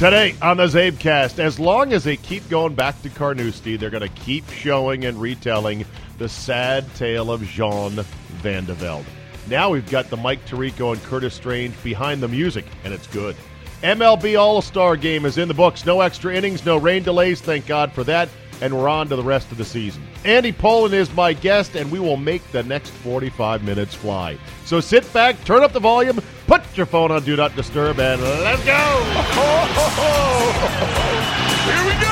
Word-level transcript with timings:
Today 0.00 0.34
on 0.40 0.56
the 0.56 0.64
Czabecast, 0.64 1.38
as 1.38 1.60
long 1.60 1.92
as 1.92 2.04
they 2.04 2.16
keep 2.16 2.48
going 2.48 2.74
back 2.74 3.02
to 3.02 3.10
Carnoustie, 3.10 3.76
they're 3.76 3.90
going 3.90 4.00
to 4.00 4.08
keep 4.08 4.48
showing 4.48 5.04
and 5.04 5.20
retelling 5.20 5.84
the 6.16 6.26
sad 6.26 6.86
tale 6.94 7.30
of 7.30 7.42
Jean 7.42 7.92
Van 8.40 8.64
de 8.64 8.72
Velde. 8.72 9.04
Now 9.46 9.68
we've 9.68 9.90
got 9.90 10.08
the 10.08 10.16
Mike 10.16 10.42
Tirico 10.46 10.94
and 10.94 11.02
Curtis 11.02 11.34
Strange 11.34 11.74
behind 11.82 12.22
the 12.22 12.28
music, 12.28 12.64
and 12.82 12.94
it's 12.94 13.08
good. 13.08 13.36
MLB 13.82 14.40
All 14.40 14.62
Star 14.62 14.96
Game 14.96 15.26
is 15.26 15.36
in 15.36 15.48
the 15.48 15.52
books. 15.52 15.84
No 15.84 16.00
extra 16.00 16.34
innings, 16.34 16.64
no 16.64 16.78
rain 16.78 17.02
delays, 17.02 17.42
thank 17.42 17.66
God 17.66 17.92
for 17.92 18.02
that. 18.04 18.30
And 18.62 18.74
we're 18.74 18.88
on 18.88 19.06
to 19.10 19.16
the 19.16 19.22
rest 19.22 19.52
of 19.52 19.58
the 19.58 19.66
season. 19.66 20.02
Andy 20.24 20.50
Pollin 20.50 20.94
is 20.94 21.12
my 21.12 21.34
guest, 21.34 21.76
and 21.76 21.92
we 21.92 22.00
will 22.00 22.16
make 22.16 22.42
the 22.52 22.62
next 22.62 22.88
45 22.88 23.64
minutes 23.64 23.94
fly. 23.94 24.38
So 24.70 24.78
sit 24.78 25.02
back, 25.12 25.42
turn 25.44 25.64
up 25.64 25.72
the 25.72 25.80
volume, 25.80 26.20
put 26.46 26.62
your 26.76 26.86
phone 26.86 27.10
on 27.10 27.24
Do 27.24 27.34
Not 27.34 27.56
Disturb, 27.56 27.98
and 27.98 28.22
let's 28.22 28.64
go! 28.64 28.70
Here 31.66 31.84
we 31.84 31.90
go! 32.00 32.06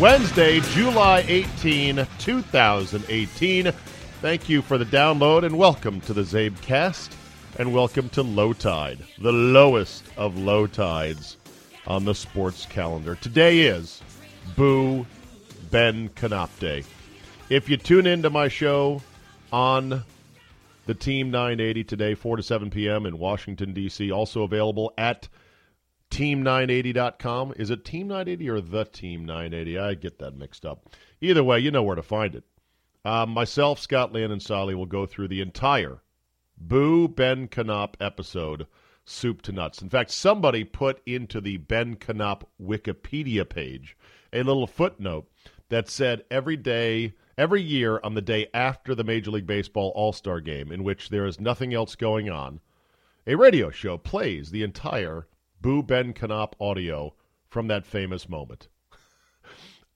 Wednesday, 0.00 0.60
July 0.60 1.24
18, 1.26 2.06
2018. 2.20 3.72
Thank 4.22 4.48
you 4.48 4.62
for 4.62 4.78
the 4.78 4.84
download 4.84 5.42
and 5.42 5.58
welcome 5.58 6.00
to 6.02 6.14
the 6.14 6.22
Czabecast 6.22 7.10
and 7.58 7.74
welcome 7.74 8.08
to 8.10 8.22
Low 8.22 8.52
Tide, 8.52 9.00
the 9.18 9.32
lowest 9.32 10.04
of 10.16 10.38
low 10.38 10.68
tides 10.68 11.38
on 11.88 12.04
the 12.04 12.14
sports 12.14 12.66
calendar. 12.66 13.16
Today 13.16 13.62
is 13.62 14.00
Boo 14.56 15.06
Ben 15.70 16.08
Canop 16.10 16.58
Day. 16.58 16.84
If 17.50 17.68
you 17.68 17.76
tune 17.76 18.06
into 18.06 18.30
my 18.30 18.48
show 18.48 19.02
on 19.52 20.04
the 20.86 20.94
Team 20.94 21.30
980 21.30 21.84
today, 21.84 22.14
4 22.14 22.36
to 22.36 22.42
7 22.42 22.70
p.m. 22.70 23.06
in 23.06 23.18
Washington, 23.18 23.72
D.C., 23.72 24.10
also 24.10 24.42
available 24.42 24.92
at 24.96 25.28
team980.com. 26.10 27.54
Is 27.56 27.70
it 27.70 27.84
Team 27.84 28.08
980 28.08 28.48
or 28.48 28.60
the 28.60 28.84
Team 28.84 29.24
980? 29.24 29.78
I 29.78 29.94
get 29.94 30.18
that 30.18 30.36
mixed 30.36 30.64
up. 30.64 30.88
Either 31.20 31.44
way, 31.44 31.58
you 31.58 31.70
know 31.70 31.82
where 31.82 31.96
to 31.96 32.02
find 32.02 32.34
it. 32.34 32.44
Uh, 33.04 33.26
myself, 33.26 33.78
Scott 33.78 34.12
Land, 34.12 34.32
and 34.32 34.42
Sally 34.42 34.74
will 34.74 34.86
go 34.86 35.06
through 35.06 35.28
the 35.28 35.40
entire 35.40 36.02
Boo 36.56 37.06
Ben 37.08 37.48
Canop 37.48 37.94
episode, 38.00 38.66
soup 39.04 39.42
to 39.42 39.52
nuts. 39.52 39.80
In 39.80 39.88
fact, 39.88 40.10
somebody 40.10 40.64
put 40.64 41.00
into 41.06 41.40
the 41.40 41.58
Ben 41.58 41.96
Canop 41.96 42.42
Wikipedia 42.60 43.48
page 43.48 43.96
a 44.32 44.42
little 44.42 44.66
footnote 44.66 45.28
that 45.68 45.88
said 45.88 46.24
every 46.30 46.56
day, 46.56 47.14
every 47.36 47.62
year 47.62 48.00
on 48.02 48.14
the 48.14 48.22
day 48.22 48.48
after 48.52 48.94
the 48.94 49.04
Major 49.04 49.30
League 49.30 49.46
Baseball 49.46 49.92
All 49.94 50.12
Star 50.12 50.40
game, 50.40 50.72
in 50.72 50.84
which 50.84 51.08
there 51.08 51.26
is 51.26 51.40
nothing 51.40 51.74
else 51.74 51.94
going 51.94 52.30
on, 52.30 52.60
a 53.26 53.34
radio 53.34 53.70
show 53.70 53.98
plays 53.98 54.50
the 54.50 54.62
entire 54.62 55.26
Boo 55.60 55.82
Ben 55.82 56.12
Canop 56.12 56.52
audio 56.60 57.14
from 57.48 57.66
that 57.68 57.86
famous 57.86 58.28
moment. 58.28 58.68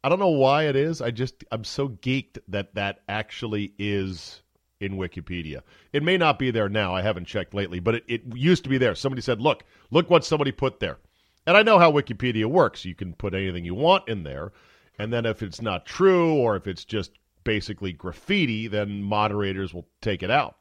I 0.05 0.09
don't 0.09 0.19
know 0.19 0.29
why 0.29 0.65
it 0.65 0.77
is. 0.77 1.01
I 1.01 1.11
just 1.11 1.45
I'm 1.53 1.65
so 1.65 1.89
geeked 1.89 2.39
that 2.49 2.75
that 2.75 3.01
actually 3.09 3.73
is 3.79 4.43
in 4.81 4.97
Wikipedia. 4.97 5.63
It 5.93 6.03
may 6.03 6.19
not 6.19 6.39
be 6.39 6.51
there 6.51 6.69
now. 6.69 6.95
I 6.95 7.03
haven't 7.03 7.27
checked 7.27 7.55
lately, 7.55 7.79
but 7.79 7.95
it, 7.95 8.05
it 8.09 8.23
used 8.35 8.65
to 8.65 8.71
be 8.71 8.79
there. 8.79 8.97
Somebody 8.97 9.23
said, 9.23 9.41
"Look, 9.41 9.65
look 9.91 10.11
what 10.11 10.25
somebody 10.25 10.51
put 10.51 10.81
there." 10.81 10.99
And 11.47 11.57
I 11.57 11.63
know 11.63 11.79
how 11.79 11.91
Wikipedia 11.91 12.47
works. 12.47 12.85
You 12.85 12.95
can 12.95 13.15
put 13.15 13.35
anything 13.35 13.65
you 13.65 13.75
want 13.75 14.09
in 14.09 14.23
there, 14.23 14.53
and 14.99 15.13
then 15.13 15.27
if 15.27 15.43
it's 15.43 15.61
not 15.61 15.87
true 15.87 16.35
or 16.35 16.57
if 16.57 16.67
it's 16.67 16.85
just 16.85 17.13
basically 17.45 17.93
graffiti, 17.93 18.69
then 18.69 19.03
moderators 19.03 19.75
will 19.75 19.89
take 20.01 20.23
it 20.23 20.31
out. 20.31 20.57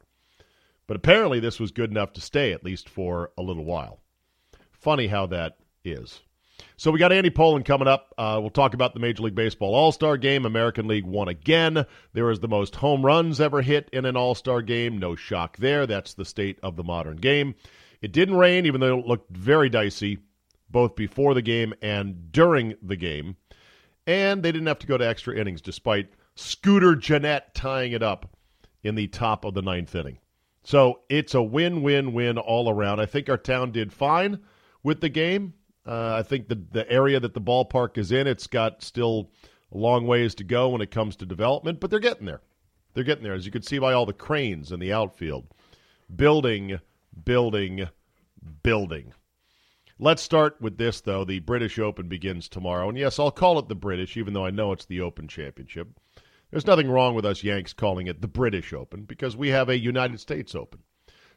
But 0.88 0.98
apparently 0.98 1.40
this 1.40 1.60
was 1.60 1.72
good 1.72 1.92
enough 1.92 2.14
to 2.14 2.22
stay 2.22 2.52
at 2.52 2.64
least 2.64 2.90
for 2.90 3.32
a 3.38 3.42
little 3.42 3.64
while. 3.64 4.00
Funny 4.72 5.08
how 5.08 5.28
that 5.28 5.58
is. 5.86 6.22
So 6.78 6.92
we 6.92 7.00
got 7.00 7.12
Andy 7.12 7.30
Pollin 7.30 7.64
coming 7.64 7.88
up. 7.88 8.14
Uh, 8.18 8.38
we'll 8.42 8.50
talk 8.50 8.74
about 8.74 8.94
the 8.94 9.00
Major 9.00 9.24
League 9.24 9.36
Baseball 9.36 9.76
All 9.76 9.92
Star 9.92 10.18
Game. 10.18 10.46
American 10.46 10.88
League 10.88 11.06
won 11.06 11.28
again. 11.28 11.86
There 12.14 12.30
is 12.30 12.40
the 12.40 12.48
most 12.48 12.76
home 12.76 13.06
runs 13.06 13.40
ever 13.40 13.62
hit 13.62 13.90
in 13.94 14.06
an 14.06 14.18
All 14.18 14.36
Star 14.36 14.62
game. 14.62 14.98
No 14.98 15.16
shock 15.16 15.58
there. 15.58 15.86
That's 15.86 16.14
the 16.14 16.26
state 16.26 16.60
of 16.64 16.76
the 16.76 16.84
modern 16.84 17.18
game. 17.18 17.56
It 18.02 18.12
didn't 18.12 18.36
rain, 18.36 18.66
even 18.66 18.82
though 18.82 19.00
it 19.00 19.08
looked 19.08 19.36
very 19.36 19.70
dicey 19.70 20.18
both 20.72 20.96
before 20.96 21.34
the 21.34 21.42
game 21.42 21.74
and 21.82 22.32
during 22.32 22.76
the 22.82 22.96
game. 22.96 23.36
And 24.08 24.42
they 24.42 24.52
didn't 24.52 24.68
have 24.68 24.80
to 24.80 24.88
go 24.88 24.98
to 24.98 25.08
extra 25.08 25.36
innings, 25.36 25.62
despite 25.62 26.10
Scooter 26.36 26.96
Gennett 26.96 27.54
tying 27.54 27.92
it 27.92 28.02
up 28.02 28.36
in 28.84 28.96
the 28.96 29.08
top 29.08 29.46
of 29.46 29.54
the 29.54 29.62
ninth 29.62 29.94
inning. 29.94 30.18
So 30.64 31.02
it's 31.10 31.34
a 31.34 31.42
win 31.42 31.82
win 31.82 32.14
win 32.14 32.38
all 32.38 32.70
around. 32.70 33.00
I 33.00 33.06
think 33.06 33.30
our 33.30 33.38
town 33.38 33.72
did 33.72 33.92
fine 33.92 34.40
with 34.84 35.02
the 35.02 35.10
game. 35.10 35.54
Uh, 35.86 36.16
I 36.16 36.24
think 36.24 36.48
the 36.48 36.62
the 36.72 36.90
area 36.92 37.20
that 37.20 37.34
the 37.34 37.42
ballpark 37.42 37.98
is 37.98 38.12
in, 38.12 38.28
it's 38.28 38.48
got 38.48 38.84
still 38.84 39.32
a 39.72 39.78
long 39.78 40.06
ways 40.06 40.36
to 40.36 40.44
go 40.44 40.70
when 40.70 40.82
it 40.82 40.92
comes 40.92 41.16
to 41.18 41.26
development, 41.26 41.80
but 41.80 41.90
they're 41.90 42.00
getting 42.00 42.26
there. 42.26 42.42
They're 42.94 43.04
getting 43.04 43.24
there, 43.24 43.34
as 43.34 43.46
you 43.46 43.52
can 43.52 43.62
see 43.62 43.80
by 43.80 43.94
all 43.94 44.06
the 44.06 44.14
cranes 44.14 44.72
in 44.72 44.80
the 44.80 44.94
outfield. 44.94 45.48
Building, 46.14 46.80
building, 47.24 47.88
building. 48.64 49.14
Let's 50.04 50.24
start 50.24 50.60
with 50.60 50.80
this, 50.80 51.00
though. 51.00 51.24
The 51.24 51.42
British 51.42 51.78
Open 51.78 52.08
begins 52.08 52.50
tomorrow. 52.50 52.90
And 52.90 52.98
yes, 52.98 53.20
I'll 53.20 53.30
call 53.30 53.60
it 53.60 53.68
the 53.68 53.76
British, 53.76 54.18
even 54.18 54.34
though 54.34 54.48
I 54.48 54.50
know 54.50 54.72
it's 54.72 54.86
the 54.86 55.00
Open 55.00 55.28
Championship. 55.28 55.90
There's 56.50 56.66
nothing 56.66 56.90
wrong 56.90 57.14
with 57.14 57.24
us 57.24 57.44
Yanks 57.44 57.72
calling 57.72 58.08
it 58.08 58.20
the 58.20 58.28
British 58.28 58.74
Open 58.74 59.04
because 59.04 59.38
we 59.38 59.50
have 59.50 59.70
a 59.70 59.78
United 59.78 60.20
States 60.20 60.56
Open. 60.56 60.80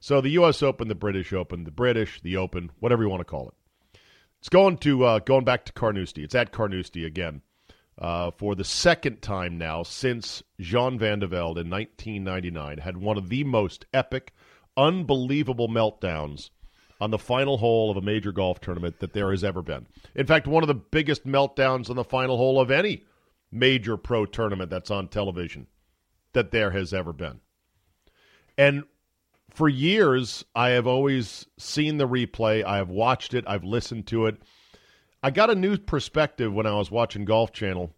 So 0.00 0.22
the 0.22 0.30
U.S. 0.30 0.62
Open, 0.62 0.88
the 0.88 0.94
British 0.94 1.34
Open, 1.34 1.64
the 1.64 1.70
British, 1.70 2.22
the 2.22 2.38
Open, 2.38 2.70
whatever 2.80 3.02
you 3.02 3.10
want 3.10 3.20
to 3.20 3.26
call 3.26 3.48
it. 3.48 4.00
It's 4.38 4.48
going 4.48 4.78
to 4.78 5.04
uh, 5.04 5.18
going 5.18 5.44
back 5.44 5.66
to 5.66 5.72
Carnoustie. 5.74 6.24
It's 6.24 6.34
at 6.34 6.50
Carnoustie 6.50 7.04
again 7.04 7.42
uh, 7.98 8.30
for 8.30 8.54
the 8.54 8.64
second 8.64 9.20
time 9.20 9.58
now 9.58 9.82
since 9.82 10.42
Jean 10.58 10.98
Van 10.98 11.18
de 11.18 11.26
Velde 11.26 11.58
in 11.58 11.68
1999 11.68 12.78
had 12.78 12.96
one 12.96 13.18
of 13.18 13.28
the 13.28 13.44
most 13.44 13.84
epic, 13.92 14.32
unbelievable 14.74 15.68
meltdowns 15.68 16.48
on 17.00 17.10
the 17.10 17.18
final 17.18 17.58
hole 17.58 17.90
of 17.90 17.96
a 17.96 18.02
major 18.02 18.32
golf 18.32 18.60
tournament 18.60 19.00
that 19.00 19.12
there 19.12 19.30
has 19.30 19.44
ever 19.44 19.62
been. 19.62 19.86
In 20.14 20.26
fact, 20.26 20.46
one 20.46 20.62
of 20.62 20.68
the 20.68 20.74
biggest 20.74 21.26
meltdowns 21.26 21.90
on 21.90 21.96
the 21.96 22.04
final 22.04 22.36
hole 22.36 22.60
of 22.60 22.70
any 22.70 23.04
major 23.50 23.96
pro 23.96 24.26
tournament 24.26 24.70
that's 24.70 24.90
on 24.90 25.08
television 25.08 25.66
that 26.32 26.50
there 26.50 26.70
has 26.70 26.92
ever 26.92 27.12
been. 27.12 27.40
And 28.56 28.84
for 29.50 29.68
years, 29.68 30.44
I 30.54 30.70
have 30.70 30.86
always 30.86 31.46
seen 31.58 31.98
the 31.98 32.08
replay. 32.08 32.64
I 32.64 32.76
have 32.76 32.90
watched 32.90 33.34
it. 33.34 33.44
I've 33.46 33.64
listened 33.64 34.06
to 34.08 34.26
it. 34.26 34.42
I 35.22 35.30
got 35.30 35.50
a 35.50 35.54
new 35.54 35.78
perspective 35.78 36.52
when 36.52 36.66
I 36.66 36.74
was 36.74 36.90
watching 36.90 37.24
Golf 37.24 37.52
Channel 37.52 37.94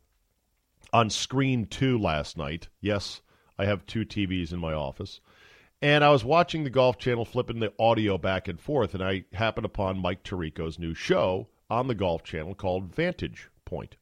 on 0.92 1.10
screen 1.10 1.66
two 1.66 1.98
last 1.98 2.36
night. 2.36 2.68
Yes, 2.80 3.20
I 3.58 3.64
have 3.64 3.86
two 3.86 4.04
TVs 4.04 4.52
in 4.52 4.58
my 4.58 4.72
office. 4.72 5.20
And 5.82 6.02
I 6.02 6.10
was 6.10 6.24
watching 6.24 6.64
the 6.64 6.70
Golf 6.70 6.98
Channel, 6.98 7.24
flipping 7.24 7.60
the 7.60 7.72
audio 7.78 8.16
back 8.16 8.48
and 8.48 8.58
forth, 8.58 8.94
and 8.94 9.02
I 9.02 9.24
happened 9.32 9.66
upon 9.66 9.98
Mike 9.98 10.22
Tirico's 10.22 10.78
new 10.78 10.94
show 10.94 11.48
on 11.68 11.86
the 11.86 11.94
Golf 11.94 12.22
Channel 12.24 12.54
called 12.54 12.94
Vantage 12.94 13.50
Point. 13.64 13.96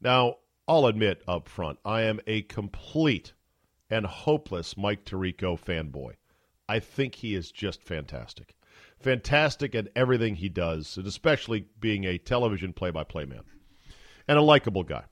Now, 0.00 0.36
I'll 0.68 0.86
admit 0.86 1.22
up 1.26 1.48
front, 1.48 1.78
I 1.84 2.02
am 2.02 2.20
a 2.26 2.42
complete 2.42 3.32
and 3.90 4.06
hopeless 4.06 4.76
Mike 4.76 5.04
Tirico 5.04 5.58
fanboy. 5.60 6.14
I 6.68 6.78
think 6.78 7.16
he 7.16 7.34
is 7.34 7.50
just 7.50 7.82
fantastic. 7.82 8.54
Fantastic 9.00 9.74
at 9.74 9.88
everything 9.96 10.36
he 10.36 10.48
does, 10.48 10.96
and 10.96 11.06
especially 11.06 11.66
being 11.80 12.04
a 12.04 12.18
television 12.18 12.72
play 12.72 12.90
by 12.90 13.02
play 13.02 13.24
man. 13.24 13.42
And 14.28 14.38
a 14.38 14.42
likable 14.42 14.84
guy. 14.84 15.04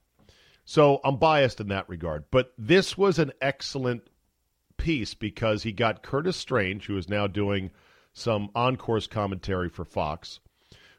So 0.64 1.00
I'm 1.02 1.16
biased 1.16 1.60
in 1.60 1.68
that 1.68 1.88
regard. 1.88 2.26
But 2.30 2.52
this 2.56 2.96
was 2.96 3.18
an 3.18 3.32
excellent 3.40 4.08
piece 4.80 5.12
because 5.12 5.62
he 5.62 5.72
got 5.72 6.02
Curtis 6.02 6.38
Strange, 6.38 6.86
who 6.86 6.96
is 6.96 7.08
now 7.08 7.26
doing 7.26 7.70
some 8.14 8.50
on 8.54 8.76
course 8.76 9.06
commentary 9.06 9.68
for 9.68 9.84
Fox, 9.84 10.40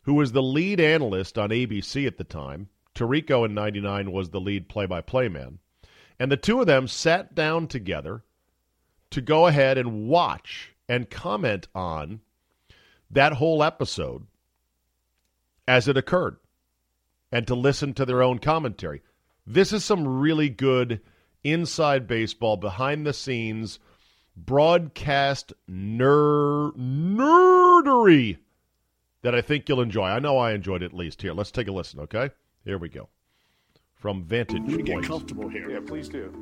who 0.04 0.14
was 0.14 0.32
the 0.32 0.44
lead 0.44 0.80
analyst 0.80 1.38
on 1.38 1.50
ABC 1.50 2.06
at 2.06 2.18
the 2.18 2.24
time. 2.24 2.70
Tirico 2.94 3.44
in 3.44 3.56
99 3.56 4.12
was 4.12 4.30
the 4.30 4.40
lead 4.40 4.70
play 4.70 4.86
by 4.86 5.02
play 5.02 5.28
man. 5.28 5.58
And 6.20 6.32
the 6.32 6.38
two 6.38 6.62
of 6.62 6.68
them 6.68 6.88
sat 6.88 7.34
down 7.34 7.68
together 7.68 8.24
to 9.10 9.20
go 9.20 9.48
ahead 9.48 9.80
and 9.80 10.08
watch 10.08 10.74
and 10.88 11.10
comment 11.10 11.68
on 11.74 12.22
that 13.10 13.34
whole 13.34 13.64
episode 13.64 14.28
as 15.68 15.88
it 15.88 15.98
occurred 15.98 16.38
and 17.32 17.48
to 17.48 17.56
listen 17.56 17.94
to 17.96 18.06
their 18.06 18.22
own 18.22 18.38
commentary. 18.38 19.02
This 19.48 19.74
is 19.74 19.84
some 19.84 20.08
really 20.08 20.50
good 20.50 21.02
inside 21.44 22.08
baseball, 22.08 22.58
behind 22.58 23.06
the 23.06 23.14
scenes, 23.14 23.80
broadcast 24.36 25.54
ner- 25.68 26.72
nerdery 26.72 28.38
that 29.22 29.36
I 29.36 29.42
think 29.42 29.68
you'll 29.68 29.82
enjoy. 29.82 30.06
I 30.06 30.20
know 30.20 30.38
I 30.38 30.54
enjoyed 30.54 30.82
it 30.82 30.88
at 30.88 30.94
least. 30.94 31.22
Here, 31.22 31.34
let's 31.34 31.52
take 31.52 31.68
a 31.68 31.72
listen, 31.72 32.00
okay? 32.02 32.32
Here 32.66 32.78
we 32.78 32.90
go. 32.90 33.10
From 33.96 34.24
Vantage 34.24 34.62
Let 34.62 34.78
me 34.78 34.84
get 34.84 35.04
comfortable 35.04 35.48
here. 35.48 35.70
Yeah, 35.70 35.80
please 35.86 36.10
do. 36.10 36.34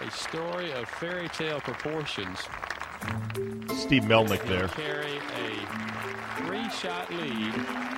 A 0.00 0.10
story 0.10 0.72
of 0.72 0.88
fairy 0.88 1.28
tale 1.28 1.60
proportions. 1.60 2.38
Steve 3.76 4.02
Melnyk 4.02 4.44
there. 4.46 4.68
carry 4.68 5.16
a 5.16 6.44
three-shot 6.44 7.10
lead 7.14 7.97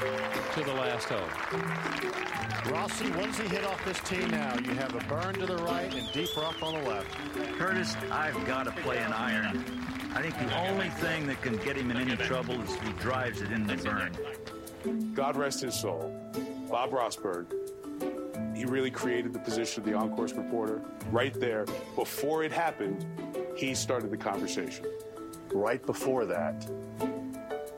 to 0.00 0.64
the 0.64 0.72
last 0.72 1.08
hole. 1.08 2.72
Rossi, 2.72 3.10
what 3.10 3.26
does 3.26 3.38
he 3.38 3.48
hit 3.48 3.64
off 3.64 3.84
this 3.84 4.00
tee 4.00 4.24
now? 4.26 4.56
You 4.58 4.72
have 4.72 4.94
a 4.94 5.04
burn 5.08 5.34
to 5.34 5.46
the 5.46 5.56
right 5.58 5.92
and 5.94 6.10
deep 6.12 6.36
rough 6.36 6.62
on 6.62 6.82
the 6.82 6.88
left. 6.88 7.08
Curtis, 7.58 7.96
I've 8.10 8.46
got 8.46 8.64
to 8.64 8.72
play 8.82 8.98
an 8.98 9.12
iron. 9.12 9.64
I 10.14 10.22
think 10.22 10.38
the 10.38 10.68
only 10.68 10.88
thing 10.88 11.26
that 11.26 11.40
can 11.42 11.56
get 11.58 11.76
him 11.76 11.90
in 11.90 11.96
any 11.96 12.16
trouble 12.16 12.60
is 12.62 12.74
if 12.74 12.82
he 12.82 12.92
drives 12.94 13.42
it 13.42 13.52
in 13.52 13.66
the 13.66 13.76
burn. 13.76 15.14
God 15.14 15.36
rest 15.36 15.60
his 15.60 15.74
soul. 15.74 16.14
Bob 16.70 16.90
Rosburg. 16.90 17.46
He 18.56 18.64
really 18.64 18.90
created 18.90 19.32
the 19.32 19.38
position 19.38 19.82
of 19.82 19.88
the 19.88 19.94
on-course 19.94 20.32
reporter 20.32 20.82
right 21.10 21.38
there. 21.38 21.64
Before 21.94 22.42
it 22.44 22.52
happened, 22.52 23.06
he 23.56 23.74
started 23.74 24.10
the 24.10 24.16
conversation. 24.16 24.86
Right 25.52 25.84
before 25.84 26.26
that, 26.26 26.68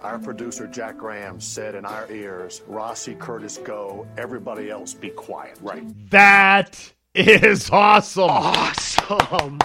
our 0.02 0.18
producer 0.18 0.66
Jack 0.66 0.98
Graham 0.98 1.40
said 1.40 1.74
in 1.74 1.84
our 1.84 2.10
ears, 2.10 2.62
Rossi, 2.66 3.14
Curtis, 3.14 3.58
go. 3.58 4.06
Everybody 4.16 4.70
else 4.70 4.94
be 4.94 5.10
quiet. 5.10 5.58
Right. 5.60 5.84
That 6.10 6.92
is 7.14 7.70
awesome. 7.70 8.30
Awesome. 8.30 9.58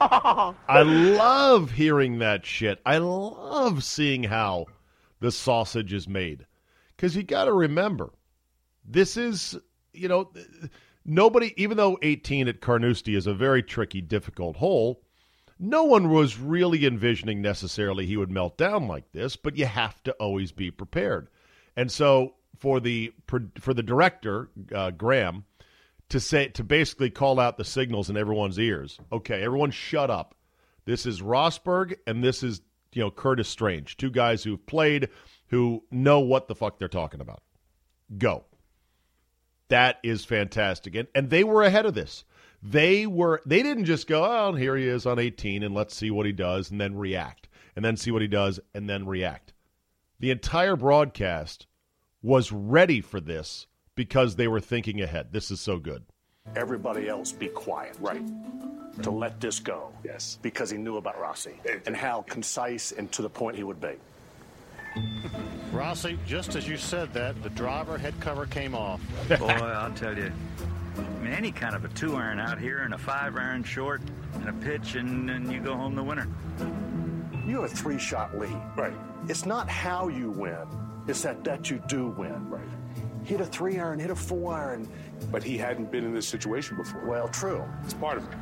I 0.00 0.82
love 0.82 1.72
hearing 1.72 2.20
that 2.20 2.46
shit. 2.46 2.80
I 2.86 2.98
love 2.98 3.84
seeing 3.84 4.22
how 4.24 4.66
the 5.20 5.30
sausage 5.30 5.92
is 5.92 6.08
made. 6.08 6.46
Because 6.96 7.16
you 7.16 7.22
got 7.22 7.44
to 7.44 7.52
remember, 7.52 8.10
this 8.84 9.16
is, 9.16 9.56
you 9.92 10.08
know, 10.08 10.32
nobody, 11.04 11.52
even 11.56 11.76
though 11.76 11.98
18 12.02 12.48
at 12.48 12.60
Carnoustie 12.60 13.16
is 13.16 13.26
a 13.26 13.34
very 13.34 13.62
tricky, 13.62 14.00
difficult 14.00 14.56
hole, 14.56 15.02
no 15.60 15.84
one 15.84 16.08
was 16.08 16.38
really 16.38 16.86
envisioning 16.86 17.42
necessarily 17.42 18.06
he 18.06 18.16
would 18.16 18.30
melt 18.30 18.56
down 18.56 18.88
like 18.88 19.12
this, 19.12 19.36
but 19.36 19.56
you 19.56 19.66
have 19.66 20.02
to 20.04 20.12
always 20.12 20.52
be 20.52 20.70
prepared. 20.70 21.28
And 21.76 21.92
so 21.92 22.34
for 22.56 22.80
the 22.80 23.12
for 23.58 23.74
the 23.74 23.82
director, 23.82 24.48
uh, 24.74 24.90
Graham, 24.90 25.44
to 26.08 26.18
say 26.18 26.48
to 26.48 26.64
basically 26.64 27.10
call 27.10 27.38
out 27.38 27.58
the 27.58 27.64
signals 27.64 28.08
in 28.08 28.16
everyone's 28.16 28.58
ears. 28.58 28.98
Okay, 29.12 29.42
everyone 29.42 29.70
shut 29.70 30.10
up. 30.10 30.34
This 30.86 31.04
is 31.04 31.20
Rosburg 31.20 31.96
and 32.06 32.24
this 32.24 32.42
is, 32.42 32.62
you 32.94 33.02
know, 33.02 33.10
Curtis 33.10 33.48
Strange, 33.48 33.98
two 33.98 34.10
guys 34.10 34.42
who've 34.42 34.64
played 34.64 35.10
who 35.48 35.84
know 35.90 36.20
what 36.20 36.48
the 36.48 36.54
fuck 36.54 36.78
they're 36.78 36.88
talking 36.88 37.20
about. 37.20 37.42
Go. 38.16 38.44
That 39.68 39.98
is 40.02 40.24
fantastic. 40.24 40.94
And 40.94 41.08
and 41.14 41.28
they 41.28 41.44
were 41.44 41.62
ahead 41.62 41.84
of 41.84 41.94
this. 41.94 42.24
They 42.62 43.06
were 43.06 43.40
they 43.46 43.62
didn't 43.62 43.86
just 43.86 44.06
go, 44.06 44.24
"Oh, 44.24 44.52
here 44.54 44.76
he 44.76 44.86
is 44.86 45.06
on 45.06 45.18
18 45.18 45.62
and 45.62 45.74
let's 45.74 45.94
see 45.94 46.10
what 46.10 46.26
he 46.26 46.32
does 46.32 46.70
and 46.70 46.80
then 46.80 46.96
react." 46.96 47.48
And 47.76 47.84
then 47.84 47.96
see 47.96 48.10
what 48.10 48.20
he 48.20 48.28
does 48.28 48.60
and 48.74 48.90
then 48.90 49.06
react. 49.06 49.54
The 50.18 50.30
entire 50.30 50.76
broadcast 50.76 51.66
was 52.20 52.52
ready 52.52 53.00
for 53.00 53.20
this 53.20 53.66
because 53.94 54.36
they 54.36 54.48
were 54.48 54.60
thinking 54.60 55.00
ahead. 55.00 55.32
This 55.32 55.50
is 55.50 55.60
so 55.60 55.78
good. 55.78 56.04
Everybody 56.56 57.08
else 57.08 57.32
be 57.32 57.48
quiet. 57.48 57.96
Right. 58.00 58.22
To 59.02 59.10
let 59.10 59.40
this 59.40 59.60
go. 59.60 59.92
Yes. 60.04 60.38
Because 60.42 60.68
he 60.68 60.78
knew 60.78 60.96
about 60.96 61.18
Rossi 61.18 61.54
and 61.86 61.96
how 61.96 62.22
concise 62.22 62.92
and 62.92 63.10
to 63.12 63.22
the 63.22 63.30
point 63.30 63.56
he 63.56 63.62
would 63.62 63.80
be. 63.80 63.94
Rossi, 65.72 66.18
just 66.26 66.56
as 66.56 66.68
you 66.68 66.76
said 66.76 67.14
that, 67.14 67.40
the 67.42 67.50
driver 67.50 67.96
head 67.96 68.14
cover 68.20 68.46
came 68.46 68.74
off. 68.74 69.00
Boy, 69.28 69.46
I'll 69.46 69.92
tell 69.92 70.16
you. 70.18 70.32
I 70.96 71.22
mean, 71.22 71.32
any 71.32 71.52
kind 71.52 71.74
of 71.74 71.84
a 71.84 71.88
two 71.88 72.16
iron 72.16 72.38
out 72.38 72.58
here 72.58 72.78
and 72.78 72.94
a 72.94 72.98
five 72.98 73.36
iron 73.36 73.62
short 73.62 74.00
and 74.34 74.48
a 74.48 74.52
pitch, 74.52 74.94
and, 74.94 75.28
then 75.28 75.50
you 75.50 75.60
go 75.60 75.74
home 75.74 75.94
the 75.94 76.02
winner. 76.02 76.28
You 77.46 77.62
have 77.62 77.72
a 77.72 77.74
three 77.74 77.98
shot 77.98 78.38
lead. 78.38 78.56
Right. 78.76 78.94
It's 79.28 79.46
not 79.46 79.68
how 79.68 80.08
you 80.08 80.30
win, 80.30 80.66
it's 81.06 81.22
that 81.22 81.44
that 81.44 81.70
you 81.70 81.82
do 81.88 82.08
win. 82.08 82.48
Right. 82.48 82.68
Hit 83.24 83.40
a 83.40 83.46
three 83.46 83.78
iron, 83.78 83.98
hit 83.98 84.10
a 84.10 84.16
four 84.16 84.54
iron. 84.54 84.88
But 85.30 85.42
he 85.42 85.58
hadn't 85.58 85.90
been 85.90 86.04
in 86.04 86.14
this 86.14 86.26
situation 86.26 86.76
before. 86.76 87.06
Well, 87.06 87.28
true. 87.28 87.64
it's 87.84 87.94
part 87.94 88.18
of 88.18 88.24
it. 88.24 88.34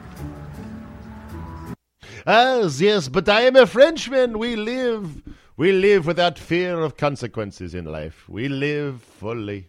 As 2.27 2.81
yes, 2.81 3.09
but 3.09 3.29
I 3.29 3.43
am 3.43 3.57
a 3.57 3.67
Frenchman. 3.67 4.39
We 4.39 4.55
live, 4.57 5.23
we 5.57 5.73
live 5.73 6.07
without 6.07 6.39
fear 6.39 6.81
of 6.81 6.97
consequences 6.97 7.75
in 7.75 7.85
life. 7.85 8.29
We 8.29 8.49
live 8.49 9.03
fully 9.03 9.69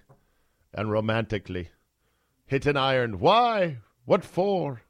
and 0.74 0.92
romantically. 0.92 1.70
Hit 2.50 2.66
an 2.66 2.78
iron. 2.78 3.20
Why? 3.20 3.78
What 4.06 4.26
for? 4.26 4.82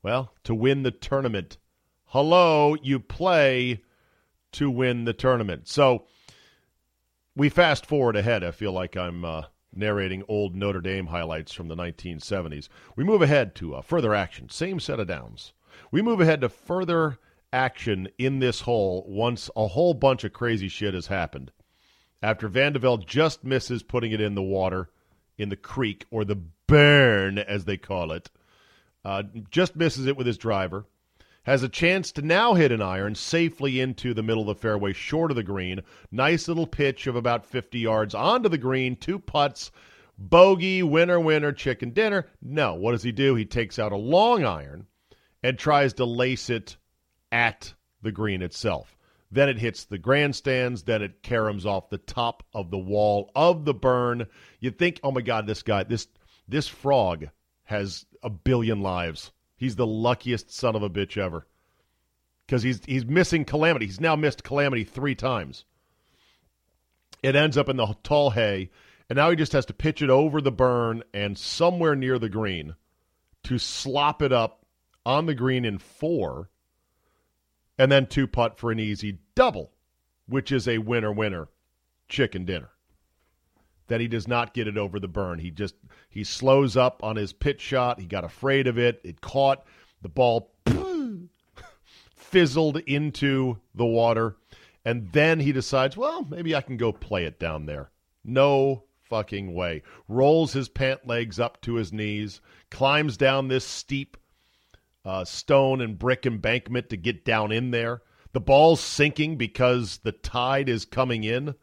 Well, 0.00 0.32
to 0.44 0.54
win 0.54 0.84
the 0.84 0.92
tournament. 0.92 1.58
Hello, 2.04 2.76
you 2.80 3.00
play 3.00 3.82
to 4.52 4.70
win 4.70 5.04
the 5.04 5.12
tournament. 5.12 5.66
So 5.66 6.04
we 7.34 7.48
fast 7.48 7.84
forward 7.84 8.14
ahead. 8.14 8.44
I 8.44 8.52
feel 8.52 8.70
like 8.70 8.96
I'm 8.96 9.24
uh, 9.24 9.42
narrating 9.74 10.22
old 10.28 10.54
Notre 10.54 10.80
Dame 10.80 11.08
highlights 11.08 11.52
from 11.52 11.66
the 11.66 11.74
1970s. 11.74 12.68
We 12.94 13.02
move 13.02 13.22
ahead 13.22 13.56
to 13.56 13.74
uh, 13.74 13.82
further 13.82 14.14
action. 14.14 14.48
Same 14.48 14.78
set 14.78 15.00
of 15.00 15.08
downs. 15.08 15.54
We 15.90 16.00
move 16.00 16.20
ahead 16.20 16.42
to 16.42 16.48
further 16.48 17.18
action 17.52 18.06
in 18.18 18.38
this 18.38 18.60
hole 18.60 19.04
once 19.08 19.50
a 19.56 19.66
whole 19.66 19.94
bunch 19.94 20.22
of 20.22 20.32
crazy 20.32 20.68
shit 20.68 20.94
has 20.94 21.08
happened. 21.08 21.50
After 22.22 22.46
Van 22.46 22.72
de 22.72 22.78
Velde 22.78 23.04
just 23.04 23.42
misses 23.42 23.82
putting 23.82 24.12
it 24.12 24.20
in 24.20 24.36
the 24.36 24.42
water, 24.42 24.90
in 25.36 25.48
the 25.48 25.56
creek, 25.56 26.06
or 26.12 26.24
the 26.24 26.40
burn, 26.68 27.38
as 27.38 27.64
they 27.64 27.76
call 27.76 28.12
it, 28.12 28.30
uh, 29.04 29.24
just 29.50 29.74
misses 29.74 30.06
it 30.06 30.16
with 30.16 30.28
his 30.28 30.38
driver, 30.38 30.86
has 31.42 31.64
a 31.64 31.68
chance 31.68 32.12
to 32.12 32.22
now 32.22 32.54
hit 32.54 32.70
an 32.70 32.82
iron 32.82 33.16
safely 33.16 33.80
into 33.80 34.14
the 34.14 34.22
middle 34.22 34.42
of 34.42 34.56
the 34.56 34.60
fairway, 34.60 34.92
short 34.92 35.32
of 35.32 35.36
the 35.36 35.42
green. 35.42 35.80
Nice 36.12 36.46
little 36.46 36.66
pitch 36.66 37.06
of 37.06 37.16
about 37.16 37.46
50 37.46 37.78
yards 37.80 38.14
onto 38.14 38.48
the 38.48 38.58
green, 38.58 38.94
two 38.94 39.18
putts, 39.18 39.72
bogey, 40.18 40.82
winner, 40.82 41.18
winner, 41.18 41.52
chicken 41.52 41.90
dinner. 41.90 42.26
No, 42.42 42.74
what 42.74 42.92
does 42.92 43.02
he 43.02 43.12
do? 43.12 43.34
He 43.34 43.46
takes 43.46 43.78
out 43.78 43.92
a 43.92 43.96
long 43.96 44.44
iron 44.44 44.86
and 45.42 45.58
tries 45.58 45.94
to 45.94 46.04
lace 46.04 46.50
it 46.50 46.76
at 47.32 47.74
the 48.02 48.12
green 48.12 48.42
itself. 48.42 48.96
Then 49.30 49.48
it 49.48 49.58
hits 49.58 49.84
the 49.84 49.98
grandstands. 49.98 50.82
Then 50.82 51.02
it 51.02 51.22
caroms 51.22 51.66
off 51.66 51.90
the 51.90 51.98
top 51.98 52.42
of 52.54 52.70
the 52.70 52.78
wall 52.78 53.30
of 53.34 53.64
the 53.64 53.74
burn. 53.74 54.26
You 54.60 54.70
think, 54.70 55.00
oh 55.02 55.12
my 55.12 55.20
God, 55.20 55.46
this 55.46 55.62
guy, 55.62 55.84
this 55.84 56.08
this 56.48 56.66
frog 56.66 57.28
has 57.64 58.06
a 58.22 58.30
billion 58.30 58.80
lives. 58.80 59.30
He's 59.56 59.76
the 59.76 59.86
luckiest 59.86 60.50
son 60.50 60.74
of 60.74 60.82
a 60.82 60.90
bitch 60.90 61.18
ever. 61.18 61.46
Because 62.46 62.62
he's 62.62 62.82
he's 62.86 63.04
missing 63.04 63.44
calamity. 63.44 63.86
He's 63.86 64.00
now 64.00 64.16
missed 64.16 64.42
calamity 64.42 64.84
three 64.84 65.14
times. 65.14 65.64
It 67.22 67.36
ends 67.36 67.58
up 67.58 67.68
in 67.68 67.76
the 67.76 67.94
tall 68.02 68.30
hay, 68.30 68.70
and 69.10 69.16
now 69.16 69.28
he 69.30 69.36
just 69.36 69.52
has 69.52 69.66
to 69.66 69.74
pitch 69.74 70.00
it 70.00 70.08
over 70.08 70.40
the 70.40 70.52
burn 70.52 71.02
and 71.12 71.36
somewhere 71.36 71.94
near 71.94 72.18
the 72.18 72.28
green 72.28 72.74
to 73.44 73.58
slop 73.58 74.22
it 74.22 74.32
up 74.32 74.64
on 75.04 75.26
the 75.26 75.34
green 75.34 75.64
in 75.64 75.78
four, 75.78 76.48
and 77.76 77.90
then 77.92 78.06
two 78.06 78.26
putt 78.26 78.58
for 78.58 78.70
an 78.70 78.78
easy 78.78 79.18
double, 79.34 79.72
which 80.26 80.52
is 80.52 80.66
a 80.66 80.78
winner 80.78 81.12
winner 81.12 81.48
chicken 82.08 82.44
dinner. 82.44 82.70
That 83.88 84.00
he 84.00 84.08
does 84.08 84.28
not 84.28 84.54
get 84.54 84.68
it 84.68 84.78
over 84.78 85.00
the 85.00 85.08
burn. 85.08 85.38
He 85.38 85.50
just 85.50 85.74
he 86.08 86.24
slows 86.24 86.76
up 86.76 87.02
on 87.02 87.16
his 87.16 87.32
pitch 87.32 87.60
shot. 87.60 88.00
He 88.00 88.06
got 88.06 88.24
afraid 88.24 88.66
of 88.66 88.78
it. 88.78 89.00
It 89.04 89.20
caught 89.20 89.64
the 90.00 90.08
ball 90.08 90.52
fizzled 92.14 92.78
into 92.78 93.58
the 93.74 93.86
water 93.86 94.36
and 94.88 95.12
then 95.12 95.40
he 95.40 95.52
decides, 95.52 95.98
well, 95.98 96.24
maybe 96.30 96.54
I 96.54 96.62
can 96.62 96.78
go 96.78 96.92
play 96.92 97.24
it 97.24 97.38
down 97.38 97.66
there. 97.66 97.90
No 98.24 98.84
fucking 99.02 99.52
way. 99.52 99.82
Rolls 100.08 100.54
his 100.54 100.70
pant 100.70 101.06
legs 101.06 101.38
up 101.38 101.60
to 101.62 101.74
his 101.74 101.92
knees, 101.92 102.40
climbs 102.70 103.18
down 103.18 103.48
this 103.48 103.66
steep 103.66 104.16
uh, 105.04 105.24
stone 105.24 105.82
and 105.82 105.98
brick 105.98 106.24
embankment 106.24 106.88
to 106.90 106.96
get 106.96 107.24
down 107.24 107.52
in 107.52 107.70
there. 107.70 108.02
The 108.32 108.40
ball's 108.40 108.80
sinking 108.80 109.36
because 109.36 109.98
the 109.98 110.12
tide 110.12 110.70
is 110.70 110.84
coming 110.84 111.22
in 111.24 111.54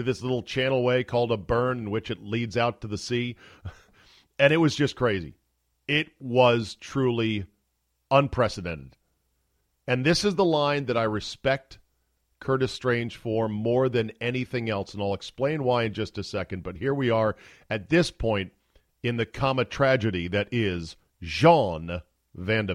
to 0.00 0.04
this 0.04 0.22
little 0.22 0.42
channelway 0.42 1.06
called 1.06 1.30
a 1.30 1.36
burn, 1.36 1.80
in 1.80 1.90
which 1.90 2.10
it 2.10 2.22
leads 2.22 2.56
out 2.56 2.80
to 2.80 2.86
the 2.86 2.96
sea. 2.96 3.36
and 4.38 4.50
it 4.50 4.56
was 4.56 4.74
just 4.74 4.96
crazy. 4.96 5.34
It 5.86 6.08
was 6.18 6.74
truly 6.74 7.44
unprecedented. 8.10 8.96
And 9.86 10.04
this 10.04 10.24
is 10.24 10.36
the 10.36 10.44
line 10.44 10.86
that 10.86 10.96
I 10.96 11.02
respect 11.02 11.78
Curtis 12.38 12.72
Strange 12.72 13.16
for 13.16 13.46
more 13.46 13.90
than 13.90 14.12
anything 14.22 14.70
else. 14.70 14.94
And 14.94 15.02
I'll 15.02 15.12
explain 15.12 15.64
why 15.64 15.82
in 15.82 15.92
just 15.92 16.16
a 16.16 16.24
second. 16.24 16.62
But 16.62 16.76
here 16.76 16.94
we 16.94 17.10
are 17.10 17.36
at 17.68 17.90
this 17.90 18.10
point 18.10 18.52
in 19.02 19.18
the 19.18 19.26
comma 19.26 19.66
tragedy 19.66 20.28
that 20.28 20.48
is 20.50 20.96
Jean 21.20 22.00
Van 22.34 22.66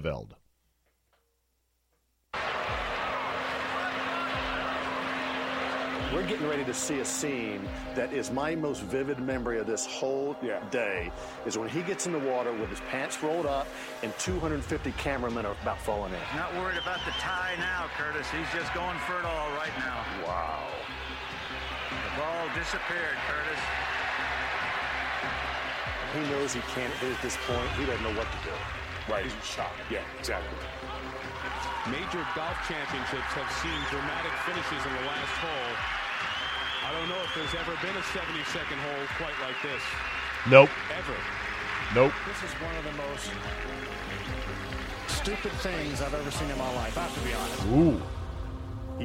We're 6.12 6.26
getting 6.26 6.48
ready 6.48 6.64
to 6.64 6.72
see 6.72 7.00
a 7.00 7.04
scene 7.04 7.68
that 7.94 8.12
is 8.12 8.30
my 8.30 8.54
most 8.54 8.82
vivid 8.82 9.18
memory 9.18 9.58
of 9.58 9.66
this 9.66 9.86
whole 9.86 10.36
Yeah. 10.40 10.60
day 10.70 11.10
is 11.44 11.58
when 11.58 11.68
he 11.68 11.82
gets 11.82 12.06
in 12.06 12.12
the 12.12 12.18
water 12.18 12.52
with 12.52 12.70
his 12.70 12.80
pants 12.90 13.22
rolled 13.22 13.44
up 13.44 13.66
and 14.02 14.16
250 14.18 14.92
cameramen 14.92 15.44
are 15.44 15.56
about 15.62 15.78
falling 15.80 16.12
in. 16.12 16.20
Not 16.36 16.54
worried 16.54 16.78
about 16.78 17.00
the 17.04 17.10
tie 17.18 17.56
now, 17.58 17.86
Curtis. 17.98 18.26
He's 18.30 18.50
just 18.54 18.72
going 18.72 18.96
for 19.00 19.18
it 19.18 19.24
all 19.24 19.50
right 19.58 19.76
now. 19.78 20.04
Wow. 20.24 20.60
The 21.90 22.20
ball 22.20 22.46
disappeared, 22.54 23.16
Curtis. 23.26 23.60
He 26.14 26.20
knows 26.30 26.54
he 26.54 26.60
can't 26.72 26.92
hit 26.94 27.12
at 27.12 27.20
this 27.20 27.36
point. 27.46 27.68
He 27.72 27.84
doesn't 27.84 28.02
know 28.02 28.14
what 28.16 28.30
to 28.30 28.38
do. 28.48 28.54
Right. 29.12 29.24
He's 29.24 29.34
shocked. 29.44 29.80
Yeah, 29.90 30.00
exactly. 30.18 30.56
Major 31.90 32.26
golf 32.34 32.58
championships 32.66 33.30
have 33.38 33.50
seen 33.62 33.78
dramatic 33.90 34.32
finishes 34.42 34.82
in 34.84 34.92
the 34.92 35.06
last 35.06 35.34
hole. 35.38 35.72
I 36.82 36.92
don't 36.92 37.08
know 37.08 37.22
if 37.22 37.32
there's 37.34 37.54
ever 37.54 37.78
been 37.78 37.94
a 37.94 38.06
70-second 38.10 38.78
hole 38.78 39.06
quite 39.18 39.34
like 39.40 39.54
this. 39.62 39.82
Nope. 40.50 40.70
Ever. 40.98 41.14
Nope. 41.94 42.12
This 42.26 42.50
is 42.50 42.54
one 42.58 42.74
of 42.74 42.84
the 42.84 42.92
most 43.06 43.30
stupid 45.08 45.52
things 45.62 46.02
I've 46.02 46.14
ever 46.14 46.30
seen 46.30 46.50
in 46.50 46.58
my 46.58 46.74
life. 46.74 46.98
I 46.98 47.02
have 47.02 47.14
to 47.14 47.20
be 47.20 47.34
honest. 47.34 47.66
Ooh. 47.66 48.02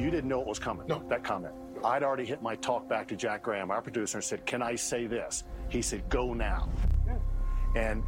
You 0.00 0.10
didn't 0.10 0.28
know 0.28 0.40
it 0.40 0.46
was 0.46 0.58
coming. 0.58 0.86
No. 0.88 1.02
That 1.08 1.22
comment. 1.22 1.54
I'd 1.84 2.02
already 2.02 2.24
hit 2.24 2.42
my 2.42 2.56
talk 2.56 2.88
back 2.88 3.08
to 3.08 3.16
Jack 3.16 3.42
Graham, 3.42 3.70
our 3.70 3.82
producer, 3.82 4.18
and 4.18 4.24
said, 4.24 4.44
Can 4.46 4.62
I 4.62 4.74
say 4.74 5.06
this? 5.06 5.44
He 5.68 5.82
said, 5.82 6.08
Go 6.08 6.34
now. 6.34 6.68
Yeah. 7.06 7.18
And 7.76 8.02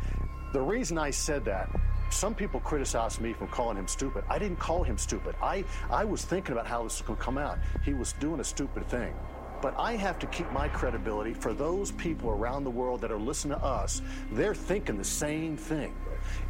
the 0.53 0.61
reason 0.61 0.99
I 0.99 1.11
said 1.11 1.45
that, 1.45 1.71
some 2.11 2.35
people 2.35 2.61
criticized 2.61 3.21
me 3.21 3.33
for 3.33 3.47
calling 3.47 3.77
him 3.77 3.89
stupid. 3.89 4.25
I 4.29 4.39
didn't 4.39 4.59
call 4.59 4.83
him 4.83 4.99
stupid. 4.99 5.35
I, 5.43 5.65
I 5.91 6.05
was 6.05 6.25
thinking 6.25 6.53
about 6.53 6.67
how 6.67 6.83
this 6.85 6.99
was 6.99 7.07
going 7.07 7.19
to 7.19 7.25
come 7.25 7.39
out. 7.39 7.59
He 7.85 7.95
was 7.95 8.13
doing 8.15 8.41
a 8.41 8.45
stupid 8.45 8.87
thing. 8.89 9.15
But 9.61 9.75
I 9.79 9.97
have 9.97 10.19
to 10.19 10.27
keep 10.27 10.51
my 10.53 10.69
credibility 10.69 11.33
for 11.33 11.55
those 11.55 11.91
people 11.93 12.31
around 12.31 12.65
the 12.65 12.71
world 12.71 13.01
that 13.01 13.11
are 13.11 13.19
listening 13.19 13.59
to 13.59 13.65
us. 13.65 14.03
They're 14.33 14.55
thinking 14.55 14.99
the 14.99 15.05
same 15.05 15.57
thing. 15.57 15.95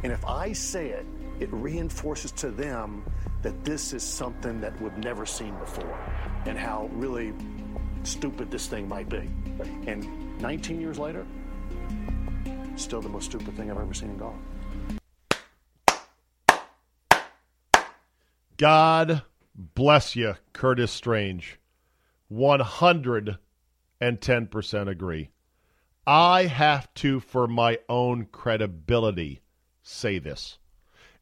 And 0.03 0.11
if 0.11 0.25
I 0.25 0.51
say 0.51 0.89
it, 0.89 1.05
it 1.39 1.49
reinforces 1.51 2.31
to 2.33 2.51
them 2.51 3.03
that 3.41 3.63
this 3.63 3.93
is 3.93 4.03
something 4.03 4.59
that 4.61 4.79
we've 4.81 4.97
never 4.97 5.25
seen 5.25 5.55
before 5.59 5.97
and 6.45 6.57
how 6.57 6.89
really 6.93 7.33
stupid 8.03 8.51
this 8.51 8.67
thing 8.67 8.87
might 8.87 9.09
be. 9.09 9.29
And 9.87 10.39
19 10.41 10.81
years 10.81 10.99
later, 10.99 11.25
still 12.75 13.01
the 13.01 13.09
most 13.09 13.25
stupid 13.25 13.55
thing 13.55 13.71
I've 13.71 13.77
ever 13.77 13.93
seen 13.93 14.09
in 14.09 14.17
golf. 14.17 14.35
God 18.57 19.23
bless 19.53 20.15
you, 20.15 20.35
Curtis 20.53 20.91
Strange. 20.91 21.59
110% 22.31 23.37
agree. 24.87 25.29
I 26.07 26.45
have 26.45 26.93
to, 26.95 27.19
for 27.19 27.47
my 27.47 27.79
own 27.89 28.27
credibility, 28.31 29.41
say 29.81 30.19
this. 30.19 30.57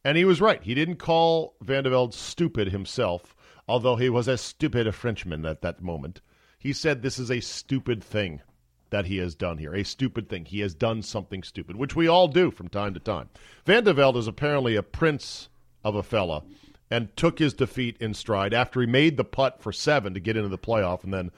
And 0.04 0.18
he 0.18 0.26
was 0.26 0.42
right. 0.42 0.62
He 0.62 0.76
didn't 0.76 0.98
call 0.98 1.56
Van 1.62 1.84
de 1.84 1.90
Velde 1.90 2.14
stupid 2.14 2.70
himself, 2.70 3.36
although 3.68 3.96
he 3.96 4.10
was 4.10 4.28
as 4.28 4.42
stupid 4.42 4.86
a 4.86 4.92
Frenchman 4.92 5.46
at 5.46 5.62
that 5.62 5.82
moment. 5.82 6.22
He 6.60 6.74
said 6.74 7.02
this 7.02 7.18
is 7.18 7.32
a 7.32 7.40
stupid 7.40 8.04
thing 8.04 8.42
that 8.90 9.06
he 9.06 9.18
has 9.18 9.34
done 9.34 9.58
here. 9.58 9.74
A 9.74 9.84
stupid 9.84 10.30
thing. 10.30 10.46
He 10.46 10.60
has 10.60 10.76
done 10.76 11.02
something 11.02 11.42
stupid, 11.42 11.78
which 11.78 11.96
we 11.96 12.08
all 12.08 12.28
do 12.28 12.52
from 12.52 12.68
time 12.68 12.94
to 12.94 13.00
time. 13.00 13.30
Van 13.66 13.84
de 13.84 13.94
Velde 13.94 14.18
is 14.18 14.28
apparently 14.28 14.76
a 14.76 14.84
prince 14.84 15.50
of 15.84 15.96
a 15.96 16.04
fella 16.04 16.44
and 16.90 17.16
took 17.16 17.40
his 17.40 17.54
defeat 17.54 17.98
in 18.00 18.14
stride 18.14 18.54
after 18.54 18.82
he 18.82 18.88
made 18.88 19.18
the 19.18 19.24
putt 19.24 19.62
for 19.62 19.72
seven 19.72 20.14
to 20.14 20.20
get 20.20 20.38
into 20.38 20.50
the 20.50 20.58
playoff 20.58 21.04
and 21.04 21.14
then 21.14 21.32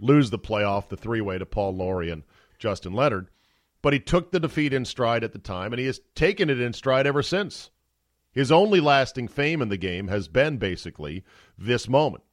lose 0.00 0.30
the 0.30 0.38
playoff, 0.38 0.88
the 0.88 0.96
three 0.96 1.20
way 1.20 1.38
to 1.38 1.46
Paul 1.46 1.74
Lawrie 1.74 2.10
and 2.10 2.22
Justin 2.58 2.92
Leonard. 2.92 3.28
But 3.82 3.92
he 3.92 4.00
took 4.00 4.30
the 4.32 4.40
defeat 4.40 4.72
in 4.72 4.84
stride 4.84 5.22
at 5.22 5.32
the 5.32 5.38
time, 5.38 5.72
and 5.72 5.78
he 5.78 5.86
has 5.86 6.00
taken 6.14 6.50
it 6.50 6.60
in 6.60 6.72
stride 6.72 7.06
ever 7.06 7.22
since. 7.22 7.70
His 8.32 8.52
only 8.52 8.80
lasting 8.80 9.28
fame 9.28 9.62
in 9.62 9.68
the 9.68 9.76
game 9.76 10.08
has 10.08 10.28
been 10.28 10.58
basically 10.58 11.24
this 11.56 11.88
moment. 11.88 12.24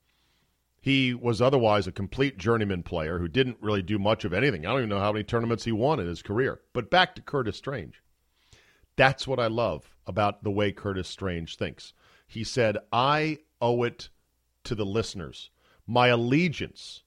He 0.81 1.15
was 1.15 1.41
otherwise 1.41 1.87
a 1.87 1.91
complete 1.91 2.37
journeyman 2.37 2.83
player 2.83 3.17
who 3.17 3.27
didn't 3.27 3.57
really 3.59 3.81
do 3.81 3.97
much 3.97 4.23
of 4.23 4.33
anything. 4.33 4.65
I 4.65 4.69
don't 4.69 4.81
even 4.81 4.89
know 4.89 4.99
how 4.99 5.11
many 5.11 5.23
tournaments 5.23 5.63
he 5.63 5.71
won 5.71 5.99
in 5.99 6.05
his 6.05 6.21
career. 6.21 6.61
But 6.73 6.91
back 6.91 7.15
to 7.15 7.23
Curtis 7.23 7.57
Strange. 7.57 8.03
That's 8.95 9.27
what 9.27 9.39
I 9.39 9.47
love 9.47 9.95
about 10.05 10.43
the 10.43 10.51
way 10.51 10.71
Curtis 10.71 11.07
Strange 11.07 11.57
thinks. 11.57 11.93
He 12.27 12.43
said, 12.43 12.77
I 12.91 13.39
owe 13.61 13.83
it 13.83 14.09
to 14.63 14.75
the 14.75 14.85
listeners. 14.85 15.49
My 15.87 16.07
allegiance 16.07 17.03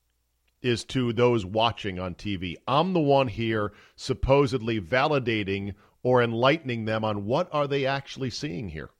is 0.62 0.84
to 0.84 1.12
those 1.12 1.44
watching 1.44 1.98
on 1.98 2.14
TV. 2.14 2.56
I'm 2.66 2.92
the 2.92 3.00
one 3.00 3.28
here 3.28 3.72
supposedly 3.96 4.80
validating 4.80 5.74
or 6.02 6.22
enlightening 6.22 6.84
them 6.84 7.04
on 7.04 7.26
what 7.26 7.48
are 7.52 7.66
they 7.66 7.86
actually 7.86 8.30
seeing 8.30 8.68
here. 8.68 8.90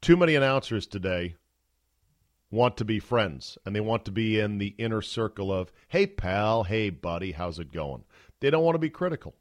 Too 0.00 0.16
many 0.16 0.34
announcers 0.34 0.86
today 0.86 1.36
want 2.50 2.76
to 2.76 2.84
be 2.84 3.00
friends 3.00 3.58
and 3.64 3.74
they 3.74 3.80
want 3.80 4.04
to 4.04 4.12
be 4.12 4.38
in 4.38 4.58
the 4.58 4.74
inner 4.78 5.02
circle 5.02 5.52
of, 5.52 5.72
hey, 5.88 6.06
pal, 6.06 6.64
hey, 6.64 6.90
buddy, 6.90 7.32
how's 7.32 7.58
it 7.58 7.72
going? 7.72 8.04
They 8.40 8.50
don't 8.50 8.64
want 8.64 8.74
to 8.74 8.80
be 8.80 8.90
critical 8.90 9.34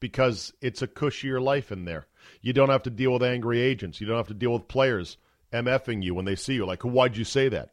because 0.00 0.52
it's 0.60 0.82
a 0.82 0.88
cushier 0.88 1.40
life 1.40 1.72
in 1.72 1.84
there. 1.84 2.06
You 2.40 2.52
don't 2.52 2.70
have 2.70 2.82
to 2.84 2.90
deal 2.90 3.12
with 3.12 3.22
angry 3.22 3.60
agents. 3.60 4.00
You 4.00 4.06
don't 4.06 4.16
have 4.16 4.28
to 4.28 4.34
deal 4.34 4.52
with 4.52 4.68
players 4.68 5.16
MFing 5.52 6.02
you 6.02 6.14
when 6.14 6.24
they 6.24 6.36
see 6.36 6.54
you. 6.54 6.66
Like, 6.66 6.82
why'd 6.82 7.16
you 7.16 7.24
say 7.24 7.48
that? 7.48 7.70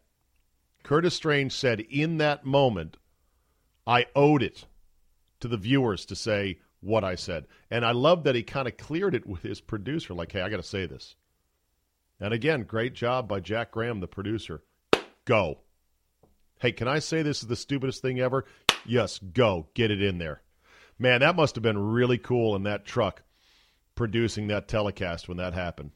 Curtis 0.83 1.15
Strange 1.15 1.51
said 1.51 1.81
in 1.81 2.17
that 2.17 2.45
moment, 2.45 2.97
I 3.87 4.05
owed 4.15 4.43
it 4.43 4.65
to 5.39 5.47
the 5.47 5.57
viewers 5.57 6.05
to 6.07 6.15
say 6.15 6.59
what 6.79 7.03
I 7.03 7.15
said. 7.15 7.47
And 7.69 7.83
I 7.83 7.91
love 7.91 8.23
that 8.23 8.35
he 8.35 8.43
kind 8.43 8.67
of 8.67 8.77
cleared 8.77 9.15
it 9.15 9.25
with 9.25 9.41
his 9.41 9.61
producer, 9.61 10.13
like, 10.13 10.31
hey, 10.31 10.41
I 10.41 10.49
got 10.49 10.57
to 10.57 10.63
say 10.63 10.85
this. 10.85 11.15
And 12.19 12.33
again, 12.33 12.63
great 12.63 12.93
job 12.93 13.27
by 13.27 13.39
Jack 13.39 13.71
Graham, 13.71 13.99
the 13.99 14.07
producer. 14.07 14.61
Go. 15.25 15.59
Hey, 16.59 16.71
can 16.71 16.87
I 16.87 16.99
say 16.99 17.21
this 17.21 17.41
is 17.41 17.47
the 17.47 17.55
stupidest 17.55 18.01
thing 18.01 18.19
ever? 18.19 18.45
Yes, 18.85 19.19
go. 19.19 19.67
Get 19.73 19.91
it 19.91 20.01
in 20.01 20.19
there. 20.19 20.41
Man, 20.97 21.21
that 21.21 21.35
must 21.35 21.55
have 21.55 21.63
been 21.63 21.77
really 21.77 22.17
cool 22.17 22.55
in 22.55 22.63
that 22.63 22.85
truck 22.85 23.23
producing 23.95 24.47
that 24.47 24.67
telecast 24.67 25.27
when 25.27 25.37
that 25.37 25.53
happened. 25.53 25.91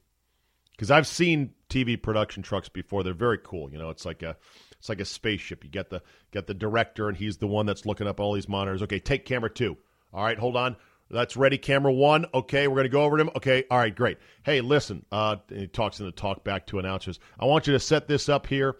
Because 0.71 0.91
I've 0.91 1.07
seen 1.07 1.53
TV 1.69 2.01
production 2.01 2.43
trucks 2.43 2.69
before. 2.69 3.03
They're 3.03 3.13
very 3.13 3.39
cool. 3.43 3.71
You 3.71 3.77
know, 3.77 3.89
it's 3.89 4.05
like 4.05 4.23
a 4.23 4.35
it's 4.77 4.89
like 4.89 5.01
a 5.01 5.05
spaceship. 5.05 5.63
You 5.63 5.69
get 5.69 5.89
the 5.89 6.01
get 6.31 6.47
the 6.47 6.53
director, 6.53 7.09
and 7.09 7.17
he's 7.17 7.37
the 7.37 7.47
one 7.47 7.65
that's 7.65 7.85
looking 7.85 8.07
up 8.07 8.19
all 8.19 8.33
these 8.33 8.49
monitors. 8.49 8.81
Okay, 8.83 8.99
take 8.99 9.25
camera 9.25 9.49
two. 9.49 9.77
All 10.13 10.23
right, 10.23 10.39
hold 10.39 10.55
on. 10.55 10.77
That's 11.11 11.35
ready. 11.35 11.57
Camera 11.57 11.91
one. 11.91 12.27
Okay, 12.33 12.67
we're 12.67 12.75
going 12.75 12.85
to 12.85 12.89
go 12.89 13.03
over 13.03 13.17
to 13.17 13.23
him. 13.23 13.31
Okay, 13.35 13.63
all 13.69 13.79
right, 13.79 13.95
great. 13.95 14.19
Hey, 14.43 14.61
listen. 14.61 15.05
Uh, 15.11 15.37
he 15.49 15.67
talks 15.67 15.99
in 15.99 16.05
the 16.05 16.11
talk 16.11 16.43
back 16.43 16.67
to 16.67 16.79
announcers. 16.79 17.19
I 17.39 17.45
want 17.45 17.67
you 17.67 17.73
to 17.73 17.79
set 17.79 18.07
this 18.07 18.29
up 18.29 18.45
here. 18.47 18.75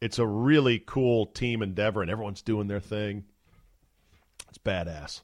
It's 0.00 0.18
a 0.18 0.26
really 0.26 0.82
cool 0.84 1.26
team 1.26 1.62
endeavor, 1.62 2.02
and 2.02 2.10
everyone's 2.10 2.42
doing 2.42 2.66
their 2.66 2.80
thing. 2.80 3.24
It's 4.48 4.58
badass. 4.58 5.22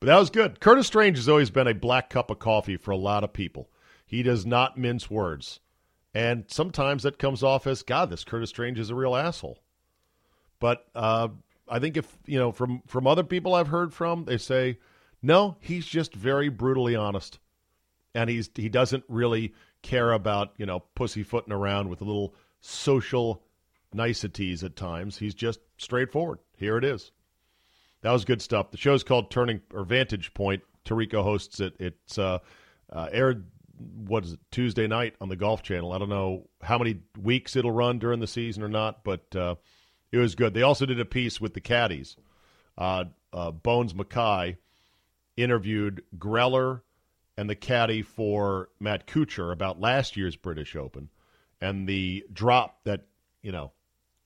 But 0.00 0.06
that 0.06 0.18
was 0.18 0.30
good. 0.30 0.60
Curtis 0.60 0.86
Strange 0.86 1.16
has 1.16 1.28
always 1.28 1.50
been 1.50 1.66
a 1.66 1.74
black 1.74 2.10
cup 2.10 2.30
of 2.30 2.38
coffee 2.38 2.76
for 2.76 2.90
a 2.90 2.96
lot 2.96 3.24
of 3.24 3.32
people. 3.32 3.70
He 4.04 4.22
does 4.22 4.44
not 4.44 4.78
mince 4.78 5.10
words. 5.10 5.60
And 6.14 6.44
sometimes 6.48 7.02
that 7.02 7.18
comes 7.18 7.42
off 7.42 7.66
as, 7.66 7.82
God, 7.82 8.10
this 8.10 8.24
Curtis 8.24 8.50
Strange 8.50 8.78
is 8.78 8.90
a 8.90 8.94
real 8.94 9.16
asshole. 9.16 9.58
But 10.58 10.86
uh, 10.94 11.28
I 11.68 11.78
think 11.78 11.96
if 11.96 12.16
you 12.26 12.38
know 12.38 12.52
from 12.52 12.82
from 12.86 13.06
other 13.06 13.24
people 13.24 13.54
I've 13.54 13.68
heard 13.68 13.92
from, 13.92 14.24
they 14.24 14.38
say 14.38 14.78
no, 15.22 15.56
he's 15.60 15.86
just 15.86 16.14
very 16.14 16.48
brutally 16.48 16.96
honest, 16.96 17.38
and 18.14 18.30
he's 18.30 18.50
he 18.54 18.68
doesn't 18.68 19.04
really 19.08 19.54
care 19.82 20.12
about 20.12 20.52
you 20.56 20.66
know 20.66 20.80
pussyfooting 20.94 21.52
around 21.52 21.88
with 21.88 22.00
little 22.00 22.34
social 22.60 23.42
niceties 23.92 24.64
at 24.64 24.76
times. 24.76 25.18
He's 25.18 25.34
just 25.34 25.60
straightforward. 25.76 26.38
Here 26.56 26.78
it 26.78 26.84
is. 26.84 27.12
That 28.06 28.12
was 28.12 28.24
good 28.24 28.40
stuff. 28.40 28.70
The 28.70 28.76
show's 28.76 29.02
called 29.02 29.32
Turning 29.32 29.62
or 29.74 29.82
Vantage 29.82 30.32
Point. 30.32 30.62
Tirico 30.84 31.24
hosts 31.24 31.58
it. 31.58 31.74
It's 31.80 32.16
uh, 32.18 32.38
uh, 32.92 33.08
aired 33.10 33.46
what 34.06 34.22
is 34.24 34.34
it 34.34 34.38
Tuesday 34.52 34.86
night 34.86 35.16
on 35.20 35.28
the 35.28 35.34
Golf 35.34 35.64
Channel. 35.64 35.90
I 35.90 35.98
don't 35.98 36.08
know 36.08 36.46
how 36.62 36.78
many 36.78 37.00
weeks 37.20 37.56
it'll 37.56 37.72
run 37.72 37.98
during 37.98 38.20
the 38.20 38.28
season 38.28 38.62
or 38.62 38.68
not, 38.68 39.02
but 39.02 39.34
uh, 39.34 39.56
it 40.12 40.18
was 40.18 40.36
good. 40.36 40.54
They 40.54 40.62
also 40.62 40.86
did 40.86 41.00
a 41.00 41.04
piece 41.04 41.40
with 41.40 41.54
the 41.54 41.60
caddies. 41.60 42.14
Uh, 42.78 43.06
uh, 43.32 43.50
Bones 43.50 43.92
Mackay 43.92 44.56
interviewed 45.36 46.04
Greller 46.16 46.82
and 47.36 47.50
the 47.50 47.56
caddy 47.56 48.02
for 48.02 48.68
Matt 48.78 49.08
Kuchar 49.08 49.50
about 49.50 49.80
last 49.80 50.16
year's 50.16 50.36
British 50.36 50.76
Open 50.76 51.08
and 51.60 51.88
the 51.88 52.24
drop 52.32 52.84
that 52.84 53.06
you 53.42 53.50
know 53.50 53.72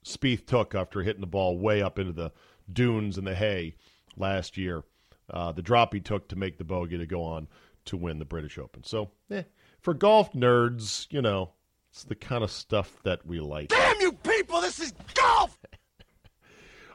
Spieth 0.05 0.45
took 0.45 0.75
after 0.75 1.03
hitting 1.03 1.23
the 1.23 1.27
ball 1.27 1.57
way 1.57 1.81
up 1.81 1.99
into 1.99 2.13
the 2.13 2.31
dunes 2.73 3.19
and 3.19 3.27
the 3.27 3.35
hay 3.35 3.75
last 4.17 4.57
year. 4.57 4.83
Uh, 5.29 5.53
the 5.53 5.63
drop 5.63 5.95
he 5.95 6.01
took 6.01 6.29
to 6.29 6.37
make 6.37 6.59
the 6.59 6.65
bogey 6.65 6.99
to 6.99 7.07
go 7.07 7.23
on 7.23 7.49
to 7.85 7.97
win 7.97 8.19
the 8.19 8.25
British 8.25 8.59
Open. 8.59 8.83
So, 8.85 9.11
eh, 9.31 9.45
for 9.81 9.95
golf 9.95 10.33
nerds, 10.33 11.07
you 11.11 11.23
know, 11.23 11.51
it's 11.91 12.05
the 12.05 12.15
kind 12.15 12.45
of 12.45 12.51
stuff 12.51 12.97
that 13.05 13.27
we 13.27 13.41
like. 13.41 13.69
Damn 13.69 14.01
you 14.01 14.13
people, 14.13 14.61
this 14.61 14.81
is 14.81 14.93
golf! 15.15 15.57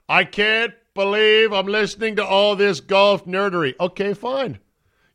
I 0.08 0.24
can't 0.24 0.74
believe 0.94 1.52
I'm 1.52 1.66
listening 1.66 2.18
to 2.18 2.26
all 2.26 2.56
this 2.56 2.80
golf 2.80 3.26
nerdery. 3.26 3.74
Okay, 3.80 4.14
fine. 4.14 4.60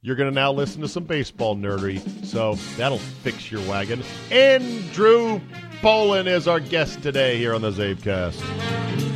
You're 0.02 0.16
going 0.16 0.30
to 0.30 0.34
now 0.34 0.52
listen 0.52 0.80
to 0.80 0.88
some 0.88 1.04
baseball 1.04 1.56
nerdery, 1.56 2.00
so 2.24 2.54
that'll 2.76 2.98
fix 2.98 3.50
your 3.50 3.60
wagon. 3.68 4.02
Andrew 4.30 5.40
Pollin 5.82 6.26
is 6.26 6.48
our 6.48 6.60
guest 6.60 7.02
today 7.02 7.36
here 7.36 7.54
on 7.54 7.60
the 7.60 7.70
Czabecast. 7.70 9.09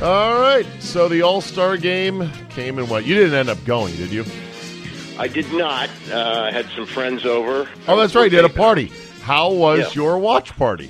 All 0.00 0.40
right, 0.40 0.64
so 0.78 1.08
the 1.08 1.22
All 1.22 1.40
Star 1.40 1.76
game 1.76 2.30
came 2.50 2.78
and 2.78 2.88
went. 2.88 3.04
You 3.04 3.14
didn't 3.16 3.34
end 3.34 3.48
up 3.48 3.62
going, 3.64 3.96
did 3.96 4.10
you? 4.12 4.24
I 5.18 5.26
did 5.26 5.52
not. 5.52 5.90
Uh, 6.08 6.42
I 6.46 6.52
had 6.52 6.66
some 6.76 6.86
friends 6.86 7.26
over. 7.26 7.68
Oh, 7.88 7.96
that's 7.96 8.14
right. 8.14 8.30
You 8.30 8.36
had 8.36 8.44
a 8.48 8.54
party. 8.54 8.92
How 9.22 9.50
was 9.50 9.80
Yeah. 9.80 10.02
your 10.02 10.18
watch 10.18 10.56
party? 10.56 10.88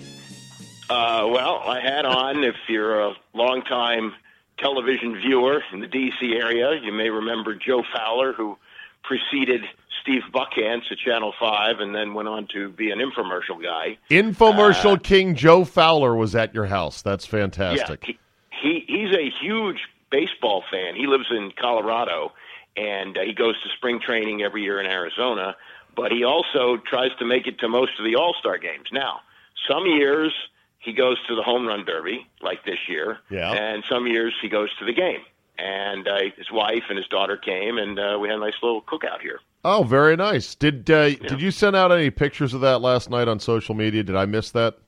Uh, 0.91 1.27
well, 1.31 1.63
I 1.67 1.81
had 1.81 2.05
on, 2.05 2.45
if 2.45 2.55
you're 2.69 3.01
a 3.01 3.15
longtime 3.33 4.13
television 4.59 5.17
viewer 5.17 5.63
in 5.73 5.81
the 5.81 5.87
D.C. 5.87 6.35
area, 6.35 6.75
you 6.83 6.93
may 6.93 7.09
remember 7.09 7.55
Joe 7.55 7.83
Fowler, 7.95 8.35
who 8.35 8.59
preceded 9.05 9.63
Steve 10.03 10.23
Buckhantz 10.35 10.91
at 10.93 10.99
Channel 10.99 11.33
5 11.41 11.81
and 11.81 11.95
then 11.95 12.13
went 12.13 12.29
on 12.29 12.47
to 12.53 12.69
be 12.69 12.91
an 12.91 12.99
infomercial 12.99 13.63
guy. 13.63 13.97
Infomercial 14.11 15.03
King 15.03 15.35
Joe 15.35 15.65
Fowler 15.65 16.15
was 16.15 16.35
at 16.35 16.53
your 16.55 16.67
house. 16.67 17.01
That's 17.01 17.25
fantastic. 17.25 18.01
Yeah, 18.07 18.13
he, 18.13 18.19
he 18.61 18.85
he's 18.87 19.13
a 19.15 19.31
huge 19.41 19.79
baseball 20.11 20.65
fan. 20.71 20.95
He 20.97 21.07
lives 21.07 21.27
in 21.31 21.53
Colorado, 21.61 22.33
and 22.77 23.17
uh, 23.17 23.23
he 23.23 23.33
goes 23.35 23.55
to 23.63 23.69
spring 23.77 24.01
training 24.01 24.43
every 24.43 24.63
year 24.63 24.81
in 24.81 24.87
Arizona. 24.87 25.57
But 25.97 26.13
he 26.13 26.23
also 26.25 26.77
tries 26.77 27.11
to 27.19 27.25
make 27.25 27.47
it 27.47 27.59
to 27.61 27.69
most 27.69 27.93
of 27.99 28.05
the 28.05 28.15
All 28.17 28.35
Star 28.39 28.57
games. 28.59 28.87
Now, 28.93 29.21
some 29.69 29.85
years 29.87 30.33
he 30.79 30.93
goes 30.93 31.17
to 31.27 31.35
the 31.35 31.43
home 31.43 31.67
run 31.67 31.85
derby, 31.85 32.27
like 32.41 32.65
this 32.65 32.79
year, 32.89 33.19
Yeah. 33.31 33.51
and 33.53 33.83
some 33.89 34.07
years 34.07 34.33
he 34.41 34.49
goes 34.49 34.71
to 34.79 34.85
the 34.85 34.93
game. 34.93 35.21
And 35.59 36.07
uh, 36.07 36.19
his 36.37 36.53
wife 36.53 36.85
and 36.89 36.97
his 36.97 37.09
daughter 37.09 37.37
came, 37.37 37.79
and 37.79 37.99
uh, 37.99 38.17
we 38.21 38.29
had 38.29 38.37
a 38.37 38.41
nice 38.41 38.55
little 38.63 38.81
cookout 38.81 39.21
here. 39.21 39.41
Oh, 39.65 39.83
very 39.83 40.15
nice. 40.15 40.55
Did 40.55 40.89
uh, 40.89 41.11
did 41.11 41.43
you 41.43 41.51
send 41.51 41.75
out 41.75 41.91
any 41.91 42.11
pictures 42.11 42.55
of 42.55 42.61
that 42.61 42.81
last 42.81 43.11
night 43.11 43.27
on 43.27 43.41
social 43.41 43.75
media? 43.75 44.05
Did 44.05 44.15
I 44.15 44.25
miss 44.25 44.53
that? 44.53 44.79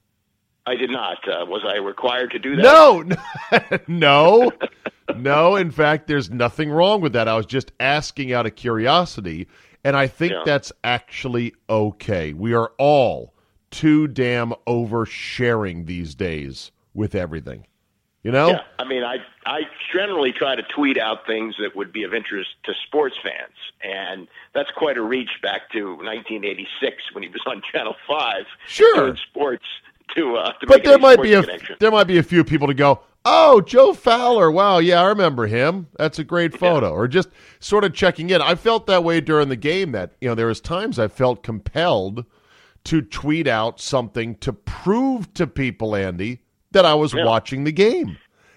I 0.66 0.75
did 0.77 0.90
not. 0.90 1.18
Uh, 1.29 1.46
was 1.46 1.62
I 1.66 1.77
required 1.79 2.31
to 2.33 2.38
do 2.38 2.57
that? 2.57 2.62
No, 2.62 3.05
no, 3.88 4.53
no. 5.16 5.57
In 5.57 5.70
fact, 5.70 6.07
there's 6.07 6.31
nothing 6.31 6.70
wrong 6.70 7.01
with 7.01 7.12
that. 7.14 7.29
I 7.29 7.37
was 7.37 7.46
just 7.46 7.73
asking 7.81 8.33
out 8.33 8.46
of 8.46 8.55
curiosity, 8.57 9.49
and 9.85 9.96
I 9.96 10.07
think 10.07 10.33
Yeah. 10.33 10.42
that's 10.44 10.73
actually 10.85 11.55
okay. 11.68 12.33
We 12.35 12.53
are 12.55 12.73
all 12.79 13.35
too 13.70 14.07
damn 14.07 14.53
oversharing 14.66 15.87
these 15.87 16.14
days 16.14 16.70
with 16.94 17.14
everything. 17.14 17.66
You 18.23 18.33
know? 18.33 18.51
Yeah, 18.51 18.61
I 18.79 18.85
mean, 18.85 19.03
I 19.03 19.16
I 19.46 19.61
generally 19.94 20.31
try 20.33 20.55
to 20.55 20.62
tweet 20.62 20.99
out 20.99 21.27
things 21.27 21.55
that 21.59 21.75
would 21.75 21.90
be 21.90 22.03
of 22.03 22.12
interest 22.12 22.51
to 22.64 22.75
sports 22.87 23.16
fans, 23.23 23.55
and 23.83 24.29
that's 24.53 24.70
quite 24.77 24.99
a 24.99 25.03
reach 25.03 25.31
back 25.42 25.70
to 25.73 25.94
1986 25.96 26.96
when 27.14 27.23
he 27.23 27.31
was 27.31 27.40
on 27.46 27.62
Channel 27.73 27.96
Five 28.07 28.44
Sure. 28.66 29.16
sports 29.16 29.64
to 30.16 30.37
uh, 30.37 30.53
to 30.53 30.66
But 30.66 30.85
there 30.85 30.99
might 30.99 31.23
be 31.23 31.35
a 31.35 31.42
connection. 31.42 31.77
there 31.81 31.90
might 31.90 32.07
be 32.07 32.18
a 32.18 32.23
few 32.23 32.44
people 32.44 32.66
to 32.68 32.75
go, 32.75 33.01
"Oh, 33.25 33.61
Joe 33.61 33.92
Fowler. 33.92 34.51
Wow, 34.51 34.79
yeah, 34.79 35.01
I 35.03 35.07
remember 35.07 35.46
him. 35.46 35.87
That's 35.99 36.18
a 36.18 36.25
great 36.25 36.57
photo." 36.59 36.90
Or 36.90 37.07
just 37.09 37.29
sort 37.61 37.85
of 37.85 37.92
checking 37.94 38.31
in. 38.31 38.40
I 38.42 38.55
felt 38.55 38.87
that 38.87 39.05
way 39.05 39.20
during 39.20 39.49
the 39.49 39.57
game 39.57 39.92
that, 39.92 40.12
you 40.20 40.29
know, 40.29 40.35
there 40.35 40.46
was 40.46 40.61
times 40.61 40.99
I 40.99 41.09
felt 41.09 41.42
compelled 41.42 42.25
to 42.85 43.03
tweet 43.03 43.46
out 43.46 43.81
something 43.81 44.35
to 44.37 44.53
prove 44.53 45.33
to 45.35 45.46
people, 45.46 45.94
Andy, 45.94 46.40
that 46.70 46.85
I 46.87 46.94
was 46.94 47.12
Yeah. 47.12 47.25
watching 47.27 47.64
the 47.64 47.73
game. 47.73 48.16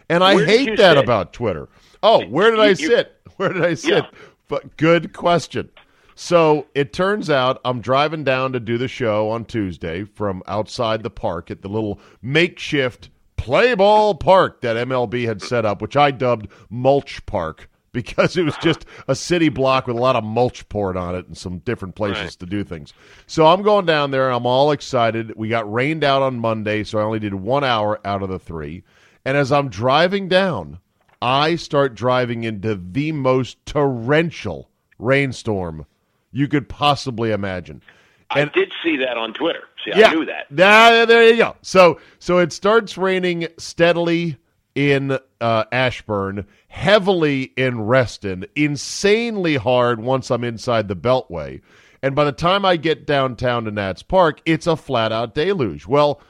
And 0.09 0.23
I 0.23 0.43
hate 0.45 0.77
that 0.77 0.95
sit? 0.95 1.03
about 1.03 1.33
Twitter. 1.33 1.67
Oh, 2.01 2.23
where 2.25 2.51
did 2.51 2.59
I 2.59 2.65
You- 2.65 2.69
you- 2.69 2.75
sit? 2.87 3.15
Where 3.37 3.51
did 3.51 3.65
I 3.65 3.73
sit? 3.73 3.89
Yeah. 3.89 4.05
But 4.47 4.77
good 4.77 5.11
question. 5.13 5.69
So 6.15 6.67
it 6.75 6.93
turns 6.93 7.29
out 7.29 7.59
I'm 7.65 7.81
driving 7.81 8.23
down 8.23 8.53
to 8.53 8.59
do 8.59 8.77
the 8.77 8.87
show 8.87 9.29
on 9.29 9.45
Tuesday 9.45 10.03
from 10.03 10.43
outside 10.47 11.03
the 11.03 11.09
park 11.09 11.49
at 11.51 11.61
the 11.61 11.69
little 11.69 11.99
makeshift 12.21 13.09
play 13.37 13.73
ball 13.75 14.15
park 14.15 14.61
that 14.61 14.75
MLB 14.87 15.25
had 15.25 15.41
set 15.41 15.65
up, 15.65 15.81
which 15.81 15.97
I 15.97 16.11
dubbed 16.11 16.47
Mulch 16.69 17.25
Park 17.25 17.69
because 17.93 18.37
it 18.37 18.43
was 18.43 18.55
just 18.57 18.85
a 19.07 19.15
city 19.15 19.49
block 19.49 19.85
with 19.87 19.95
a 19.95 19.99
lot 19.99 20.15
of 20.15 20.23
mulch 20.23 20.67
poured 20.69 20.97
on 20.97 21.13
it 21.13 21.27
and 21.27 21.37
some 21.37 21.59
different 21.59 21.93
places 21.95 22.21
Right. 22.23 22.31
to 22.39 22.45
do 22.47 22.63
things. 22.63 22.91
So 23.27 23.45
I'm 23.45 23.61
going 23.61 23.85
down 23.85 24.09
there. 24.11 24.31
I'm 24.31 24.45
all 24.47 24.71
excited. 24.71 25.33
We 25.35 25.47
got 25.49 25.71
rained 25.71 26.03
out 26.03 26.21
on 26.23 26.39
Monday, 26.39 26.83
so 26.85 26.97
I 26.97 27.03
only 27.03 27.19
did 27.19 27.35
one 27.35 27.63
hour 27.63 27.99
out 28.05 28.23
of 28.23 28.29
the 28.29 28.39
three. 28.39 28.83
And 29.25 29.37
as 29.37 29.51
I'm 29.51 29.69
driving 29.69 30.27
down, 30.27 30.79
I 31.21 31.55
start 31.55 31.93
driving 31.95 32.43
into 32.45 32.73
the 32.75 33.11
most 33.11 33.63
torrential 33.65 34.69
rainstorm 34.97 35.85
you 36.33 36.47
could 36.47 36.67
possibly 36.67 37.31
imagine. 37.31 37.81
I 38.29 38.45
did 38.45 38.73
see 38.83 38.97
that 38.97 39.15
on 39.17 39.33
Twitter. 39.33 39.63
See, 39.85 39.91
Yeah, 39.95 40.09
I 40.09 40.13
knew 40.13 40.25
that. 40.25 40.47
There 40.49 41.29
you 41.29 41.37
go. 41.37 41.55
So, 41.61 41.99
so 42.19 42.39
it 42.39 42.51
starts 42.51 42.97
raining 42.97 43.47
steadily 43.57 44.37
in 44.75 45.19
uh, 45.39 45.63
Ashburn, 45.71 46.47
heavily 46.67 47.53
in 47.55 47.81
Reston, 47.81 48.45
insanely 48.55 49.55
hard 49.55 50.01
once 50.01 50.31
I'm 50.31 50.43
inside 50.43 50.87
the 50.87 50.95
Beltway, 50.95 51.61
and 52.01 52.15
by 52.15 52.25
the 52.25 52.31
time 52.31 52.65
I 52.65 52.75
get 52.75 53.05
downtown 53.05 53.65
to 53.65 53.71
Nats 53.71 54.01
Park, 54.01 54.41
it's 54.45 54.65
a 54.65 54.75
flat 54.75 55.11
out 55.11 55.35
deluge. 55.35 55.85
Well, 55.87 56.21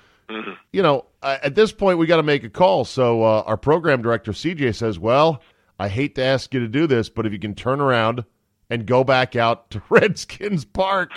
you 0.71 0.81
know, 0.81 1.05
at 1.21 1.55
this 1.55 1.71
point 1.71 1.99
we 1.99 2.05
got 2.05 2.17
to 2.17 2.23
make 2.23 2.43
a 2.43 2.49
call. 2.49 2.85
So 2.85 3.23
uh, 3.23 3.43
our 3.45 3.57
program 3.57 4.01
director 4.01 4.33
CJ 4.33 4.75
says, 4.75 4.99
"Well, 4.99 5.41
I 5.79 5.87
hate 5.87 6.15
to 6.15 6.23
ask 6.23 6.53
you 6.53 6.59
to 6.59 6.67
do 6.67 6.85
this, 6.85 7.09
but 7.09 7.25
if 7.25 7.31
you 7.31 7.39
can 7.39 7.55
turn 7.55 7.79
around 7.79 8.25
and 8.69 8.86
go 8.86 9.04
back 9.04 9.36
out 9.36 9.69
to 9.71 9.82
Redskins 9.89 10.65
Park, 10.65 11.12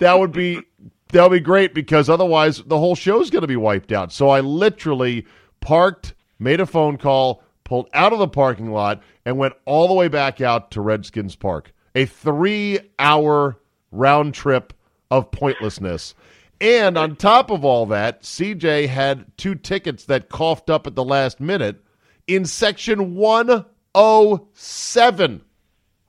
that 0.00 0.18
would 0.18 0.32
be 0.32 0.62
that 1.10 1.22
would 1.22 1.36
be 1.36 1.40
great 1.40 1.74
because 1.74 2.08
otherwise 2.08 2.62
the 2.64 2.78
whole 2.78 2.94
show's 2.94 3.30
going 3.30 3.42
to 3.42 3.48
be 3.48 3.56
wiped 3.56 3.92
out." 3.92 4.12
So 4.12 4.28
I 4.28 4.40
literally 4.40 5.26
parked, 5.60 6.14
made 6.38 6.60
a 6.60 6.66
phone 6.66 6.96
call, 6.96 7.42
pulled 7.64 7.88
out 7.92 8.12
of 8.12 8.18
the 8.18 8.28
parking 8.28 8.72
lot, 8.72 9.02
and 9.24 9.38
went 9.38 9.54
all 9.64 9.88
the 9.88 9.94
way 9.94 10.08
back 10.08 10.40
out 10.40 10.70
to 10.72 10.80
Redskins 10.80 11.36
Park. 11.36 11.72
A 11.94 12.04
three-hour 12.04 13.58
round 13.90 14.34
trip 14.34 14.74
of 15.10 15.30
pointlessness. 15.30 16.14
And 16.60 16.96
on 16.96 17.16
top 17.16 17.50
of 17.50 17.64
all 17.64 17.86
that, 17.86 18.22
CJ 18.22 18.88
had 18.88 19.26
two 19.36 19.54
tickets 19.54 20.04
that 20.04 20.28
coughed 20.28 20.70
up 20.70 20.86
at 20.86 20.94
the 20.94 21.04
last 21.04 21.40
minute 21.40 21.82
in 22.26 22.46
section 22.46 23.14
107. 23.14 25.42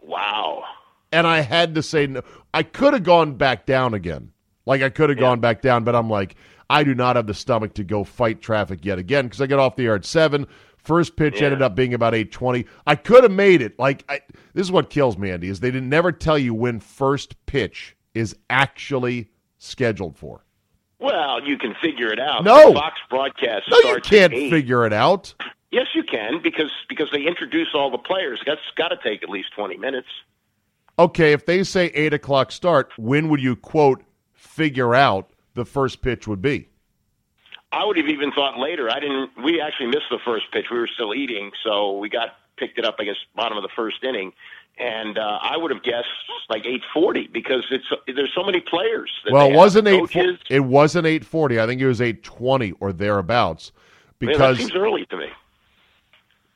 Wow. 0.08 0.64
And 1.12 1.28
I 1.28 1.42
had 1.42 1.76
to 1.76 1.84
say 1.84 2.08
no. 2.08 2.22
I 2.54 2.64
could 2.64 2.94
have 2.94 3.04
gone 3.04 3.36
back 3.36 3.66
down 3.66 3.94
again. 3.94 4.32
Like 4.66 4.82
I 4.82 4.90
could 4.90 5.10
have 5.10 5.20
gone 5.20 5.40
back 5.40 5.62
down, 5.62 5.84
but 5.84 5.96
I'm 5.96 6.10
like, 6.10 6.36
I 6.70 6.84
do 6.84 6.94
not 6.94 7.16
have 7.16 7.28
the 7.28 7.34
stomach 7.34 7.74
to 7.76 7.84
go 7.84 8.04
fight 8.04 8.42
traffic 8.42 8.84
yet 8.84 9.00
again 9.00 9.26
because 9.26 9.42
I 9.42 9.48
got 9.48 9.60
off 9.60 9.76
the 9.76 9.86
air 9.86 9.96
at 9.96 10.06
seven. 10.06 10.48
First 10.78 11.16
pitch 11.16 11.42
ended 11.42 11.62
up 11.62 11.76
being 11.76 11.94
about 11.94 12.16
eight 12.16 12.32
twenty. 12.32 12.66
I 12.86 12.96
could 12.96 13.24
have 13.24 13.32
made 13.32 13.62
it. 13.62 13.78
Like 13.78 14.04
I, 14.10 14.22
this 14.54 14.66
is 14.66 14.72
what 14.72 14.90
kills 14.90 15.18
me, 15.18 15.32
Andy, 15.32 15.50
is 15.50 15.60
they 15.60 15.72
didn't 15.72 15.90
never 15.90 16.12
tell 16.12 16.38
you 16.38 16.54
when 16.54 16.80
first 16.80 17.46
pitch 17.46 17.96
is 18.14 18.36
actually 18.50 19.30
scheduled 19.58 20.18
for. 20.18 20.44
Well, 21.00 21.44
you 21.44 21.58
can 21.58 21.76
figure 21.82 22.12
it 22.12 22.20
out. 22.20 22.44
No. 22.44 22.70
The 22.70 22.74
Fox 22.74 22.96
broadcast. 23.10 23.66
No, 23.70 23.78
you 23.78 24.02
can't 24.02 24.34
at 24.34 24.40
8. 24.40 24.50
figure 24.50 24.86
it 24.86 24.94
out. 24.94 25.36
Yes, 25.78 25.86
you 25.94 26.02
can 26.02 26.42
because 26.42 26.72
because 26.90 27.08
they 27.12 27.22
introduce 27.22 27.68
all 27.76 27.92
the 27.92 28.00
players. 28.00 28.42
That's 28.48 28.62
got 28.76 28.88
to 28.88 28.98
take 29.04 29.22
at 29.22 29.30
least 29.30 29.50
twenty 29.56 29.78
minutes. 29.78 30.08
Okay, 30.98 31.34
if 31.34 31.46
they 31.46 31.64
say 31.64 31.88
eight 31.94 32.14
o'clock 32.16 32.52
start, 32.52 32.92
when 32.98 33.30
would 33.30 33.40
you 33.40 33.56
quote 33.56 34.02
figure 34.34 34.96
out 34.96 35.30
the 35.54 35.66
first 35.66 36.02
pitch 36.02 36.28
would 36.28 36.42
be? 36.42 36.70
I 37.72 37.86
would 37.86 37.96
have 37.98 38.08
even 38.08 38.32
thought 38.32 38.58
later. 38.58 38.90
I 38.90 39.00
didn't. 39.00 39.30
We 39.44 39.62
actually 39.62 39.90
missed 39.90 40.10
the 40.10 40.18
first 40.26 40.46
pitch. 40.52 40.66
We 40.72 40.80
were 40.80 40.90
still 40.92 41.14
eating, 41.14 41.52
so 41.64 41.96
we 42.00 42.10
got 42.10 42.30
picked 42.58 42.80
it 42.80 42.86
up. 42.86 42.96
I 42.98 43.04
guess 43.04 43.18
bottom 43.36 43.56
of 43.56 43.62
the 43.62 43.70
first 43.76 44.04
inning, 44.04 44.34
and 44.80 45.20
uh, 45.20 45.38
I 45.44 45.58
would 45.58 45.70
have 45.70 45.84
guessed 45.84 46.08
like 46.50 46.66
eight 46.66 46.82
forty 46.92 47.28
because 47.28 47.68
it's 47.70 47.86
there's 48.08 48.34
so 48.34 48.44
many 48.44 48.62
players. 48.62 49.12
That 49.26 49.34
Well, 49.34 49.52
it 49.52 49.54
wasn't 49.54 49.88
eight. 49.90 50.00
coaches. 50.00 50.40
It 50.50 50.62
wasn't 50.62 51.06
eight 51.06 51.24
forty. 51.24 51.60
I 51.60 51.68
think 51.68 51.80
it 51.82 51.88
was 51.88 52.02
eight 52.02 52.24
twenty 52.24 52.72
or 52.80 52.92
thereabouts. 52.92 53.74
Man, 54.20 54.32
that 54.32 54.38
Because 54.38 54.58
seems 54.58 54.76
early 54.76 55.06
to 55.12 55.18
me. 55.18 55.28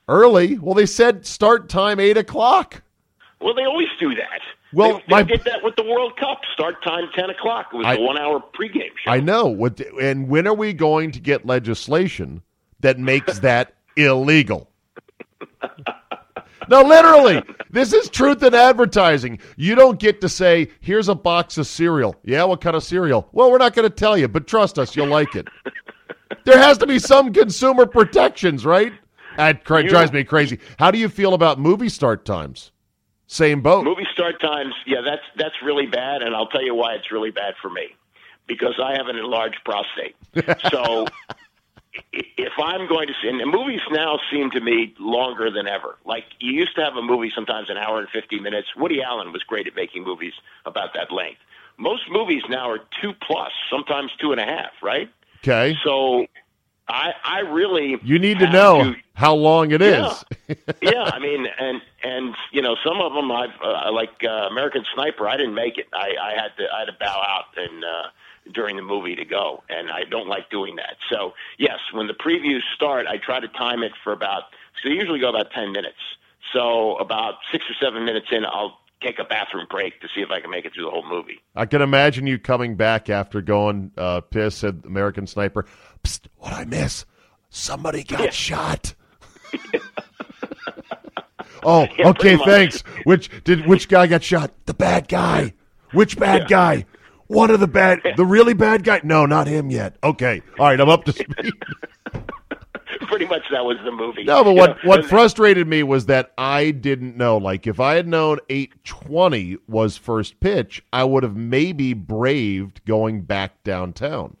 Early, 0.08 0.58
well, 0.58 0.74
they 0.74 0.86
said 0.86 1.26
start 1.26 1.68
time 1.68 2.00
eight 2.00 2.16
o'clock. 2.16 2.82
Well, 3.40 3.54
they 3.54 3.64
always 3.64 3.88
do 3.98 4.14
that. 4.14 4.40
Well, 4.74 4.98
they, 5.08 5.14
my- 5.16 5.22
did 5.24 5.42
that 5.44 5.62
with 5.62 5.76
the 5.76 5.82
World 5.82 6.16
Cup. 6.16 6.40
Start 6.54 6.82
time 6.82 7.08
ten 7.14 7.28
o'clock. 7.30 7.66
It 7.72 7.76
was 7.76 7.86
I- 7.86 7.94
a 7.96 8.00
one-hour 8.00 8.42
pregame 8.58 8.90
show. 9.04 9.10
I 9.10 9.20
know. 9.20 9.46
What? 9.46 9.80
And 10.00 10.28
when 10.28 10.46
are 10.46 10.54
we 10.54 10.72
going 10.72 11.10
to 11.12 11.20
get 11.20 11.44
legislation 11.44 12.42
that 12.80 12.98
makes 12.98 13.38
that 13.40 13.74
illegal? 13.96 14.68
No, 16.68 16.82
literally. 16.82 17.42
This 17.70 17.92
is 17.92 18.08
truth 18.08 18.40
in 18.44 18.54
advertising. 18.54 19.40
You 19.56 19.74
don't 19.74 19.98
get 19.98 20.20
to 20.20 20.28
say, 20.28 20.70
here's 20.80 21.08
a 21.08 21.14
box 21.14 21.58
of 21.58 21.66
cereal. 21.66 22.14
Yeah, 22.24 22.44
what 22.44 22.60
kind 22.60 22.76
of 22.76 22.84
cereal? 22.84 23.28
Well, 23.32 23.50
we're 23.50 23.58
not 23.58 23.74
going 23.74 23.88
to 23.88 23.94
tell 23.94 24.16
you, 24.16 24.28
but 24.28 24.46
trust 24.46 24.78
us, 24.78 24.94
you'll 24.94 25.08
like 25.08 25.34
it. 25.34 25.48
There 26.44 26.56
has 26.58 26.78
to 26.78 26.86
be 26.86 26.98
some 26.98 27.32
consumer 27.32 27.84
protections, 27.84 28.64
right? 28.64 28.92
That 29.36 29.64
cra- 29.64 29.86
drives 29.86 30.12
me 30.12 30.24
crazy. 30.24 30.58
How 30.78 30.90
do 30.90 30.98
you 30.98 31.08
feel 31.08 31.34
about 31.34 31.58
movie 31.58 31.88
start 31.88 32.24
times? 32.24 32.70
Same 33.26 33.62
boat. 33.62 33.84
Movie 33.84 34.06
start 34.12 34.40
times, 34.40 34.74
yeah, 34.86 35.00
that's 35.02 35.22
that's 35.36 35.54
really 35.64 35.86
bad, 35.86 36.22
and 36.22 36.34
I'll 36.34 36.48
tell 36.48 36.62
you 36.62 36.74
why 36.74 36.94
it's 36.94 37.10
really 37.10 37.30
bad 37.30 37.54
for 37.62 37.70
me 37.70 37.94
because 38.46 38.78
I 38.82 38.92
have 38.92 39.06
an 39.06 39.16
enlarged 39.16 39.60
prostate. 39.64 40.16
So 40.70 41.06
if 42.12 42.52
I'm 42.58 42.88
going 42.88 43.06
to 43.08 43.14
see, 43.22 43.28
and 43.28 43.40
the 43.40 43.46
movies 43.46 43.80
now 43.90 44.18
seem 44.30 44.50
to 44.52 44.60
me 44.60 44.94
longer 44.98 45.50
than 45.50 45.66
ever. 45.66 45.96
Like 46.04 46.24
you 46.38 46.52
used 46.52 46.74
to 46.76 46.82
have 46.82 46.96
a 46.96 47.02
movie 47.02 47.30
sometimes 47.34 47.70
an 47.70 47.76
hour 47.76 48.00
and 48.00 48.08
fifty 48.08 48.38
minutes. 48.40 48.68
Woody 48.76 49.02
Allen 49.02 49.32
was 49.32 49.42
great 49.42 49.66
at 49.66 49.74
making 49.74 50.04
movies 50.04 50.32
about 50.64 50.94
that 50.94 51.12
length. 51.12 51.40
Most 51.78 52.02
movies 52.10 52.42
now 52.48 52.70
are 52.70 52.80
two 53.00 53.12
plus, 53.26 53.52
sometimes 53.70 54.10
two 54.20 54.32
and 54.32 54.40
a 54.40 54.44
half, 54.44 54.72
right? 54.82 55.10
Okay. 55.38 55.76
So 55.84 56.26
I 56.92 57.12
I 57.24 57.38
really 57.40 57.96
You 58.02 58.18
need 58.18 58.38
to 58.40 58.50
know 58.50 58.94
how 59.14 59.34
long 59.34 59.70
it 59.72 59.80
is. 59.82 60.24
Yeah. 60.48 60.54
yeah, 60.82 61.04
I 61.04 61.18
mean, 61.18 61.46
and 61.58 61.80
and 62.04 62.34
you 62.52 62.60
know, 62.60 62.76
some 62.84 63.00
of 63.00 63.12
them 63.14 63.32
I've 63.32 63.50
uh, 63.64 63.90
like 63.92 64.22
uh, 64.24 64.48
American 64.50 64.84
Sniper. 64.94 65.28
I 65.28 65.36
didn't 65.36 65.54
make 65.54 65.78
it. 65.78 65.86
I, 65.92 66.10
I 66.20 66.30
had 66.34 66.56
to 66.58 66.64
I 66.72 66.80
had 66.80 66.86
to 66.86 66.96
bow 67.00 67.22
out 67.26 67.44
and 67.56 67.84
uh, 67.84 68.02
during 68.52 68.76
the 68.76 68.82
movie 68.82 69.16
to 69.16 69.24
go, 69.24 69.62
and 69.68 69.90
I 69.90 70.04
don't 70.04 70.28
like 70.28 70.50
doing 70.50 70.76
that. 70.76 70.96
So 71.10 71.32
yes, 71.58 71.78
when 71.92 72.06
the 72.08 72.14
previews 72.14 72.60
start, 72.74 73.06
I 73.06 73.16
try 73.16 73.40
to 73.40 73.48
time 73.48 73.82
it 73.82 73.92
for 74.04 74.12
about. 74.12 74.44
So 74.82 74.88
they 74.88 74.94
usually 74.94 75.20
go 75.20 75.30
about 75.30 75.50
ten 75.52 75.72
minutes. 75.72 75.96
So 76.52 76.96
about 76.96 77.34
six 77.50 77.64
or 77.70 77.74
seven 77.80 78.04
minutes 78.04 78.26
in, 78.30 78.44
I'll 78.44 78.78
take 79.02 79.18
a 79.18 79.24
bathroom 79.24 79.66
break 79.68 80.00
to 80.00 80.08
see 80.14 80.20
if 80.20 80.30
I 80.30 80.40
can 80.40 80.50
make 80.50 80.64
it 80.64 80.74
through 80.74 80.84
the 80.84 80.90
whole 80.90 81.08
movie. 81.08 81.40
I 81.56 81.66
can 81.66 81.82
imagine 81.82 82.26
you 82.26 82.38
coming 82.38 82.76
back 82.76 83.10
after 83.10 83.40
going 83.40 83.90
uh, 83.96 84.20
piss 84.20 84.62
at 84.62 84.84
American 84.84 85.26
Sniper. 85.26 85.66
Psst, 86.04 86.26
what 86.36 86.52
I 86.52 86.64
miss? 86.64 87.04
Somebody 87.50 88.02
got 88.02 88.32
shot. 88.32 88.94
oh, 91.62 91.86
Yeah, 91.98 92.08
okay, 92.08 92.36
much. 92.36 92.46
thanks. 92.46 92.80
Which 93.04 93.30
did 93.44 93.66
which 93.66 93.88
guy 93.88 94.06
got 94.06 94.22
shot? 94.22 94.52
The 94.66 94.74
bad 94.74 95.08
guy. 95.08 95.54
Which 95.92 96.18
bad 96.18 96.48
guy? 96.48 96.86
One 97.26 97.50
of 97.50 97.60
the 97.60 97.66
bad, 97.68 98.00
the 98.16 98.24
really 98.26 98.54
bad 98.54 98.84
guy? 98.84 99.00
No, 99.04 99.26
not 99.26 99.46
him 99.46 99.70
yet. 99.70 99.96
Okay, 100.02 100.42
all 100.58 100.66
right, 100.66 100.80
I'm 100.80 100.88
up 100.88 101.04
to 101.04 101.12
speed. 101.12 101.52
Pretty 103.08 103.26
much 103.26 103.42
that 103.50 103.64
was 103.64 103.76
the 103.84 103.90
movie. 103.92 104.24
No, 104.24 104.42
but 104.44 104.50
You 104.50 104.56
what 104.56 104.70
know, 104.70 104.88
what 104.88 105.04
frustrated 105.06 105.66
me 105.66 105.82
was 105.82 106.06
that 106.06 106.32
I 106.38 106.70
didn't 106.70 107.16
know. 107.16 107.36
Like, 107.36 107.66
if 107.66 107.78
I 107.80 107.94
had 107.94 108.06
known 108.08 108.38
eight 108.48 108.84
twenty 108.84 109.56
was 109.68 109.96
first 109.98 110.40
pitch, 110.40 110.82
I 110.92 111.04
would 111.04 111.22
have 111.22 111.36
maybe 111.36 111.92
braved 111.94 112.84
going 112.86 113.22
back 113.22 113.62
downtown. 113.64 114.36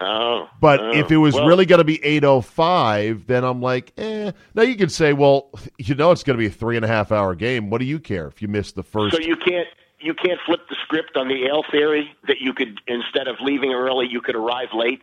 Oh, 0.00 0.48
But 0.60 0.80
oh, 0.80 0.90
if 0.92 1.10
it 1.10 1.16
was 1.16 1.34
well, 1.34 1.46
really 1.46 1.66
going 1.66 1.78
to 1.78 1.84
be 1.84 2.02
eight 2.04 2.22
oh 2.22 2.40
five, 2.40 3.26
then 3.26 3.42
I'm 3.42 3.60
like, 3.60 3.92
eh. 3.98 4.30
Now 4.54 4.62
you 4.62 4.76
could 4.76 4.92
say, 4.92 5.12
well, 5.12 5.50
you 5.76 5.94
know, 5.96 6.12
it's 6.12 6.22
going 6.22 6.36
to 6.36 6.38
be 6.38 6.46
a 6.46 6.50
three 6.50 6.76
and 6.76 6.84
a 6.84 6.88
half 6.88 7.10
hour 7.10 7.34
game. 7.34 7.68
What 7.68 7.78
do 7.78 7.84
you 7.84 7.98
care 7.98 8.28
if 8.28 8.40
you 8.40 8.46
miss 8.48 8.70
the 8.72 8.84
first? 8.84 9.16
So 9.16 9.20
you 9.20 9.36
can't 9.36 9.66
you 10.00 10.14
can't 10.14 10.38
flip 10.46 10.60
the 10.68 10.76
script 10.84 11.16
on 11.16 11.26
the 11.26 11.46
ale 11.46 11.64
theory 11.72 12.12
that 12.28 12.40
you 12.40 12.52
could 12.54 12.80
instead 12.86 13.26
of 13.26 13.36
leaving 13.40 13.72
early, 13.72 14.06
you 14.08 14.20
could 14.20 14.36
arrive 14.36 14.68
late. 14.72 15.02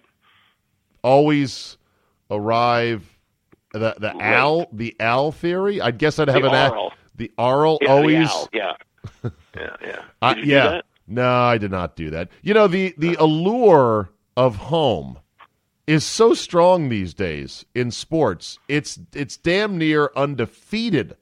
always 1.03 1.77
arrive 2.31 3.03
the 3.73 3.95
the 3.99 4.15
owl 4.21 4.67
the 4.71 4.95
owl 4.99 5.31
theory. 5.31 5.81
I 5.81 5.91
guess 5.91 6.19
I'd 6.19 6.29
have 6.29 6.41
The 6.41 6.49
an 6.49 6.71
a- 6.71 6.89
the 7.17 7.31
aural 7.37 7.77
Yeah, 7.81 7.87
the 7.87 7.93
always. 7.93 8.29
owl, 8.29 8.49
yeah, 8.53 8.73
yeah, 9.55 9.75
yeah. 9.81 10.01
I- 10.21 10.33
Did 10.35 10.39
you 10.39 10.45
do 10.45 10.51
yeah. 10.51 10.81
No, 11.07 11.29
I 11.43 11.57
did 11.59 11.69
not 11.71 11.95
do 11.95 12.09
that. 12.11 12.29
You 12.41 12.53
know, 12.53 12.67
the 12.67 12.95
the 12.97 13.15
allure 13.19 14.09
of 14.37 14.55
home 14.55 15.19
is 15.87 16.03
so 16.03 16.33
strong 16.33 16.89
these 16.89 17.13
days 17.13 17.65
in 17.75 17.91
sports. 17.91 18.59
It's 18.67 18.99
it's 19.13 19.37
damn 19.37 19.77
near 19.77 20.11
undefeated 20.15 21.15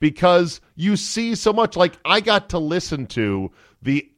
because 0.00 0.60
you 0.74 0.96
see 0.96 1.34
so 1.34 1.52
much 1.52 1.76
like 1.76 1.98
I 2.04 2.20
got 2.20 2.48
to 2.50 2.58
listen 2.58 3.06
to 3.08 3.50
the 3.82 4.08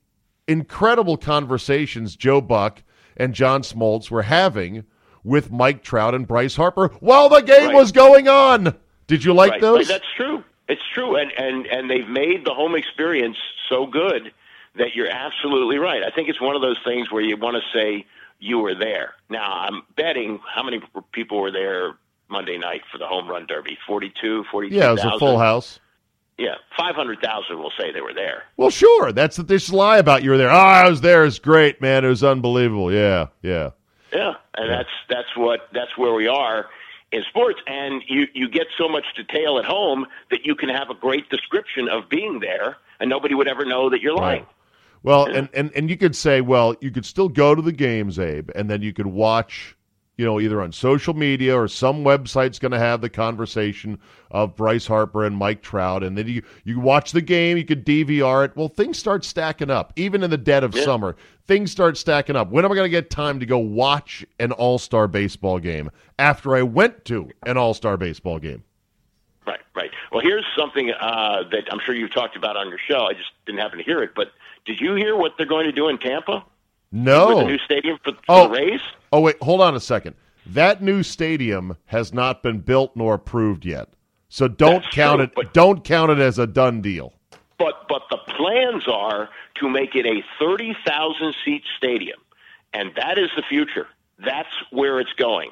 incredible 0.46 1.16
conversations 1.16 2.16
Joe 2.16 2.40
Buck 2.40 2.82
and 3.16 3.34
John 3.34 3.62
Smoltz 3.62 4.10
were 4.10 4.22
having 4.22 4.84
with 5.22 5.50
Mike 5.50 5.82
Trout 5.82 6.14
and 6.14 6.26
Bryce 6.26 6.56
Harper 6.56 6.88
while 7.00 7.28
the 7.28 7.40
game 7.40 7.68
Right. 7.68 7.74
was 7.76 7.92
going 7.92 8.28
on. 8.28 8.76
Did 9.06 9.24
you 9.24 9.34
like 9.34 9.52
right, 9.52 9.60
those? 9.60 9.88
That's 9.88 10.04
true. 10.16 10.44
It's 10.68 10.82
true, 10.94 11.16
and 11.16 11.30
and 11.36 11.66
and 11.66 11.90
they've 11.90 12.08
made 12.08 12.44
the 12.46 12.54
home 12.54 12.74
experience 12.74 13.36
so 13.68 13.86
good 13.86 14.32
that 14.76 14.94
you're 14.94 15.10
absolutely 15.10 15.78
right. 15.78 16.02
I 16.02 16.10
think 16.10 16.28
it's 16.28 16.40
one 16.40 16.56
of 16.56 16.62
those 16.62 16.78
things 16.84 17.10
where 17.10 17.22
you 17.22 17.36
want 17.36 17.56
to 17.56 17.78
say 17.78 18.06
you 18.40 18.58
were 18.58 18.74
there. 18.74 19.14
Now 19.30 19.52
I'm 19.52 19.82
betting 19.96 20.40
how 20.52 20.62
many 20.62 20.80
people 21.12 21.40
were 21.40 21.52
there 21.52 21.94
Monday 22.28 22.58
night 22.58 22.82
for 22.90 22.98
the 22.98 23.06
home 23.06 23.28
run 23.28 23.46
derby? 23.46 23.78
42, 23.86 24.44
42,000? 24.50 24.76
yeah, 24.76 24.90
it 24.90 24.92
was 24.92 25.14
a 25.14 25.18
full 25.18 25.38
house. 25.38 25.80
Yeah, 26.36 26.54
five 26.76 26.96
hundred 26.96 27.20
thousand 27.20 27.58
will 27.58 27.72
say 27.78 27.92
they 27.92 28.00
were 28.00 28.12
there. 28.12 28.42
Well, 28.56 28.70
sure. 28.70 29.12
That's 29.12 29.36
the 29.36 29.44
they 29.44 29.54
just 29.56 29.72
lie 29.72 29.98
about 29.98 30.24
you 30.24 30.30
were 30.30 30.36
there. 30.36 30.50
Oh, 30.50 30.56
I 30.56 30.88
was 30.88 31.00
there. 31.00 31.24
It's 31.24 31.38
great, 31.38 31.80
man. 31.80 32.04
It 32.04 32.08
was 32.08 32.24
unbelievable. 32.24 32.92
Yeah, 32.92 33.28
yeah. 33.42 33.70
Yeah, 34.12 34.34
and 34.56 34.68
that's 34.68 34.88
that's 35.08 35.36
what 35.36 35.68
that's 35.72 35.96
where 35.96 36.12
we 36.12 36.26
are 36.26 36.66
in 37.12 37.22
sports. 37.28 37.60
And 37.68 38.02
you 38.08 38.26
you 38.34 38.48
get 38.48 38.66
so 38.76 38.88
much 38.88 39.04
detail 39.16 39.58
at 39.58 39.64
home 39.64 40.06
that 40.32 40.44
you 40.44 40.56
can 40.56 40.70
have 40.70 40.90
a 40.90 40.94
great 40.94 41.28
description 41.30 41.88
of 41.88 42.08
being 42.08 42.40
there, 42.40 42.78
and 42.98 43.08
nobody 43.08 43.34
would 43.34 43.46
ever 43.46 43.64
know 43.64 43.90
that 43.90 44.00
you're 44.00 44.16
lying. 44.16 44.46
Well, 45.04 45.26
and, 45.26 45.48
and 45.52 45.70
and 45.76 45.88
you 45.90 45.96
could 45.98 46.16
say, 46.16 46.40
well, 46.40 46.74
you 46.80 46.90
could 46.90 47.04
still 47.04 47.28
go 47.28 47.54
to 47.54 47.60
the 47.62 47.72
games, 47.72 48.18
Abe, 48.18 48.50
and 48.54 48.70
then 48.70 48.80
you 48.80 48.94
could 48.94 49.06
watch, 49.06 49.76
you 50.16 50.24
know, 50.24 50.40
either 50.40 50.62
on 50.62 50.72
social 50.72 51.12
media 51.12 51.54
or 51.54 51.68
some 51.68 52.02
website's 52.04 52.58
going 52.58 52.72
to 52.72 52.78
have 52.78 53.02
the 53.02 53.10
conversation 53.10 53.98
of 54.30 54.56
Bryce 54.56 54.86
Harper 54.86 55.24
and 55.26 55.36
Mike 55.36 55.60
Trout, 55.60 56.02
and 56.02 56.16
then 56.16 56.26
you 56.26 56.42
you 56.64 56.80
watch 56.80 57.12
the 57.12 57.20
game, 57.20 57.58
you 57.58 57.66
could 57.66 57.84
DVR 57.84 58.46
it. 58.46 58.56
Well, 58.56 58.68
things 58.68 58.98
start 58.98 59.26
stacking 59.26 59.70
up, 59.70 59.92
even 59.96 60.22
in 60.22 60.30
the 60.30 60.38
dead 60.38 60.64
of 60.64 60.74
Yeah. 60.74 60.84
summer. 60.84 61.16
Things 61.46 61.70
start 61.70 61.98
stacking 61.98 62.34
up. 62.34 62.48
When 62.50 62.64
am 62.64 62.72
I 62.72 62.74
going 62.74 62.86
to 62.86 62.90
get 62.90 63.10
time 63.10 63.38
to 63.40 63.44
go 63.46 63.58
watch 63.58 64.24
an 64.40 64.52
All 64.52 64.78
Star 64.78 65.06
baseball 65.06 65.58
game 65.58 65.90
after 66.18 66.56
I 66.56 66.62
went 66.62 67.04
to 67.04 67.28
an 67.44 67.58
All 67.58 67.74
Star 67.74 67.98
baseball 67.98 68.38
game? 68.38 68.64
Right, 69.46 69.60
right. 69.76 69.90
Well, 70.10 70.22
here's 70.22 70.46
something 70.56 70.90
uh, 70.98 71.42
that 71.50 71.64
I'm 71.70 71.80
sure 71.84 71.94
you've 71.94 72.14
talked 72.14 72.36
about 72.36 72.56
on 72.56 72.70
your 72.70 72.78
show. 72.88 73.04
I 73.04 73.12
just 73.12 73.28
didn't 73.44 73.60
happen 73.60 73.76
to 73.76 73.84
hear 73.84 74.02
it, 74.02 74.12
but 74.16 74.32
did 74.64 74.80
you 74.80 74.94
hear 74.94 75.16
what 75.16 75.32
they're 75.36 75.46
going 75.46 75.64
to 75.66 75.72
do 75.72 75.88
in 75.88 75.98
Tampa 75.98 76.44
No. 76.92 77.28
with 77.28 77.38
the 77.38 77.44
new 77.44 77.58
stadium 77.58 77.98
for, 78.04 78.12
for 78.12 78.20
Oh. 78.28 78.48
the 78.48 78.54
Rays? 78.54 78.80
Oh 79.12 79.20
wait, 79.20 79.36
hold 79.42 79.60
on 79.60 79.74
a 79.74 79.80
second. 79.80 80.16
That 80.46 80.82
new 80.82 81.02
stadium 81.02 81.76
has 81.86 82.12
not 82.12 82.42
been 82.42 82.60
built 82.60 82.94
nor 82.96 83.14
approved 83.14 83.64
yet. 83.64 83.88
So 84.28 84.48
don't 84.48 84.82
That's 84.82 84.94
count 84.94 85.18
true, 85.18 85.24
it 85.24 85.32
but- 85.34 85.54
don't 85.54 85.84
count 85.84 86.10
it 86.10 86.18
as 86.18 86.38
a 86.38 86.46
done 86.46 86.80
deal. 86.80 87.12
But 87.58 87.86
but 87.88 88.02
the 88.10 88.18
plans 88.36 88.88
are 88.88 89.28
to 89.60 89.68
make 89.68 89.94
it 89.94 90.06
a 90.06 90.24
thirty 90.40 90.76
thousand 90.84 91.34
seat 91.44 91.62
stadium, 91.78 92.18
and 92.72 92.90
that 92.96 93.16
is 93.16 93.30
the 93.36 93.42
future. 93.48 93.86
That's 94.18 94.48
where 94.70 94.98
it's 94.98 95.12
going, 95.12 95.50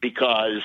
because 0.00 0.62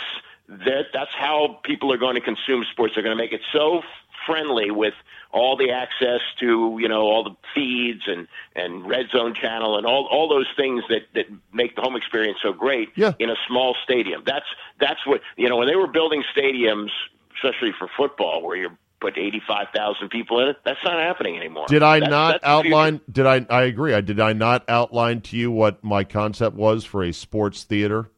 that 0.47 0.85
that's 0.93 1.11
how 1.17 1.59
people 1.63 1.91
are 1.91 1.97
going 1.97 2.13
to 2.15 2.21
consume 2.21 2.63
sports. 2.71 2.93
They're 2.93 3.03
going 3.03 3.17
to 3.17 3.21
make 3.23 3.33
it 3.33 3.41
so 3.51 3.81
friendly 4.27 4.69
with 4.69 4.93
all 5.35 5.57
the 5.57 5.69
access 5.69 6.21
to 6.39 6.77
you 6.81 6.87
know 6.87 7.01
all 7.01 7.23
the 7.23 7.35
feeds 7.53 8.03
and 8.07 8.27
and 8.55 8.87
red 8.87 9.07
zone 9.11 9.35
channel 9.35 9.77
and 9.77 9.85
all 9.85 10.07
all 10.09 10.29
those 10.29 10.47
things 10.55 10.81
that 10.89 11.01
that 11.13 11.25
make 11.53 11.75
the 11.75 11.81
home 11.81 11.95
experience 11.95 12.37
so 12.41 12.53
great 12.53 12.89
Yeah. 12.95 13.11
in 13.19 13.29
a 13.29 13.35
small 13.47 13.75
stadium. 13.83 14.23
That's 14.25 14.45
that's 14.79 15.05
what 15.05 15.21
you 15.35 15.49
know 15.49 15.57
when 15.57 15.67
they 15.67 15.75
were 15.75 15.87
building 15.87 16.23
stadiums, 16.35 16.89
especially 17.35 17.73
for 17.77 17.89
football, 17.97 18.41
where 18.43 18.55
you're 18.55 18.77
put 19.01 19.17
eighty 19.17 19.41
five 19.45 19.67
thousand 19.75 20.07
people 20.09 20.39
in 20.39 20.47
it. 20.47 20.57
That's 20.63 20.79
not 20.85 20.93
happening 20.99 21.35
anymore. 21.37 21.65
Did 21.67 21.83
I 21.83 21.99
That's- 21.99 22.09
not 22.09 22.31
that's 22.35 22.43
outline? 22.45 23.01
Did 23.11 23.25
I? 23.25 23.45
I 23.49 23.63
agree. 23.63 23.93
I 23.93 23.99
did. 24.01 24.19
I 24.21 24.31
not 24.31 24.63
outline 24.69 25.19
to 25.21 25.37
you 25.37 25.51
what 25.51 25.83
my 25.83 26.05
concept 26.05 26.55
was 26.55 26.85
for 26.85 27.03
a 27.03 27.11
sports 27.11 27.65
theater, 27.65 28.09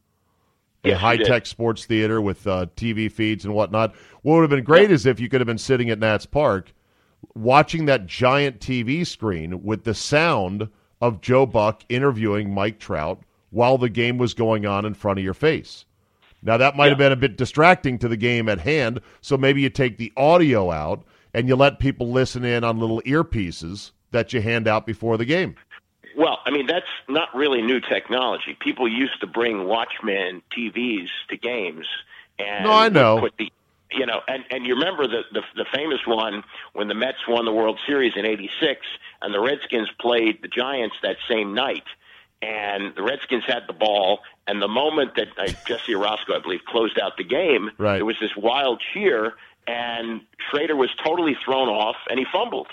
a 0.84 0.90
Yes, 0.90 1.00
high 1.00 1.16
tech 1.16 1.46
sports 1.46 1.84
theater 1.84 2.20
with 2.20 2.46
uh, 2.46 2.66
TV 2.76 3.10
feeds 3.10 3.44
and 3.44 3.54
whatnot. 3.54 3.92
What 4.22 4.34
would 4.36 4.42
have 4.42 4.50
been 4.50 4.62
great 4.64 4.92
is 4.92 5.04
if 5.04 5.18
you 5.18 5.28
could 5.28 5.40
have 5.40 5.48
been 5.48 5.58
sitting 5.58 5.90
at 5.90 5.98
Nats 5.98 6.24
Park, 6.26 6.72
watching 7.34 7.86
that 7.86 8.06
giant 8.06 8.60
TV 8.60 9.06
screen 9.06 9.62
with 9.62 9.84
the 9.84 9.94
sound 9.94 10.68
of 11.00 11.20
Joe 11.20 11.46
Buck 11.46 11.84
interviewing 11.88 12.52
Mike 12.52 12.78
Trout 12.78 13.20
while 13.50 13.78
the 13.78 13.88
game 13.88 14.18
was 14.18 14.34
going 14.34 14.66
on 14.66 14.84
in 14.84 14.94
front 14.94 15.18
of 15.18 15.24
your 15.24 15.34
face. 15.34 15.84
Now 16.42 16.56
that 16.56 16.76
might 16.76 16.88
have 16.90 16.98
been 16.98 17.12
a 17.12 17.16
bit 17.16 17.36
distracting 17.36 17.98
to 17.98 18.08
the 18.08 18.16
game 18.16 18.48
at 18.48 18.60
hand, 18.60 19.00
so 19.20 19.36
maybe 19.36 19.60
you 19.60 19.70
take 19.70 19.98
the 19.98 20.12
audio 20.16 20.70
out 20.70 21.04
and 21.34 21.48
you 21.48 21.56
let 21.56 21.78
people 21.78 22.10
listen 22.10 22.44
in 22.44 22.64
on 22.64 22.78
little 22.78 23.02
earpieces 23.02 23.90
that 24.12 24.32
you 24.32 24.40
hand 24.40 24.68
out 24.68 24.86
before 24.86 25.16
the 25.16 25.24
game. 25.24 25.56
Well, 26.16 26.38
I 26.44 26.50
mean 26.50 26.66
that's 26.66 26.86
not 27.08 27.28
really 27.34 27.62
new 27.62 27.80
technology. 27.80 28.56
People 28.60 28.88
used 28.88 29.20
to 29.20 29.26
bring 29.26 29.64
Watchman 29.66 30.42
TVs 30.56 31.08
to 31.30 31.36
games, 31.36 31.86
and 32.38 32.64
No, 32.64 32.72
I 32.72 32.88
know. 32.88 33.20
Put 33.20 33.36
the, 33.36 33.52
you 33.92 34.06
know, 34.06 34.20
and 34.28 34.44
and 34.50 34.66
you 34.66 34.74
remember 34.74 35.06
the, 35.06 35.22
the 35.32 35.42
the 35.56 35.64
famous 35.74 36.00
one 36.06 36.42
when 36.74 36.88
the 36.88 36.94
Mets 36.94 37.18
won 37.28 37.44
the 37.44 37.52
World 37.52 37.78
Series 37.86 38.12
in 38.16 38.24
'86, 38.26 38.80
and 39.22 39.32
the 39.34 39.40
Redskins 39.40 39.88
played 40.00 40.42
the 40.42 40.48
Giants 40.48 40.96
that 41.02 41.16
same 41.28 41.54
night, 41.54 41.84
and 42.42 42.94
the 42.94 43.02
Redskins 43.02 43.44
had 43.46 43.62
the 43.66 43.72
ball, 43.72 44.20
and 44.46 44.60
the 44.62 44.68
moment 44.68 45.14
that 45.16 45.28
uh, 45.38 45.46
Jesse 45.66 45.92
Orosco, 45.92 46.34
I 46.36 46.40
believe, 46.40 46.60
closed 46.66 46.98
out 46.98 47.16
the 47.16 47.24
game, 47.24 47.70
Right. 47.78 47.96
there 47.96 48.04
was 48.04 48.16
this 48.20 48.36
wild 48.36 48.82
cheer, 48.92 49.34
and 49.66 50.20
Schroeder 50.50 50.76
was 50.76 50.90
totally 51.04 51.36
thrown 51.44 51.68
off, 51.68 51.96
and 52.10 52.18
he 52.18 52.24
fumbled. 52.32 52.68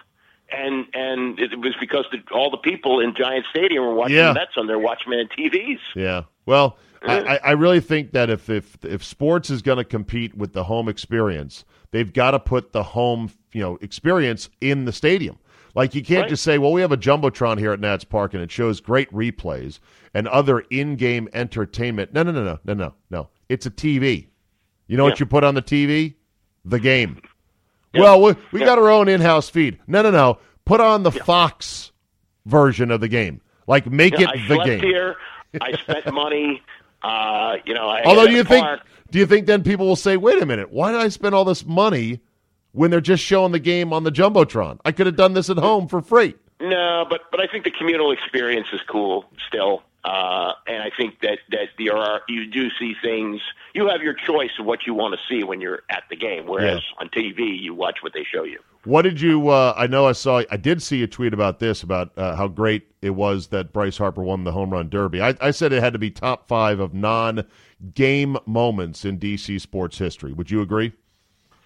And 0.52 0.86
and 0.94 1.40
it 1.40 1.58
was 1.60 1.74
because 1.80 2.06
the, 2.12 2.20
all 2.32 2.52
the 2.52 2.58
people 2.58 3.00
in 3.00 3.16
Giant 3.16 3.46
Stadium 3.50 3.84
were 3.84 3.96
watching 3.96 4.18
Yeah. 4.18 4.28
the 4.28 4.36
Mets 4.36 4.52
on 4.58 4.68
their 4.68 4.78
Watchman 4.78 5.28
TVs. 5.36 5.80
Yeah. 5.96 6.24
Well, 6.46 6.78
I, 7.08 7.38
I- 7.44 7.52
really 7.52 7.80
think 7.80 8.12
that 8.12 8.30
if 8.30 8.50
if 8.50 8.78
if 8.84 9.04
sports 9.04 9.50
is 9.50 9.62
going 9.62 9.78
to 9.78 9.84
compete 9.84 10.36
with 10.36 10.54
the 10.54 10.64
home 10.64 10.88
experience, 10.90 11.66
they've 11.92 12.12
got 12.12 12.32
to 12.32 12.40
put 12.40 12.72
the 12.72 12.84
home 12.84 13.32
you 13.54 13.62
know 13.62 13.78
experience 13.82 14.50
in 14.62 14.86
the 14.86 14.92
stadium. 14.92 15.38
Like 15.76 15.94
you 15.94 16.02
can't 16.04 16.22
Right. 16.24 16.30
just 16.30 16.44
say, 16.44 16.58
"Well, 16.58 16.72
we 16.72 16.82
have 16.82 16.92
a 16.94 16.98
jumbotron 16.98 17.60
here 17.60 17.72
at 17.74 17.80
Nats 17.80 18.04
Park 18.06 18.34
and 18.34 18.42
it 18.42 18.50
shows 18.52 18.80
great 18.80 19.12
replays 19.12 19.80
and 20.14 20.28
other 20.28 20.60
in-game 20.70 21.28
entertainment." 21.34 22.14
No, 22.14 22.24
no, 22.24 22.32
no, 22.32 22.44
no, 22.44 22.60
no, 22.66 22.74
no, 22.74 22.94
no. 23.10 23.30
It's 23.50 23.66
a 23.66 23.72
TV. 23.72 24.28
You 24.88 24.98
know 24.98 25.04
what 25.04 25.20
you 25.20 25.26
put 25.26 25.44
on 25.44 25.54
the 25.56 25.62
TV? 25.62 26.16
The 26.64 26.80
game. 26.80 27.22
Well, 27.94 28.22
we, 28.22 28.36
we 28.52 28.60
got 28.62 28.78
our 28.78 28.90
own 28.90 29.08
in-house 29.08 29.50
feed. 29.50 29.80
No, 29.88 30.02
no, 30.02 30.12
no. 30.12 30.38
Put 30.66 30.80
on 30.82 31.04
the 31.04 31.12
Fox 31.12 31.92
version 32.46 32.92
of 32.92 33.00
the 33.02 33.08
game. 33.08 33.42
Like 33.68 33.86
make 33.90 34.14
Yeah, 34.18 34.30
it 34.34 34.42
I 34.42 34.48
the 34.48 34.64
game. 34.64 34.80
here. 34.82 35.16
I 35.62 35.72
spent 35.82 36.14
money. 36.14 36.62
Uh, 37.02 37.58
you 37.66 37.74
know, 37.74 37.88
I 37.88 38.04
Although, 38.04 38.28
do 38.28 38.34
you 38.34 38.44
think 38.44 38.66
park. 38.66 38.82
do 39.12 39.20
you 39.20 39.26
think 39.26 39.46
then 39.46 39.64
people 39.64 39.88
will 39.88 39.96
say, 39.96 40.18
"Wait 40.18 40.42
a 40.42 40.46
minute, 40.46 40.72
why 40.72 40.92
did 40.92 41.02
I 41.02 41.10
spend 41.10 41.36
all 41.36 41.46
this 41.46 41.66
money 41.66 42.20
when 42.72 42.92
they're 42.92 43.02
just 43.02 43.24
showing 43.24 43.52
the 43.52 43.60
game 43.60 43.94
on 43.94 44.04
the 44.04 44.12
jumbotron? 44.12 44.80
I 44.84 44.92
could 44.92 45.06
have 45.06 45.16
done 45.16 45.34
this 45.34 45.50
at 45.50 45.58
home 45.58 45.88
for 45.88 46.02
free." 46.02 46.36
No, 46.60 47.06
but 47.10 47.22
but 47.32 47.40
I 47.42 47.48
think 47.48 47.64
the 47.64 47.72
communal 47.72 48.12
experience 48.12 48.68
is 48.74 48.80
cool 48.88 49.26
still, 49.48 49.84
uh, 50.06 50.54
and 50.68 50.84
I 50.84 50.92
think 50.96 51.20
that 51.22 51.40
that 51.50 51.70
there 51.80 51.98
are 51.98 52.22
you 52.30 52.46
do 52.46 52.70
see 52.80 52.94
things. 53.02 53.42
You 53.74 53.88
have 53.88 54.04
your 54.04 54.14
choice 54.14 54.52
of 54.60 54.66
what 54.66 54.86
you 54.86 54.94
want 54.94 55.16
to 55.16 55.20
see 55.28 55.44
when 55.44 55.62
you're 55.62 55.82
at 55.90 56.04
the 56.12 56.16
game, 56.16 56.46
whereas 56.46 56.82
on 57.00 57.10
TV 57.10 57.60
you 57.60 57.74
watch 57.74 57.98
what 58.02 58.14
they 58.14 58.24
show 58.24 58.44
you. 58.44 58.60
What 58.84 59.02
did 59.02 59.20
you? 59.20 59.50
Uh, 59.50 59.74
I 59.76 59.88
know 59.88 60.06
I 60.06 60.12
saw. 60.12 60.44
I 60.52 60.58
did 60.58 60.84
see 60.84 61.02
a 61.02 61.08
tweet 61.08 61.34
about 61.34 61.58
this 61.58 61.82
about 61.82 62.16
uh, 62.18 62.36
how 62.36 62.48
great 62.48 62.88
it 63.02 63.12
was 63.12 63.48
that 63.48 63.74
Bryce 63.74 63.98
Harper 63.98 64.22
won 64.22 64.44
the 64.44 64.52
home 64.52 64.70
run 64.70 64.90
derby. 64.90 65.22
I, 65.22 65.36
I 65.42 65.50
said 65.50 65.74
it 65.74 65.82
had 65.82 65.94
to 65.94 66.00
be 66.00 66.12
top 66.12 66.48
five 66.48 66.80
of 66.80 66.94
non-game 66.94 68.38
moments 68.46 69.06
in 69.06 69.18
DC 69.18 69.60
sports 69.60 69.98
history. 69.98 70.34
Would 70.34 70.52
you 70.52 70.62
agree? 70.62 70.94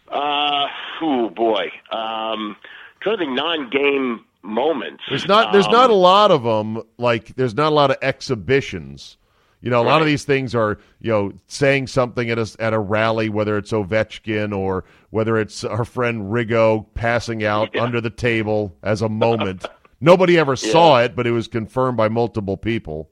Uh, 0.08 0.68
oh 1.02 1.30
boy, 1.30 1.66
um, 1.92 2.56
trying 3.02 3.18
to 3.18 3.26
think 3.26 3.36
non-game 3.36 4.24
moments. 4.44 5.04
There's 5.10 5.28
not. 5.28 5.52
There's 5.54 5.66
Um, 5.68 5.72
not 5.74 5.90
a 5.90 5.96
lot 5.96 6.32
of 6.32 6.44
them. 6.44 6.82
Like 6.98 7.36
there's 7.36 7.56
not 7.56 7.72
a 7.72 7.76
lot 7.76 7.92
of 7.92 7.98
exhibitions. 8.02 9.18
You 9.62 9.70
know, 9.70 9.82
a 9.82 9.84
lot 9.84 10.00
of 10.02 10.08
these 10.08 10.24
things 10.24 10.56
are 10.56 10.78
you 11.02 11.12
know 11.12 11.34
saying 11.48 11.88
something 11.88 12.30
at 12.30 12.40
a 12.40 12.50
at 12.60 12.74
a 12.74 12.80
rally, 12.80 13.28
whether 13.30 13.58
it's 13.58 13.72
Ovechkin 13.72 14.56
or 14.58 14.86
whether 15.10 15.38
it's 15.38 15.64
our 15.66 15.84
friend 15.84 16.32
Rigo 16.32 16.86
passing 16.94 17.44
out 17.44 17.70
Yeah. 17.74 17.84
under 17.84 18.00
the 18.00 18.10
table 18.10 18.76
as 18.84 19.02
a 19.02 19.10
moment. 19.26 19.66
Nobody 20.02 20.38
ever 20.38 20.56
saw 20.56 21.02
it, 21.02 21.14
but 21.14 21.28
it 21.28 21.32
was 21.32 21.50
confirmed 21.50 21.98
by 21.98 22.08
multiple 22.08 22.56
people. 22.56 23.10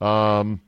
Um, 0.00 0.60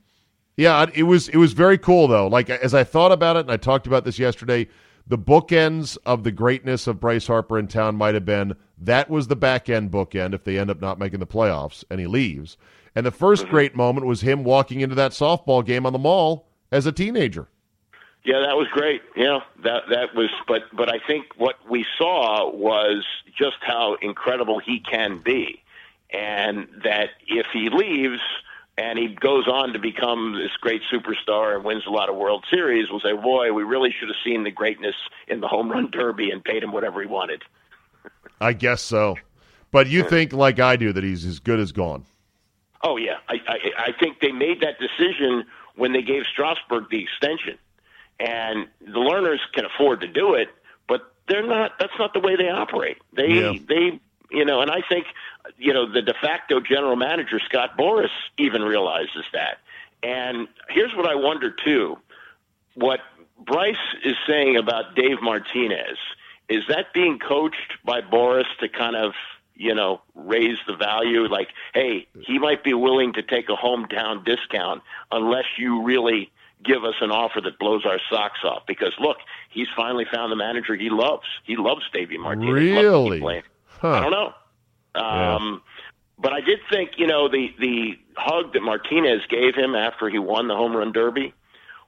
yeah, 0.55 0.85
it 0.93 1.03
was 1.03 1.27
it 1.29 1.37
was 1.37 1.51
very 1.53 1.77
cool 1.77 2.07
though. 2.07 2.27
Like 2.27 2.49
as 2.49 2.73
I 2.73 2.85
thought 2.85 3.11
about 3.11 3.35
it, 3.35 3.41
and 3.41 3.51
I 3.51 3.57
talked 3.57 3.87
about 3.87 4.05
this 4.05 4.19
yesterday, 4.19 4.69
the 5.09 5.17
bookends 5.17 5.97
of 6.05 6.23
the 6.23 6.31
greatness 6.31 6.87
of 6.87 6.99
Bryce 6.99 7.27
Harper 7.27 7.59
in 7.59 7.67
town 7.67 7.95
might 7.95 8.13
have 8.13 8.25
been 8.25 8.55
that 8.77 9.09
was 9.09 9.27
the 9.27 9.35
back 9.35 9.67
end 9.67 9.91
bookend 9.91 10.33
if 10.33 10.43
they 10.43 10.57
end 10.57 10.69
up 10.69 10.79
not 10.79 10.99
making 10.99 11.19
the 11.19 11.27
playoffs 11.27 11.83
and 11.89 11.99
he 11.99 12.07
leaves. 12.07 12.57
And 12.95 13.05
the 13.05 13.11
1st 13.11 13.41
mm-hmm. 13.41 13.49
great 13.51 13.75
moment 13.75 14.05
was 14.05 14.21
him 14.21 14.43
walking 14.43 14.81
into 14.81 14.95
that 14.95 15.11
softball 15.11 15.65
game 15.65 15.85
on 15.85 15.93
the 15.93 15.99
mall 15.99 16.47
as 16.71 16.85
a 16.85 16.91
teenager. 16.91 17.47
Yeah, 18.23 18.39
that 18.41 18.55
was 18.55 18.67
great. 18.71 19.01
Yeah, 19.15 19.39
that 19.63 19.83
that 19.89 20.13
was. 20.13 20.29
But 20.45 20.63
but 20.73 20.89
I 20.93 20.99
think 20.99 21.27
what 21.37 21.55
we 21.69 21.85
saw 21.97 22.53
was 22.53 23.05
just 23.35 23.57
how 23.61 23.95
incredible 24.01 24.59
he 24.59 24.81
can 24.81 25.19
be, 25.19 25.63
and 26.09 26.67
that 26.83 27.11
if 27.27 27.47
he 27.53 27.69
leaves 27.69 28.19
and 28.79 28.97
he 28.97 29.09
goes 29.09 29.45
on 29.47 29.73
to 29.73 29.79
become 29.79 30.33
this 30.41 30.51
great 30.61 30.81
superstar 30.91 31.53
and 31.53 31.65
wins 31.65 31.83
a 31.85 31.89
lot 31.89 32.07
of 32.09 32.15
World 32.15 32.45
Series, 32.49 32.89
we'll 32.89 33.01
say, 33.01 33.11
boy, 33.11 33.51
we 33.51 33.63
really 33.63 33.93
should 33.99 34.07
have 34.07 34.15
seen 34.23 34.45
the 34.45 34.51
greatness 34.51 34.95
in 35.27 35.41
the 35.41 35.47
home 35.49 35.69
run 35.69 35.91
derby 35.91 36.31
and 36.31 36.41
paid 36.41 36.63
him 36.63 36.71
whatever 36.71 37.01
he 37.01 37.07
wanted. 37.07 37.43
I 38.41 38.53
guess 38.53 38.81
so. 38.81 39.17
But 39.71 39.87
you 39.87 40.03
think 40.03 40.31
like 40.31 40.59
I 40.61 40.77
do 40.77 40.93
that 40.93 41.03
he's 41.03 41.25
as 41.25 41.39
good 41.39 41.59
as 41.59 41.73
gone. 41.73 42.05
Oh 42.81 42.95
yeah, 42.95 43.17
I, 43.27 43.35
I 43.47 43.57
I 43.77 43.91
think 43.99 44.21
they 44.21 44.31
made 44.31 44.61
that 44.61 44.75
decision 44.79 45.43
when 45.75 45.91
they 45.91 46.01
gave 46.01 46.23
Strasburg 46.31 46.85
the 46.89 47.03
extension, 47.03 47.57
and 48.19 48.67
the 48.79 48.99
Lerners 48.99 49.39
can 49.53 49.65
afford 49.65 49.99
to 50.01 50.07
do 50.07 50.33
it, 50.33 50.47
but 50.87 51.13
they're 51.27 51.45
not. 51.45 51.73
That's 51.79 51.93
not 51.99 52.13
the 52.13 52.21
way 52.21 52.37
they 52.37 52.49
operate. 52.49 52.97
They 53.13 53.27
Yeah. 53.27 53.53
they 53.67 53.99
you 54.31 54.45
know, 54.45 54.61
and 54.61 54.71
I 54.71 54.81
think 54.87 55.05
you 55.57 55.73
know 55.73 55.91
the 55.91 56.01
de 56.01 56.13
facto 56.21 56.59
general 56.59 56.95
manager 56.95 57.39
Scott 57.39 57.77
Boras 57.77 58.09
even 58.37 58.61
realizes 58.61 59.25
that. 59.33 59.59
And 60.03 60.47
here's 60.69 60.93
what 60.95 61.05
I 61.05 61.15
wonder 61.15 61.51
too: 61.51 61.97
what 62.75 62.99
Bryce 63.39 63.75
is 64.03 64.15
saying 64.27 64.55
about 64.57 64.95
Dave 64.95 65.21
Martinez 65.21 65.97
is 66.49 66.63
that 66.67 66.93
being 66.93 67.19
coached 67.19 67.77
by 67.83 68.01
Boras 68.01 68.45
to 68.59 68.69
kind 68.69 68.95
of 68.95 69.13
you 69.55 69.75
know 69.75 70.01
raise 70.15 70.57
the 70.67 70.75
value 70.75 71.27
like 71.27 71.49
hey 71.73 72.07
he 72.21 72.39
might 72.39 72.63
be 72.63 72.73
willing 72.73 73.11
to 73.13 73.21
take 73.21 73.49
a 73.49 73.55
hometown 73.55 74.23
discount 74.23 74.81
unless 75.11 75.45
you 75.57 75.83
really 75.83 76.31
give 76.63 76.83
us 76.85 76.95
an 77.01 77.11
offer 77.11 77.41
that 77.41 77.59
blows 77.59 77.85
our 77.85 77.99
socks 78.09 78.39
off 78.45 78.63
because 78.67 78.93
look 78.99 79.17
he's 79.49 79.67
finally 79.75 80.05
found 80.13 80.31
the 80.31 80.35
manager 80.37 80.75
he 80.75 80.89
loves 80.89 81.25
he 81.43 81.57
loves 81.57 81.81
Davey 81.91 82.17
Martinez 82.17 82.47
Loves 82.73 82.83
Really? 82.85 83.19
playing. 83.19 83.43
Huh. 83.67 83.89
I 83.91 83.99
don't 84.01 84.11
know 84.11 84.33
um 84.95 85.61
but 86.17 86.33
I 86.33 86.41
did 86.41 86.59
think 86.71 86.91
you 86.97 87.07
know 87.07 87.29
the 87.29 87.53
the 87.59 87.97
hug 88.15 88.53
that 88.53 88.61
Martinez 88.61 89.21
gave 89.29 89.55
him 89.55 89.75
after 89.75 90.09
he 90.09 90.19
won 90.19 90.47
the 90.47 90.55
home 90.55 90.75
run 90.75 90.91
derby 90.91 91.33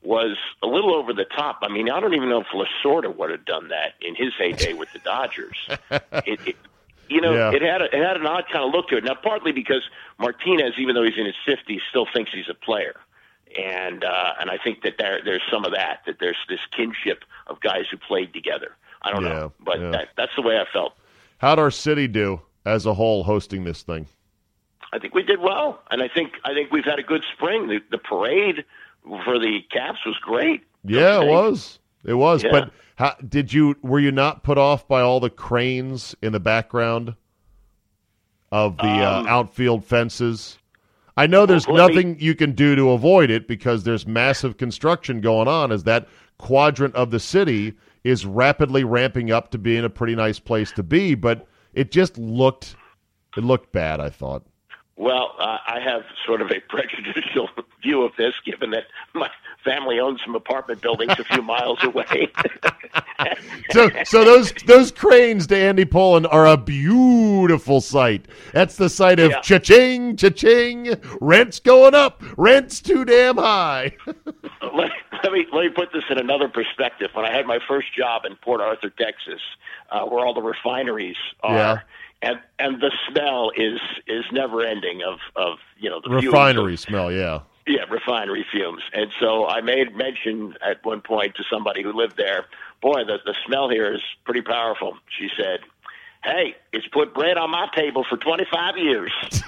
was 0.04 0.36
a 0.64 0.68
little 0.68 0.96
over 0.96 1.14
the 1.14 1.26
top. 1.26 1.60
I 1.62 1.68
mean, 1.72 1.88
I 1.92 2.00
don't 2.00 2.16
even 2.16 2.28
know 2.30 2.42
if 2.42 2.48
Lasorda 2.48 3.16
would 3.16 3.30
have 3.30 3.46
done 3.46 3.68
that 3.68 3.94
in 4.02 4.16
his 4.16 4.34
heyday 4.36 4.74
with 4.74 4.90
the 4.94 5.00
Dodgers. 5.00 5.56
it, 5.92 6.40
it, 6.44 6.56
you 7.08 7.22
know, 7.22 7.34
Yeah. 7.36 7.52
it 7.54 7.62
had 7.62 7.82
a, 7.84 7.86
it 7.86 8.04
had 8.04 8.18
an 8.18 8.26
odd 8.26 8.46
kind 8.52 8.66
of 8.66 8.72
look 8.74 8.88
to 8.88 8.98
it. 8.98 9.04
Now, 9.04 9.14
partly 9.14 9.52
because 9.52 9.84
Martinez, 10.18 10.74
even 10.80 10.96
though 10.96 11.04
he's 11.04 11.20
in 11.20 11.26
his 11.28 11.36
fifties, 11.46 11.82
still 11.88 12.08
thinks 12.12 12.32
he's 12.34 12.50
a 12.50 12.56
player, 12.56 12.96
and 13.56 14.04
uh, 14.04 14.34
and 14.40 14.50
I 14.50 14.58
think 14.64 14.82
that 14.84 14.94
there 14.98 15.20
there's 15.24 15.44
some 15.52 15.66
of 15.66 15.74
that 15.74 16.00
that 16.08 16.16
there's 16.20 16.38
this 16.50 16.62
kinship 16.76 17.24
of 17.46 17.60
guys 17.62 17.84
who 17.92 17.98
played 17.98 18.34
together. 18.34 18.72
I 19.04 19.12
don't 19.12 19.24
Yeah, 19.24 19.30
know, 19.34 19.54
but 19.60 19.80
yeah. 19.80 19.92
that, 19.92 20.08
that's 20.18 20.32
the 20.36 20.42
way 20.42 20.58
I 20.58 20.66
felt. 20.74 20.94
How'd 21.38 21.60
our 21.60 21.70
city 21.72 22.08
do 22.08 22.42
as 22.66 22.86
a 22.86 22.94
whole 22.94 23.24
hosting 23.24 23.64
this 23.64 23.82
thing? 23.84 24.08
I 24.94 25.00
think 25.00 25.14
we 25.16 25.24
did 25.24 25.40
well, 25.40 25.82
and 25.90 26.02
I 26.02 26.08
think 26.10 26.34
I 26.44 26.54
think 26.54 26.72
we've 26.72 26.86
had 26.86 27.00
a 27.00 27.04
good 27.04 27.24
spring. 27.36 27.68
The, 27.68 27.80
the 27.92 27.98
parade 27.98 28.66
for 29.26 29.40
the 29.40 29.60
Caps 29.72 30.00
was 30.06 30.16
great. 30.22 30.64
Yeah, 30.84 31.22
it 31.22 31.28
was. 31.28 31.80
It 32.04 32.16
was. 32.16 32.44
Yeah. 32.44 32.52
But 32.52 32.72
how, 32.96 33.16
did 33.28 33.54
you 33.54 33.76
were 33.82 34.00
you 34.00 34.12
not 34.12 34.44
put 34.44 34.58
off 34.58 34.88
by 34.88 35.02
all 35.02 35.20
the 35.20 35.30
cranes 35.30 36.16
in 36.22 36.34
the 36.34 36.40
background 36.40 37.16
of 38.52 38.78
the 38.78 38.84
Um, 38.84 39.26
uh, 39.26 39.30
outfield 39.30 39.86
fences? 39.86 40.58
I 41.18 41.28
know 41.28 41.46
there's 41.46 41.68
Let 41.68 41.90
me- 41.90 41.96
nothing 41.96 42.20
you 42.20 42.36
can 42.36 42.52
do 42.54 42.76
to 42.76 42.92
avoid 42.92 43.30
it 43.30 43.48
because 43.48 43.84
there's 43.84 44.08
massive 44.08 44.58
construction 44.58 45.22
going 45.22 45.48
on 45.48 45.72
as 45.72 45.84
that 45.84 46.08
quadrant 46.38 46.96
of 46.96 47.12
the 47.12 47.20
city 47.20 47.74
is 48.04 48.26
rapidly 48.26 48.84
ramping 48.84 49.32
up 49.32 49.52
to 49.52 49.58
being 49.58 49.84
a 49.84 49.90
pretty 49.90 50.16
nice 50.16 50.40
place 50.40 50.72
to 50.72 50.82
be, 50.84 51.14
but 51.14 51.46
it 51.74 51.92
just 51.92 52.18
looked 52.18 52.76
it 53.38 53.44
looked 53.44 53.72
bad, 53.72 54.00
I 54.00 54.10
thought. 54.10 54.44
Well, 54.98 55.34
uh, 55.40 55.58
I 55.66 55.80
have 55.84 56.04
sort 56.26 56.42
of 56.42 56.52
a 56.52 56.60
prejudicial 56.70 57.50
view 57.82 58.04
of 58.04 58.12
this, 58.18 58.34
given 58.46 58.72
that 58.72 58.84
my 59.16 59.30
family 59.64 60.00
owns 60.00 60.20
some 60.24 60.36
apartment 60.36 60.82
buildings 60.82 61.14
a 61.18 61.24
few 61.24 61.42
miles 61.42 61.80
away. 61.84 62.28
So, 63.72 63.90
so 64.04 64.24
those 64.26 64.52
those 64.66 64.92
cranes 64.92 65.48
to 65.48 65.58
Andy 65.58 65.86
Pollin 65.86 66.26
are 66.26 66.46
a 66.46 66.58
beautiful 66.58 67.80
sight. 67.82 68.26
That's 68.54 68.76
the 68.76 68.90
sight 68.90 69.20
of 69.20 69.32
Yeah. 69.32 69.40
cha-ching, 69.42 70.18
cha-ching, 70.18 70.96
rents 71.22 71.60
going 71.60 71.96
up, 71.96 72.22
rents 72.38 72.82
too 72.82 73.06
damn 73.06 73.38
high. 73.38 73.96
let, 75.24 75.32
me 75.34 75.46
let 75.54 75.64
me 75.64 75.70
put 75.70 75.90
this 75.94 76.04
in 76.10 76.18
another 76.18 76.48
perspective. 76.50 77.10
When 77.14 77.26
I 77.26 77.32
had 77.36 77.46
my 77.46 77.60
first 77.68 77.96
job 77.96 78.24
in 78.26 78.36
Port 78.36 78.62
Arthur, 78.62 78.90
Texas, 78.90 79.42
uh, 79.90 80.06
where 80.06 80.26
all 80.26 80.34
the 80.34 80.42
refineries 80.42 81.18
are, 81.42 81.56
Yeah. 81.56 81.80
and 82.22 82.40
and 82.60 82.82
the 82.82 82.92
smell 83.10 83.52
is 83.56 83.80
is 84.08 84.26
never 84.32 84.62
ending 84.66 85.02
of 85.04 85.20
of 85.36 85.58
you 85.80 85.90
know 85.90 86.00
the 86.04 86.10
fumes 86.10 86.26
Refinery 86.26 86.78
smell, 86.78 87.12
yeah. 87.12 87.40
Yeah, 87.68 87.84
refinery 87.92 88.44
fumes. 88.52 88.82
And 88.92 89.12
so 89.20 89.48
I 89.48 89.62
made 89.62 89.96
mention 89.96 90.56
at 90.68 90.84
one 90.84 91.00
point 91.02 91.36
to 91.36 91.44
somebody 91.50 91.84
who 91.84 91.94
lived 91.94 92.18
there, 92.18 92.46
boy, 92.82 93.04
the, 93.06 93.20
the 93.24 93.36
smell 93.46 93.70
here 93.70 93.94
is 93.94 94.02
pretty 94.26 94.42
powerful. 94.42 94.98
She 95.16 95.30
said, 95.38 95.60
Hey, 96.24 96.56
it's 96.72 96.86
put 96.88 97.14
bread 97.16 97.38
on 97.38 97.50
my 97.50 97.68
table 97.76 98.06
for 98.08 98.16
25 98.16 98.78
years. 98.78 99.12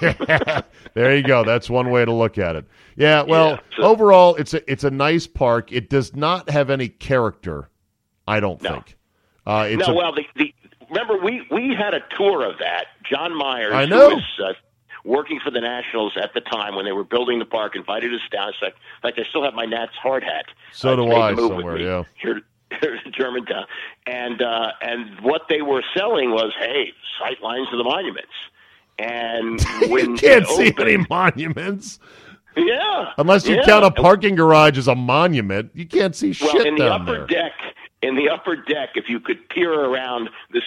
there 0.94 1.16
you 1.16 1.22
go. 1.22 1.44
That's 1.44 1.70
one 1.70 1.90
way 1.90 2.04
to 2.04 2.12
look 2.12 2.36
at 2.36 2.56
it. 2.56 2.64
Yeah. 2.96 3.22
Well, 3.22 3.50
Yeah, 3.50 3.58
so- 3.76 3.82
overall, 3.84 4.34
it's 4.36 4.54
a 4.54 4.70
it's 4.70 4.82
a 4.84 4.90
nice 4.90 5.26
park. 5.26 5.72
It 5.72 5.88
does 5.88 6.14
not 6.16 6.50
have 6.50 6.70
any 6.70 6.88
character. 6.88 7.70
I 8.26 8.40
don't 8.40 8.60
No. 8.62 8.72
think. 8.72 8.96
Uh, 9.46 9.66
it's 9.70 9.86
no, 9.86 9.92
a, 9.92 9.96
well, 9.96 10.14
the, 10.14 10.24
the 10.36 10.54
remember 10.90 11.16
we 11.22 11.46
we 11.50 11.74
had 11.78 11.94
a 11.94 12.00
tour 12.16 12.44
of 12.44 12.58
that. 12.58 12.86
John 13.08 13.36
Myers, 13.36 13.72
I 13.74 13.84
know. 13.84 14.10
who 14.10 14.14
was 14.16 14.40
uh, 14.42 14.52
working 15.04 15.38
for 15.44 15.50
the 15.50 15.60
Nationals 15.60 16.14
at 16.20 16.32
the 16.34 16.40
time 16.40 16.74
when 16.74 16.86
they 16.86 16.92
were 16.92 17.04
building 17.04 17.38
the 17.38 17.44
park, 17.44 17.76
invited 17.76 18.12
us 18.14 18.20
down. 18.32 18.48
It's 18.48 18.58
like, 18.62 18.74
like 19.04 19.18
I 19.18 19.22
still 19.28 19.44
have 19.44 19.52
my 19.54 19.66
Nats 19.66 19.92
hard 20.02 20.24
hat. 20.24 20.46
So 20.72 20.94
uh, 20.94 20.96
do 20.96 21.12
I 21.12 21.30
the 21.30 21.36
move 21.36 21.50
with 21.50 21.58
somewhere, 21.58 21.78
yeah. 21.78 22.02
Here, 22.20 22.40
here 22.80 22.98
in 23.04 23.12
Germantown, 23.12 23.64
and 24.06 24.40
uh, 24.42 24.72
and 24.82 25.20
what 25.20 25.42
they 25.48 25.62
were 25.62 25.82
selling 25.96 26.30
was, 26.30 26.52
hey, 26.58 26.92
sight 27.20 27.42
lines 27.42 27.68
of 27.72 27.78
the 27.78 27.84
monuments. 27.84 28.32
And 28.98 29.60
when 29.90 30.12
you 30.12 30.16
can't 30.16 30.46
see 30.46 30.68
opened- 30.70 30.88
any 30.88 31.06
monuments 31.10 31.98
yeah, 32.56 33.06
unless 33.18 33.46
you 33.48 33.56
yeah. 33.56 33.64
count 33.64 33.84
a 33.84 33.90
parking 33.90 34.36
garage 34.36 34.78
as 34.78 34.86
a 34.86 34.94
monument. 34.94 35.72
You 35.74 35.86
can't 35.86 36.14
see 36.14 36.34
Well, 36.40 36.52
shit 36.52 36.66
in 36.66 36.76
the 36.76 36.86
upper 36.92 37.18
there. 37.18 37.26
deck, 37.26 37.52
in 38.00 38.14
the 38.14 38.28
upper 38.28 38.54
deck, 38.54 38.90
if 38.94 39.06
you 39.08 39.18
could 39.18 39.48
peer 39.48 39.72
around 39.72 40.30
this 40.52 40.62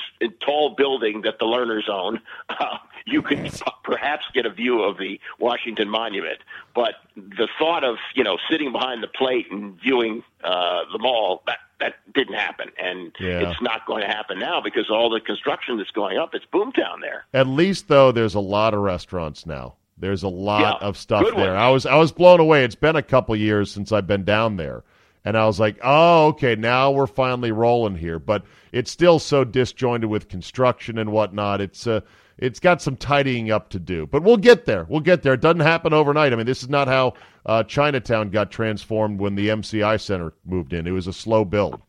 tall 0.45 0.75
building 0.75 1.21
that 1.21 1.39
the 1.39 1.45
Lerners 1.45 1.87
own, 1.87 2.19
uh, 2.49 2.77
you 3.05 3.21
could 3.21 3.41
p- 3.45 3.61
perhaps 3.85 4.25
get 4.33 4.45
a 4.45 4.49
view 4.49 4.81
of 4.83 4.97
the 4.97 5.17
Washington 5.39 5.87
Monument. 5.87 6.39
But 6.75 6.95
the 7.15 7.47
thought 7.57 7.85
of 7.85 7.95
you 8.15 8.23
know 8.25 8.37
sitting 8.51 8.73
behind 8.73 9.01
the 9.01 9.07
plate 9.07 9.45
and 9.49 9.79
viewing 9.79 10.23
uh, 10.43 10.81
the 10.91 10.99
mall 10.99 11.41
that 11.47 11.59
that 11.79 11.95
didn't 12.13 12.33
happen, 12.35 12.69
and 12.81 13.11
Yeah. 13.19 13.49
it's 13.49 13.61
not 13.61 13.85
going 13.85 14.01
to 14.01 14.07
happen 14.07 14.39
now 14.39 14.61
because 14.61 14.89
all 14.89 15.09
the 15.09 15.19
construction 15.19 15.77
that's 15.77 15.91
going 15.91 16.17
up. 16.17 16.33
It's 16.33 16.45
boomtown 16.51 17.01
there. 17.01 17.25
At 17.33 17.47
least 17.47 17.87
though, 17.87 18.11
there's 18.11 18.33
a 18.35 18.39
lot 18.39 18.73
of 18.73 18.79
restaurants 18.81 19.45
now. 19.45 19.75
There's 19.97 20.23
a 20.23 20.27
lot 20.27 20.79
Yeah, 20.81 20.87
of 20.87 20.97
stuff 20.97 21.25
there. 21.35 21.55
I 21.57 21.69
was 21.69 21.85
I 21.85 21.95
was 21.95 22.11
blown 22.11 22.39
away. 22.39 22.63
It's 22.63 22.75
been 22.75 22.95
a 22.95 23.01
couple 23.03 23.35
years 23.35 23.71
since 23.71 23.91
I've 23.91 24.07
been 24.07 24.23
down 24.23 24.55
there, 24.57 24.83
and 25.25 25.37
I 25.37 25.45
was 25.45 25.59
like, 25.59 25.77
oh, 25.83 26.27
okay, 26.27 26.55
now 26.55 26.91
we're 26.91 27.07
finally 27.07 27.51
rolling 27.51 27.95
here. 27.95 28.19
But 28.19 28.43
it's 28.71 28.91
still 28.91 29.17
so 29.19 29.43
disjointed 29.43 30.09
with 30.09 30.29
construction 30.29 30.97
and 30.97 31.11
whatnot. 31.11 31.61
It's 31.61 31.85
uh, 31.87 32.01
it's 32.37 32.59
got 32.59 32.81
some 32.81 32.95
tidying 32.95 33.51
up 33.51 33.69
to 33.69 33.79
do. 33.79 34.05
But 34.07 34.23
we'll 34.23 34.37
get 34.37 34.65
there. 34.65 34.85
We'll 34.89 35.01
get 35.01 35.23
there. 35.23 35.33
It 35.33 35.41
doesn't 35.41 35.61
happen 35.61 35.93
overnight. 35.93 36.33
I 36.33 36.35
mean, 36.35 36.45
this 36.45 36.61
is 36.61 36.69
not 36.69 36.87
how 36.87 37.13
uh, 37.45 37.63
Chinatown 37.63 38.29
got 38.29 38.51
transformed 38.51 39.19
when 39.19 39.35
the 39.35 39.49
MCI 39.49 39.99
Center 39.99 40.33
moved 40.45 40.73
in. 40.73 40.87
It 40.87 40.91
was 40.91 41.07
a 41.07 41.13
slow 41.13 41.45
build. 41.45 41.81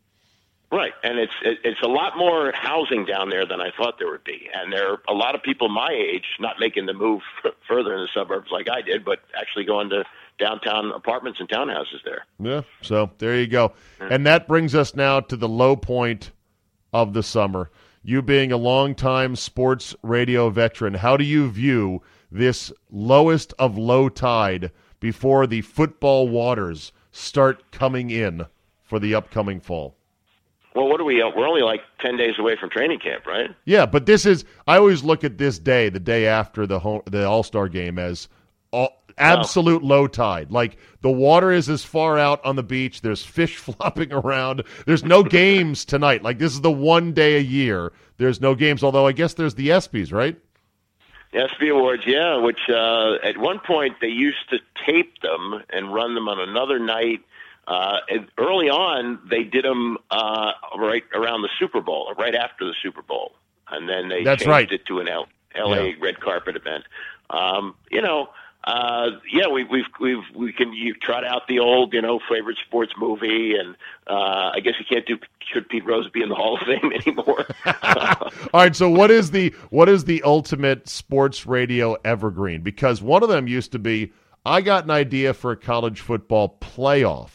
Right, 0.71 0.93
and 1.03 1.17
it's 1.17 1.33
it's 1.41 1.81
a 1.81 1.87
lot 1.87 2.15
more 2.15 2.51
housing 2.53 3.03
down 3.03 3.31
there 3.31 3.43
than 3.43 3.59
I 3.59 3.71
thought 3.75 3.95
there 3.97 4.11
would 4.11 4.23
be, 4.23 4.47
and 4.53 4.71
there 4.71 4.91
are 4.91 5.01
a 5.09 5.15
lot 5.15 5.33
of 5.33 5.41
people 5.41 5.67
my 5.67 5.89
age 5.91 6.25
not 6.39 6.57
making 6.59 6.85
the 6.85 6.93
move 6.93 7.21
further 7.67 7.95
in 7.95 8.01
the 8.01 8.07
suburbs 8.13 8.51
like 8.51 8.69
I 8.69 8.83
did, 8.83 9.03
but 9.03 9.17
actually 9.35 9.65
going 9.65 9.89
to 9.89 10.03
downtown 10.37 10.91
apartments 10.91 11.39
and 11.39 11.49
townhouses 11.49 12.03
there. 12.05 12.25
Yeah. 12.39 12.61
So 12.83 13.09
there 13.17 13.35
you 13.35 13.47
go. 13.47 13.73
And 13.99 14.27
that 14.27 14.47
brings 14.47 14.75
us 14.75 14.95
now 14.95 15.19
to 15.21 15.35
the 15.35 15.49
low 15.49 15.75
point 15.75 16.31
of 16.93 17.13
the 17.13 17.23
summer. 17.23 17.71
You 18.09 18.23
being 18.23 18.51
a 18.51 18.57
longtime 18.57 19.35
sports 19.35 19.95
radio 20.01 20.49
veteran, 20.49 20.95
how 20.95 21.15
do 21.15 21.23
you 21.23 21.47
view 21.47 22.01
this 22.31 22.71
lowest 22.89 23.53
of 23.59 23.77
low 23.77 24.09
tide 24.09 24.71
before 24.99 25.45
the 25.45 25.61
football 25.61 26.27
waters 26.27 26.91
start 27.11 27.71
coming 27.71 28.09
in 28.09 28.47
for 28.81 28.97
the 28.97 29.13
upcoming 29.13 29.59
fall? 29.59 29.95
Well, 30.73 30.87
what 30.87 30.99
are 30.99 31.03
we? 31.03 31.21
Uh, 31.21 31.29
we're 31.37 31.47
only 31.47 31.61
like 31.61 31.81
ten 32.01 32.17
days 32.17 32.33
away 32.39 32.55
from 32.59 32.71
training 32.71 32.97
camp, 32.97 33.27
right? 33.27 33.51
Yeah, 33.65 33.85
but 33.85 34.07
this 34.07 34.25
is 34.25 34.43
I 34.65 34.77
always 34.77 35.03
look 35.03 35.23
at 35.23 35.37
this 35.37 35.59
day, 35.59 35.89
the 35.89 35.99
day 35.99 36.25
after 36.25 36.65
the 36.65 36.79
home, 36.79 37.03
the 37.05 37.27
All-Star 37.27 37.67
game 37.67 37.99
as 37.99 38.27
all, 38.71 38.98
absolute 39.19 39.83
low 39.83 40.07
tide. 40.07 40.51
Like 40.51 40.77
the 41.01 41.11
water 41.11 41.51
is 41.51 41.69
as 41.69 41.83
far 41.83 42.17
out 42.17 42.43
on 42.45 42.55
the 42.55 42.63
beach, 42.63 43.01
there's 43.01 43.23
fish 43.23 43.57
flopping 43.57 44.11
around. 44.11 44.63
There's 44.85 45.03
no 45.03 45.23
games 45.41 45.85
tonight. 45.85 46.23
Like 46.23 46.39
this 46.39 46.53
is 46.53 46.61
the 46.61 46.71
one 46.71 47.13
day 47.13 47.37
a 47.37 47.41
year 47.41 47.91
there's 48.19 48.41
no 48.41 48.53
games, 48.53 48.83
although 48.83 49.07
I 49.07 49.13
guess 49.13 49.33
there's 49.33 49.55
the 49.55 49.69
ESPYs, 49.69 50.13
right? 50.13 50.37
ESPY 51.33 51.69
Awards, 51.69 52.03
yeah. 52.05 52.35
Which 52.37 52.59
uh, 52.69 53.15
at 53.23 53.37
one 53.37 53.59
point 53.59 53.95
they 54.01 54.07
used 54.07 54.49
to 54.49 54.59
tape 54.85 55.21
them 55.21 55.63
and 55.69 55.93
run 55.93 56.15
them 56.15 56.27
on 56.27 56.39
another 56.39 56.79
night. 56.79 57.21
Uh, 57.67 57.99
early 58.37 58.69
on, 58.69 59.19
they 59.29 59.43
did 59.43 59.63
them 59.63 59.97
uh, 60.11 60.51
right 60.77 61.03
around 61.13 61.43
the 61.43 61.49
Super 61.59 61.81
Bowl, 61.81 62.07
or 62.09 62.15
right 62.15 62.35
after 62.35 62.65
the 62.65 62.73
Super 62.81 63.03
Bowl, 63.03 63.33
and 63.69 63.87
then 63.87 64.09
they 64.09 64.23
That's 64.23 64.41
changed 64.41 64.49
right. 64.49 64.71
it 64.71 64.85
to 64.87 64.99
an 64.99 65.07
L- 65.07 65.27
L.A. 65.53 65.89
Yeah. 65.89 65.95
red 66.01 66.19
carpet 66.19 66.55
event. 66.55 66.83
Um, 67.29 67.75
you 67.91 68.01
know, 68.01 68.29
uh, 68.65 69.11
yeah, 69.31 69.47
we, 69.47 69.63
we've 69.63 69.85
we've 69.99 70.23
we 70.35 70.51
can 70.53 70.73
you 70.73 70.93
trot 70.93 71.25
out 71.25 71.47
the 71.47 71.59
old 71.59 71.93
you 71.93 72.01
know 72.01 72.19
favorite 72.29 72.57
sports 72.65 72.91
movie, 72.99 73.55
and 73.55 73.75
uh, 74.07 74.51
I 74.53 74.59
guess 74.61 74.73
you 74.79 74.85
can't 74.85 75.05
do 75.05 75.17
should 75.51 75.67
Pete 75.69 75.85
Rose 75.85 76.09
be 76.09 76.21
in 76.21 76.29
the 76.29 76.35
Hall 76.35 76.57
of 76.59 76.67
Fame 76.67 76.91
anymore. 77.07 77.45
All 78.53 78.61
right, 78.61 78.75
so 78.75 78.89
what 78.89 79.11
is 79.11 79.31
the 79.31 79.55
what 79.69 79.87
is 79.89 80.03
the 80.05 80.21
ultimate 80.23 80.87
sports 80.89 81.45
radio 81.45 81.95
evergreen? 82.03 82.61
Because 82.61 83.01
one 83.01 83.23
of 83.23 83.29
them 83.29 83.47
used 83.47 83.71
to 83.71 83.79
be 83.79 84.11
I 84.45 84.61
got 84.61 84.83
an 84.83 84.91
idea 84.91 85.33
for 85.33 85.51
a 85.51 85.57
college 85.57 86.01
football 86.01 86.57
playoff 86.61 87.29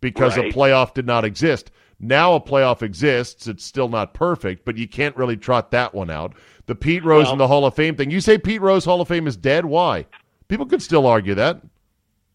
because 0.00 0.36
Right. 0.36 0.52
a 0.52 0.56
playoff 0.56 0.94
did 0.94 1.06
not 1.06 1.24
exist. 1.24 1.70
Now 1.98 2.34
a 2.34 2.40
playoff 2.40 2.82
exists. 2.82 3.46
It's 3.46 3.64
still 3.64 3.88
not 3.88 4.12
perfect, 4.14 4.64
but 4.64 4.76
you 4.76 4.86
can't 4.88 5.16
really 5.16 5.36
trot 5.36 5.70
that 5.70 5.94
one 5.94 6.10
out. 6.10 6.34
The 6.66 6.74
Pete 6.74 7.04
Rose 7.04 7.24
Well- 7.24 7.32
and 7.32 7.40
the 7.40 7.48
Hall 7.48 7.64
of 7.64 7.74
Fame 7.74 7.94
thing. 7.96 8.10
You 8.10 8.20
say 8.20 8.36
Pete 8.38 8.60
Rose 8.60 8.84
Hall 8.84 9.00
of 9.00 9.08
Fame 9.08 9.26
is 9.26 9.36
dead? 9.36 9.64
Why? 9.66 10.06
People 10.48 10.66
could 10.66 10.82
still 10.82 11.06
argue 11.06 11.34
that. 11.34 11.60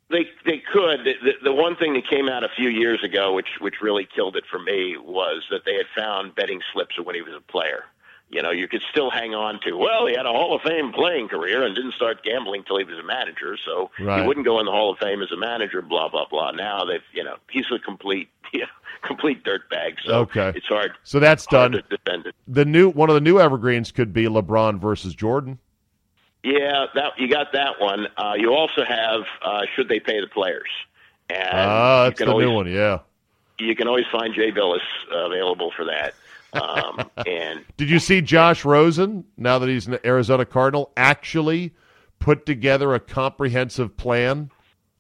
They 0.10 0.28
they 0.46 0.62
could. 0.74 1.06
The, 1.06 1.32
the, 1.44 1.54
one 1.54 1.78
thing 1.78 1.94
that 1.94 2.06
came 2.10 2.28
out 2.28 2.44
a 2.44 2.50
few 2.50 2.70
years 2.70 3.02
ago, 3.04 3.34
which 3.34 3.48
which 3.62 3.76
really 3.82 4.06
killed 4.14 4.36
it 4.36 4.44
for 4.52 4.60
me, 4.60 4.98
was 4.98 5.44
that 5.52 5.62
they 5.66 5.76
had 5.76 5.86
found 5.96 6.36
betting 6.36 6.60
slips 6.74 6.98
of 7.00 7.06
when 7.06 7.16
he 7.16 7.22
was 7.22 7.34
a 7.34 7.40
player. 7.52 7.86
You 8.30 8.42
know, 8.42 8.52
you 8.52 8.68
could 8.68 8.82
still 8.92 9.10
hang 9.10 9.34
on 9.36 9.60
to. 9.66 9.74
Well, 9.74 10.08
he 10.08 10.16
had 10.16 10.26
a 10.26 10.30
Hall 10.32 10.56
of 10.56 10.62
Fame 10.62 10.92
playing 10.94 11.28
career 11.30 11.64
and 11.66 11.76
didn't 11.76 11.94
start 11.96 12.24
gambling 12.24 12.64
till 12.66 12.78
he 12.78 12.84
was 12.86 12.98
a 12.98 13.04
manager, 13.04 13.58
so 13.66 13.90
Right. 14.00 14.22
he 14.22 14.28
wouldn't 14.28 14.46
go 14.46 14.60
in 14.60 14.66
the 14.66 14.72
Hall 14.72 14.92
of 14.92 15.00
Fame 15.00 15.22
as 15.22 15.32
a 15.32 15.38
manager. 15.38 15.82
Blah 15.82 16.10
blah 16.10 16.26
blah. 16.30 16.52
Now 16.52 16.84
they've 16.84 17.04
you 17.14 17.24
know 17.24 17.36
he's 17.50 17.66
a 17.74 17.80
complete 17.80 18.28
you 18.54 18.62
know, 18.62 18.66
complete 19.04 19.46
dirtbag. 19.46 19.96
So 20.06 20.14
Okay. 20.24 20.52
it's 20.56 20.68
hard. 20.68 20.92
So 21.04 21.22
that's 21.22 21.46
hard 21.46 21.72
done. 21.72 21.84
to 21.84 21.88
defend 21.98 22.26
it. 22.26 22.36
The 22.50 22.66
new 22.66 22.90
one 22.90 23.10
of 23.10 23.16
the 23.16 23.22
new 23.22 23.40
evergreens 23.40 23.94
could 23.94 24.12
be 24.12 24.26
LeBron 24.26 24.78
versus 24.80 25.16
Jordan. 25.16 25.60
Yeah, 26.44 26.88
that 26.96 27.14
you 27.18 27.28
got 27.28 27.52
that 27.54 27.80
one. 27.80 28.08
Uh, 28.18 28.34
you 28.38 28.54
also 28.54 28.84
have 28.84 29.22
uh, 29.44 29.62
should 29.76 29.88
they 29.90 30.00
pay 30.00 30.20
the 30.22 30.28
players? 30.28 30.70
And 31.30 31.50
Ah, 31.54 32.04
that's 32.06 32.20
the 32.20 32.28
always, 32.30 32.46
new 32.48 32.54
one. 32.54 32.68
Yeah. 32.68 33.00
you 33.60 33.76
can 33.76 33.88
always 33.88 34.06
find 34.12 34.34
Jay 34.34 34.52
Bilas 34.52 34.80
uh, 35.14 35.26
available 35.28 35.72
for 35.76 35.86
that. 35.86 36.14
Um, 36.54 37.10
and 37.28 37.64
Did 37.78 37.90
you 37.90 38.00
see 38.00 38.22
Josh 38.22 38.66
Rosen, 38.66 39.24
now 39.38 39.60
that 39.60 39.70
he's 39.70 39.88
an 39.88 40.00
Arizona 40.04 40.46
Cardinal, 40.46 40.92
actually 40.98 41.74
put 42.20 42.46
together 42.46 42.94
a 42.94 43.00
comprehensive 43.00 43.96
plan 43.98 44.50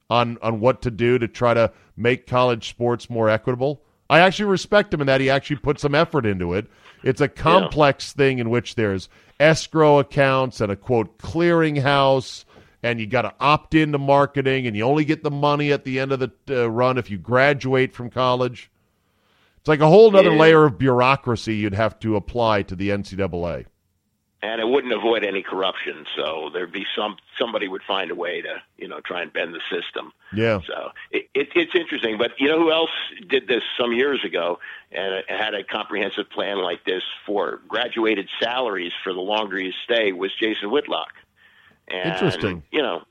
on 0.10 0.38
on 0.42 0.60
what 0.60 0.82
to 0.84 0.92
do 0.92 1.18
to 1.18 1.28
try 1.28 1.54
to 1.54 1.72
make 1.98 2.28
college 2.28 2.70
sports 2.70 3.10
more 3.10 3.30
equitable? 3.30 3.82
I 4.10 4.20
actually 4.20 4.46
respect 4.46 4.94
him 4.94 5.02
in 5.02 5.08
that 5.08 5.22
he 5.22 5.30
actually 5.30 5.56
put 5.58 5.80
some 5.80 5.96
effort 5.96 6.26
into 6.26 6.54
it. 6.54 6.68
It's 7.04 7.22
a 7.22 7.28
complex 7.28 8.14
thing 8.14 8.39
in 8.39 8.49
which 8.49 8.76
there's 8.76 9.10
escrow 9.39 9.99
accounts 9.99 10.62
and 10.62 10.72
a 10.72 10.76
quote 10.76 11.18
clearinghouse, 11.18 12.45
and 12.84 12.99
you 12.99 13.08
got 13.08 13.24
to 13.24 13.34
opt 13.39 13.74
into 13.76 13.97
marketing, 13.97 14.68
and 14.68 14.76
you 14.76 14.84
only 14.84 15.06
get 15.06 15.24
the 15.24 15.32
money 15.32 15.72
at 15.72 15.84
the 15.84 15.99
end 15.99 16.12
of 16.12 16.20
the 16.20 16.32
uh, 16.49 16.70
run 16.70 16.97
if 16.97 17.10
you 17.10 17.18
graduate 17.18 17.93
from 17.93 18.10
college. 18.10 18.70
It's 19.58 19.68
like 19.68 19.80
a 19.80 19.88
whole 19.88 20.16
other 20.16 20.32
Yeah. 20.32 20.39
layer 20.39 20.66
of 20.66 20.78
bureaucracy 20.78 21.56
you'd 21.56 21.74
have 21.76 21.99
to 21.99 22.16
apply 22.16 22.64
to 22.64 22.76
the 22.76 22.89
NCAA. 22.89 23.66
And 24.44 24.60
it 24.60 24.68
wouldn't 24.68 24.94
avoid 24.94 25.24
any 25.24 25.44
corruption. 25.44 26.06
So 26.16 26.50
there'd 26.54 26.72
be 26.72 26.86
some 26.96 27.18
somebody 27.39 27.68
would 27.68 27.84
find 27.84 28.12
a 28.12 28.16
way 28.16 28.42
to 28.42 28.62
you 28.78 28.88
know 28.88 29.00
try 29.02 29.22
and 29.22 29.32
bend 29.32 29.54
the 29.54 29.62
system. 29.70 30.12
Yeah. 30.34 30.60
So 30.66 30.92
it, 31.12 31.30
it, 31.34 31.50
it's 31.56 31.76
interesting. 31.76 32.18
But 32.18 32.32
you 32.39 32.48
know 32.48 32.60
who 32.60 32.72
else 32.72 32.89
did 33.28 33.48
this 33.48 33.64
some 33.80 33.94
years 33.94 34.24
ago 34.26 34.60
and 34.92 35.24
had 35.28 35.54
a 35.54 35.64
comprehensive 35.64 36.30
plan 36.30 36.58
like 36.58 36.84
this 36.86 37.04
for 37.26 37.62
graduated 37.68 38.28
salaries 38.42 38.92
for 39.04 39.14
the 39.14 39.20
longer 39.22 39.60
you 39.60 39.72
stay 39.84 40.12
was 40.12 40.32
Jason 40.39 40.72
Whitlock. 40.72 41.14
And, 41.88 42.14
Interesting. 42.14 42.64
You 42.72 42.82
know, 42.82 43.04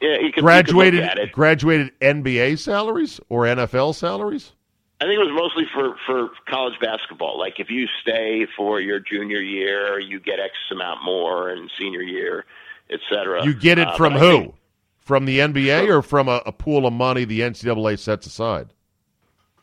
yeah, 0.00 0.18
you 0.20 0.30
could, 0.32 0.44
graduated 0.44 0.94
You 0.94 1.00
could 1.00 1.08
look 1.08 1.18
at 1.18 1.28
it. 1.28 1.32
graduated 1.32 2.00
NBA 2.00 2.58
salaries 2.58 3.18
or 3.28 3.44
NFL 3.44 3.94
salaries? 3.94 4.52
I 5.00 5.04
think 5.04 5.20
it 5.20 5.24
was 5.24 5.32
mostly 5.34 5.64
for 5.74 5.94
for 6.06 6.30
college 6.48 6.78
basketball. 6.80 7.38
Like 7.38 7.60
if 7.60 7.68
you 7.70 7.86
stay 8.00 8.46
for 8.56 8.80
your 8.80 8.98
junior 9.00 9.40
year, 9.40 9.98
you 10.00 10.18
get 10.20 10.40
X 10.40 10.54
amount 10.70 11.04
more, 11.04 11.50
and 11.50 11.70
senior 11.78 12.00
year, 12.02 12.46
et 12.90 13.00
cetera. 13.10 13.44
You 13.44 13.52
get 13.54 13.78
it 13.78 13.88
Uh, 13.88 13.96
from 13.96 14.14
who? 14.14 14.30
think- 14.30 14.54
from 15.00 15.24
the 15.24 15.38
NBA 15.38 15.86
or 15.88 16.02
from 16.02 16.28
a, 16.28 16.42
a 16.46 16.50
pool 16.50 16.84
of 16.84 16.92
money 16.92 17.24
the 17.24 17.38
NCAA 17.40 17.96
sets 17.96 18.26
aside? 18.26 18.72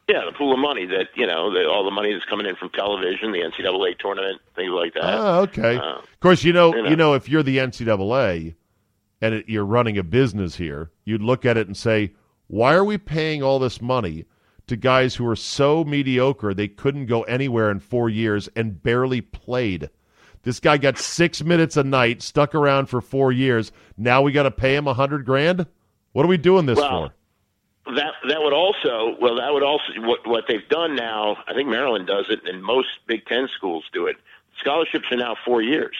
Yeah, 0.07 0.21
the 0.25 0.31
pool 0.37 0.53
of 0.53 0.59
money 0.59 0.85
that 0.85 1.07
you 1.15 1.27
know, 1.27 1.51
the, 1.53 1.67
all 1.67 1.83
the 1.83 1.91
money 1.91 2.13
that's 2.13 2.23
coming 2.25 2.45
in 2.45 2.55
from 2.55 2.69
television, 2.69 3.31
the 3.33 3.39
NCAA 3.39 3.97
tournament, 3.99 4.39
things 4.55 4.71
like 4.71 4.93
that. 4.93 5.03
Oh, 5.03 5.39
okay. 5.41 5.75
Uh, 5.77 5.95
of 5.97 6.19
course, 6.21 6.43
you 6.45 6.53
know, 6.53 6.73
you 6.75 6.83
know. 6.83 6.89
you 6.91 6.95
know, 6.95 7.13
if 7.13 7.27
you're 7.27 7.43
the 7.43 7.57
NCAA 7.57 8.55
and 9.21 9.33
it, 9.35 9.49
you're 9.49 9.65
running 9.65 9.97
a 9.97 10.03
business 10.03 10.55
here, 10.55 10.91
you'd 11.05 11.21
look 11.21 11.43
at 11.45 11.57
it 11.57 11.67
and 11.67 11.75
say, 11.75 12.13
"Why 12.47 12.73
are 12.73 12.83
we 12.85 12.97
paying 12.97 13.41
all 13.43 13.59
this 13.59 13.81
money 13.81 14.25
to 14.67 14.75
guys 14.75 15.15
who 15.15 15.27
are 15.27 15.35
so 15.35 15.83
mediocre 15.83 16.53
they 16.53 16.67
couldn't 16.67 17.05
go 17.07 17.23
anywhere 17.23 17.69
in 17.69 17.79
four 17.79 18.09
years 18.09 18.49
and 18.55 18.81
barely 18.81 19.21
played?" 19.21 19.89
This 20.43 20.59
guy 20.59 20.77
got 20.77 20.97
six 20.97 21.41
minutes 21.41 21.77
a 21.77 21.83
night, 21.83 22.21
stuck 22.21 22.53
around 22.53 22.87
for 22.87 22.99
four 22.99 23.31
years. 23.31 23.71
Now 23.97 24.21
we 24.21 24.33
got 24.33 24.43
to 24.43 24.51
pay 24.51 24.75
him 24.75 24.87
a 24.87 24.93
hundred 24.93 25.25
grand. 25.25 25.65
What 26.11 26.25
are 26.25 26.29
we 26.29 26.37
doing 26.37 26.65
this 26.65 26.77
Well, 26.77 27.13
for? 27.85 27.93
That 27.95 28.13
that 28.29 28.41
would 28.41 28.53
also 28.53 29.15
well 29.19 29.35
that 29.35 29.53
would 29.53 29.63
also 29.63 29.83
what 29.99 30.25
what 30.27 30.45
they've 30.47 30.67
done 30.69 30.95
now. 30.95 31.37
I 31.47 31.53
think 31.53 31.69
Maryland 31.69 32.07
does 32.07 32.25
it, 32.29 32.39
and 32.45 32.63
most 32.63 32.87
Big 33.07 33.25
Ten 33.25 33.47
schools 33.55 33.83
do 33.93 34.05
it. 34.07 34.17
Scholarships 34.59 35.05
are 35.11 35.17
now 35.17 35.35
four 35.45 35.61
years. 35.61 35.95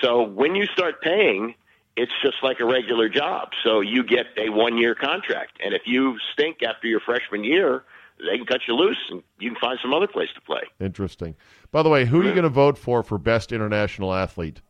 So 0.00 0.22
when 0.22 0.54
you 0.54 0.66
start 0.66 1.02
paying, 1.02 1.54
it's 1.96 2.12
just 2.22 2.36
like 2.42 2.60
a 2.60 2.64
regular 2.64 3.08
job. 3.08 3.50
So 3.62 3.80
you 3.80 4.02
get 4.02 4.26
a 4.36 4.48
one 4.50 4.76
year 4.78 4.94
contract, 4.94 5.58
and 5.64 5.74
if 5.74 5.82
you 5.86 6.16
stink 6.32 6.62
after 6.62 6.86
your 6.88 7.00
freshman 7.00 7.44
year, 7.44 7.84
they 8.28 8.36
can 8.36 8.46
cut 8.46 8.60
you 8.68 8.74
loose, 8.74 8.98
and 9.10 9.22
you 9.38 9.50
can 9.50 9.60
find 9.60 9.78
some 9.82 9.94
other 9.94 10.06
place 10.06 10.28
to 10.34 10.40
play. 10.40 10.60
Interesting. 10.80 11.34
By 11.70 11.82
the 11.82 11.88
way, 11.88 12.04
who 12.04 12.20
are 12.20 12.24
you 12.24 12.32
going 12.32 12.42
to 12.44 12.48
vote 12.48 12.78
for 12.78 13.02
for 13.02 13.18
best 13.18 13.52
international 13.52 14.12
athlete 14.12 14.60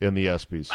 in 0.00 0.14
the 0.14 0.26
ESPYS? 0.26 0.70
Uh, 0.70 0.74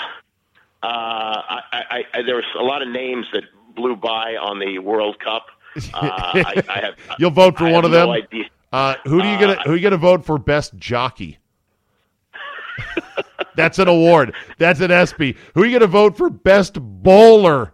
I, 0.83 1.61
I, 1.71 2.03
I, 2.13 2.21
there 2.23 2.35
was 2.35 2.45
a 2.59 2.63
lot 2.63 2.81
of 2.81 2.89
names 2.89 3.25
that 3.33 3.43
blew 3.75 3.95
by 3.95 4.35
on 4.35 4.59
the 4.59 4.79
World 4.79 5.19
Cup. 5.19 5.47
Uh, 5.93 5.99
I, 6.01 6.63
I 6.69 6.79
have, 6.79 6.93
You'll 7.19 7.31
vote 7.31 7.57
for 7.57 7.65
I 7.65 7.71
one 7.71 7.85
of 7.85 7.91
them. 7.91 8.07
no 8.07 8.13
idea. 8.13 8.45
Uh, 8.71 8.95
who 9.05 9.21
do 9.21 9.27
you 9.27 9.39
gonna 9.39 9.61
who 9.63 9.75
you 9.75 9.81
gonna 9.81 9.97
vote 9.97 10.25
for 10.25 10.37
best 10.37 10.75
jockey? 10.75 11.37
That's 13.55 13.79
an 13.79 13.87
award. 13.87 14.35
That's 14.57 14.81
an 14.81 14.91
ESPY. 14.91 15.37
Who 15.53 15.63
are 15.63 15.65
you 15.65 15.79
gonna 15.79 15.87
vote 15.87 16.17
for 16.17 16.29
best 16.29 16.77
bowler? 16.81 17.73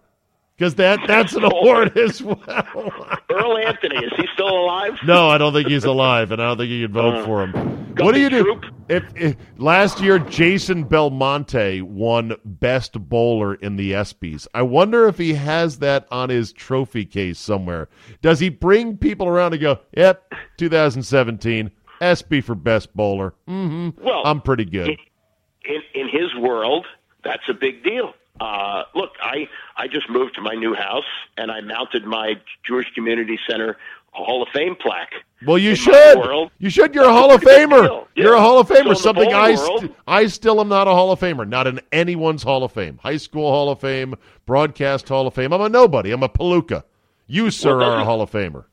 Because 0.61 0.75
that 0.75 0.99
that's 1.07 1.33
an 1.33 1.43
award 1.43 1.97
as 1.97 2.21
well. 2.21 2.37
Earl 3.31 3.57
Anthony 3.57 3.95
is 3.95 4.11
he 4.15 4.27
still 4.35 4.47
alive? 4.47 4.93
no, 5.03 5.27
I 5.27 5.39
don't 5.39 5.53
think 5.53 5.67
he's 5.67 5.85
alive, 5.85 6.31
and 6.31 6.39
I 6.39 6.49
don't 6.49 6.57
think 6.59 6.69
you 6.69 6.85
can 6.85 6.93
vote 6.93 7.25
for 7.25 7.43
him. 7.43 7.95
What 7.95 8.13
do 8.13 8.21
you 8.21 8.29
do? 8.29 8.61
If, 8.87 9.03
if 9.15 9.35
last 9.57 10.01
year 10.01 10.19
Jason 10.19 10.83
Belmonte 10.83 11.81
won 11.81 12.35
best 12.45 12.93
bowler 12.93 13.55
in 13.55 13.75
the 13.75 13.93
ESPYS, 13.93 14.47
I 14.53 14.61
wonder 14.61 15.07
if 15.07 15.17
he 15.17 15.33
has 15.33 15.79
that 15.79 16.05
on 16.11 16.29
his 16.29 16.53
trophy 16.53 17.05
case 17.05 17.39
somewhere. 17.39 17.89
Does 18.21 18.39
he 18.39 18.49
bring 18.49 18.97
people 18.97 19.27
around 19.27 19.53
and 19.53 19.61
go, 19.63 19.79
"Yep, 19.97 20.31
2017 20.57 21.71
ESPY 22.01 22.41
for 22.41 22.53
best 22.53 22.95
bowler"? 22.95 23.33
Mm-hmm. 23.49 24.05
Well, 24.05 24.21
I'm 24.25 24.41
pretty 24.41 24.65
good. 24.65 24.89
in 24.89 25.81
in 25.95 26.07
his 26.07 26.35
world, 26.35 26.85
that's 27.23 27.49
a 27.49 27.53
big 27.55 27.83
deal. 27.83 28.13
Uh, 28.39 28.83
look, 28.95 29.11
I 29.21 29.47
I 29.77 29.87
just 29.87 30.09
moved 30.09 30.35
to 30.35 30.41
my 30.41 30.55
new 30.55 30.73
house 30.73 31.03
and 31.37 31.51
I 31.51 31.61
mounted 31.61 32.05
my 32.05 32.35
Jewish 32.65 32.87
Community 32.95 33.37
Center 33.47 33.77
Hall 34.13 34.41
of 34.41 34.49
Fame 34.53 34.75
plaque. 34.75 35.11
Well, 35.45 35.57
you 35.57 35.75
should. 35.75 36.49
You 36.59 36.69
should. 36.69 36.93
You're 36.95 37.05
a 37.05 37.13
Hall 37.13 37.31
of 37.33 37.41
Famer. 37.41 38.05
You're 38.15 38.33
a 38.33 38.39
Hall 38.41 38.59
of 38.59 38.67
Famer. 38.67 38.89
in 38.89 38.95
Something 38.95 39.33
I 39.33 39.55
st- 39.55 39.95
I 40.07 40.27
still 40.27 40.59
am 40.59 40.69
not 40.69 40.87
a 40.87 40.91
Hall 40.91 41.11
of 41.11 41.19
Famer. 41.19 41.47
Not 41.47 41.67
in 41.67 41.79
anyone's 41.91 42.43
Hall 42.43 42.63
of 42.63 42.71
Fame. 42.71 42.99
High 43.01 43.17
school 43.17 43.49
Hall 43.51 43.69
of 43.69 43.79
Fame, 43.79 44.15
broadcast 44.45 45.07
Hall 45.09 45.27
of 45.27 45.33
Fame. 45.33 45.53
I'm 45.53 45.61
a 45.61 45.69
nobody. 45.69 46.11
I'm 46.11 46.23
a 46.23 46.29
palooka. 46.29 46.83
You, 47.27 47.51
sir, 47.51 47.77
Well, 47.77 47.91
are 47.91 48.01
a 48.01 48.03
Hall 48.05 48.21
of 48.21 48.31
Famer. 48.31 48.65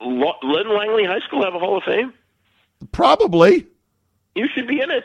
Lynn 0.00 0.68
Langley 0.76 1.04
High 1.04 1.20
School 1.26 1.42
have 1.42 1.54
a 1.54 1.58
Hall 1.58 1.78
of 1.78 1.82
Fame? 1.84 2.12
Probably. 2.92 3.66
You 4.34 4.46
should 4.54 4.68
be 4.68 4.80
in 4.80 4.90
it. 4.90 5.04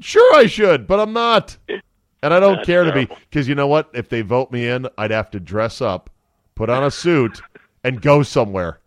Sure, 0.00 0.34
I 0.34 0.46
should, 0.46 0.86
but 0.86 0.98
I'm 1.00 1.12
not. 1.12 1.56
And 2.22 2.32
I 2.32 2.40
don't 2.40 2.56
That's 2.56 2.66
care 2.66 2.84
to 2.84 2.92
be 2.92 3.06
because 3.30 3.48
you 3.48 3.54
know 3.54 3.66
what? 3.66 3.90
If 3.92 4.08
they 4.08 4.22
vote 4.22 4.50
me 4.50 4.66
in, 4.66 4.88
I'd 4.96 5.10
have 5.10 5.30
to 5.32 5.40
dress 5.40 5.80
up, 5.80 6.10
put 6.54 6.70
on 6.70 6.82
a 6.82 6.90
suit, 6.90 7.40
and 7.84 8.00
go 8.00 8.22
somewhere, 8.22 8.80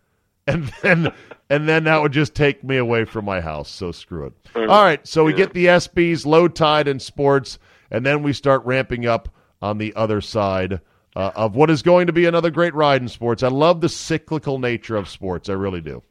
and 0.46 0.72
then 0.82 1.12
and 1.48 1.68
then 1.68 1.84
that 1.84 2.02
would 2.02 2.12
just 2.12 2.34
take 2.34 2.62
me 2.62 2.76
away 2.76 3.04
from 3.04 3.24
my 3.24 3.40
house. 3.40 3.70
So 3.70 3.92
screw 3.92 4.26
it. 4.26 4.32
All 4.56 4.82
right, 4.82 5.06
so 5.06 5.24
we 5.24 5.32
get 5.32 5.52
the 5.52 5.66
ESPYs, 5.66 6.26
low 6.26 6.48
tide 6.48 6.88
in 6.88 6.98
sports, 7.00 7.58
and 7.90 8.04
then 8.04 8.22
we 8.22 8.32
start 8.32 8.64
ramping 8.64 9.06
up 9.06 9.28
on 9.62 9.78
the 9.78 9.94
other 9.94 10.20
side 10.20 10.80
uh, 11.16 11.30
of 11.34 11.56
what 11.56 11.70
is 11.70 11.82
going 11.82 12.06
to 12.06 12.12
be 12.12 12.26
another 12.26 12.50
great 12.50 12.74
ride 12.74 13.02
in 13.02 13.08
sports. 13.08 13.42
I 13.42 13.48
love 13.48 13.80
the 13.80 13.88
cyclical 13.88 14.58
nature 14.58 14.96
of 14.96 15.08
sports. 15.08 15.48
I 15.48 15.54
really 15.54 15.80
do. 15.80 16.02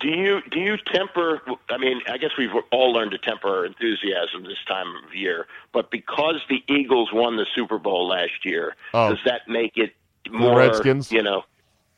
Do 0.00 0.08
you 0.08 0.40
do 0.50 0.58
you 0.58 0.76
temper? 0.78 1.40
I 1.68 1.76
mean, 1.76 2.00
I 2.08 2.16
guess 2.16 2.30
we've 2.38 2.50
all 2.72 2.92
learned 2.92 3.10
to 3.12 3.18
temper 3.18 3.48
our 3.48 3.66
enthusiasm 3.66 4.44
this 4.44 4.58
time 4.66 4.86
of 5.06 5.14
year. 5.14 5.46
But 5.72 5.90
because 5.90 6.36
the 6.48 6.62
Eagles 6.68 7.10
won 7.12 7.36
the 7.36 7.46
Super 7.54 7.78
Bowl 7.78 8.08
last 8.08 8.44
year, 8.44 8.76
Oh. 8.94 9.10
does 9.10 9.18
that 9.26 9.42
make 9.46 9.76
it 9.76 9.94
the 10.24 10.30
more? 10.32 10.58
Redskins? 10.58 11.12
You 11.12 11.22
know, 11.22 11.42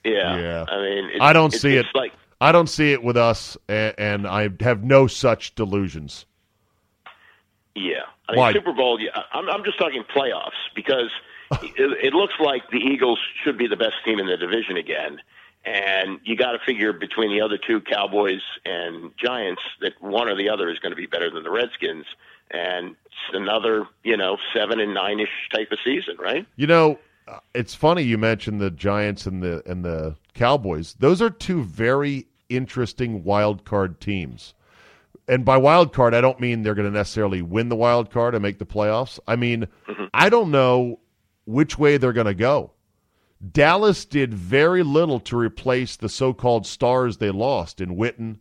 yeah. 0.04 0.36
Yeah. 0.36 0.64
I 0.68 0.80
mean, 0.80 1.04
it's, 1.12 1.20
I 1.22 1.32
don't 1.32 1.52
it's, 1.54 1.62
see 1.62 1.76
it's 1.76 1.88
it. 1.88 1.96
Like 1.96 2.12
I 2.40 2.50
don't 2.50 2.68
see 2.68 2.92
it 2.92 3.04
with 3.04 3.16
us, 3.16 3.56
and, 3.68 3.94
and 3.98 4.26
I 4.26 4.48
have 4.60 4.82
no 4.82 5.06
such 5.06 5.54
delusions. 5.54 6.26
Yeah, 7.74 8.00
I 8.28 8.32
mean 8.32 8.38
Why? 8.38 8.52
Super 8.52 8.72
Bowl. 8.72 9.00
Yeah, 9.00 9.10
I'm 9.32 9.48
I'm 9.48 9.64
just 9.64 9.78
talking 9.78 10.02
playoffs 10.14 10.50
because 10.74 11.10
it, 11.62 12.06
it 12.06 12.14
looks 12.14 12.34
like 12.40 12.68
the 12.70 12.78
Eagles 12.78 13.18
should 13.44 13.56
be 13.56 13.66
the 13.66 13.76
best 13.76 13.94
team 14.04 14.18
in 14.18 14.26
the 14.26 14.36
division 14.36 14.76
again, 14.76 15.20
and 15.64 16.20
you 16.24 16.36
got 16.36 16.52
to 16.52 16.58
figure 16.64 16.92
between 16.92 17.30
the 17.30 17.40
other 17.40 17.58
two 17.58 17.80
Cowboys 17.80 18.42
and 18.64 19.12
Giants 19.16 19.62
that 19.80 20.00
one 20.00 20.28
or 20.28 20.36
the 20.36 20.48
other 20.48 20.70
is 20.70 20.78
going 20.78 20.92
to 20.92 20.96
be 20.96 21.06
better 21.06 21.30
than 21.30 21.42
the 21.42 21.50
Redskins, 21.50 22.06
and 22.50 22.96
it's 23.04 23.34
another 23.34 23.86
you 24.02 24.16
know 24.16 24.36
seven 24.54 24.80
and 24.80 24.94
nine 24.94 25.20
ish 25.20 25.28
type 25.52 25.70
of 25.70 25.78
season, 25.84 26.16
right? 26.18 26.46
You 26.56 26.66
know, 26.66 26.98
uh, 27.28 27.38
it's 27.54 27.74
funny 27.74 28.02
you 28.02 28.18
mentioned 28.18 28.60
the 28.60 28.70
Giants 28.70 29.26
and 29.26 29.42
the 29.42 29.62
and 29.66 29.84
the 29.84 30.16
Cowboys. 30.34 30.94
Those 30.94 31.22
are 31.22 31.30
two 31.30 31.62
very 31.62 32.26
interesting 32.48 33.24
wild 33.24 33.64
card 33.64 34.00
teams. 34.00 34.54
And 35.28 35.44
by 35.44 35.56
wild 35.56 35.92
card, 35.92 36.14
I 36.14 36.20
don't 36.20 36.40
mean 36.40 36.62
they're 36.62 36.74
going 36.74 36.90
to 36.90 36.96
necessarily 36.96 37.42
win 37.42 37.68
the 37.68 37.76
wild 37.76 38.10
card 38.10 38.34
and 38.34 38.42
make 38.42 38.58
the 38.58 38.66
playoffs. 38.66 39.20
I 39.26 39.36
mean, 39.36 39.68
I 40.12 40.28
don't 40.28 40.50
know 40.50 40.98
which 41.46 41.78
way 41.78 41.96
they're 41.96 42.12
going 42.12 42.26
to 42.26 42.34
go. 42.34 42.72
Dallas 43.50 44.04
did 44.04 44.32
very 44.32 44.82
little 44.82 45.18
to 45.20 45.36
replace 45.36 45.96
the 45.96 46.08
so-called 46.08 46.66
stars 46.66 47.16
they 47.16 47.30
lost 47.30 47.80
in 47.80 47.96
Witten 47.96 48.38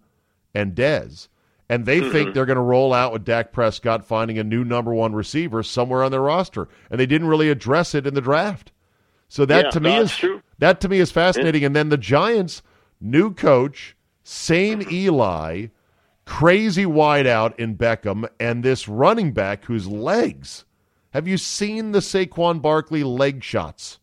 and 0.54 0.76
Dez. 0.76 1.28
And 1.70 1.86
they 1.86 2.02
think 2.02 2.12
mm-hmm. 2.14 2.34
they're 2.34 2.45
going 2.45 2.58
to 2.58 2.62
roll 2.62 2.93
out 2.93 3.14
with 3.14 3.24
Dak 3.24 3.54
Prescott 3.54 4.06
finding 4.06 4.38
a 4.38 4.43
new 4.43 4.66
number 4.66 4.93
one 4.93 5.14
receiver 5.14 5.64
somewhere 5.64 6.04
on 6.04 6.12
their 6.12 6.22
roster. 6.22 6.68
And 6.89 6.99
they 6.99 7.06
didn't 7.06 7.30
really 7.30 7.49
address 7.49 7.95
it 7.95 8.06
in 8.06 8.14
the 8.14 8.22
draft. 8.22 8.74
So 9.30 9.45
that 9.45 9.66
Yeah, 9.66 9.72
to 9.72 9.80
me 9.80 9.95
is 9.95 10.16
true. 10.16 10.41
that 10.60 10.82
to 10.82 10.89
me 10.89 10.99
is 10.99 11.12
fascinating. 11.12 11.64
And 11.64 11.74
then 11.74 11.88
the 11.88 11.97
Giants, 11.97 12.62
new 12.99 13.34
coach, 13.34 13.95
same 14.22 14.82
Eli, 14.91 15.68
crazy 16.26 16.84
wideout 16.84 17.58
in 17.58 17.78
Beckham, 17.78 18.28
and 18.38 18.64
this 18.64 18.89
running 18.89 19.32
back 19.32 19.64
whose 19.64 19.88
legs. 19.88 20.66
Have 21.12 21.28
you 21.28 21.38
seen 21.38 21.93
the 21.93 21.99
Saquon 21.99 22.62
Barkley 22.62 23.04
leg 23.06 23.41
shots? 23.43 24.01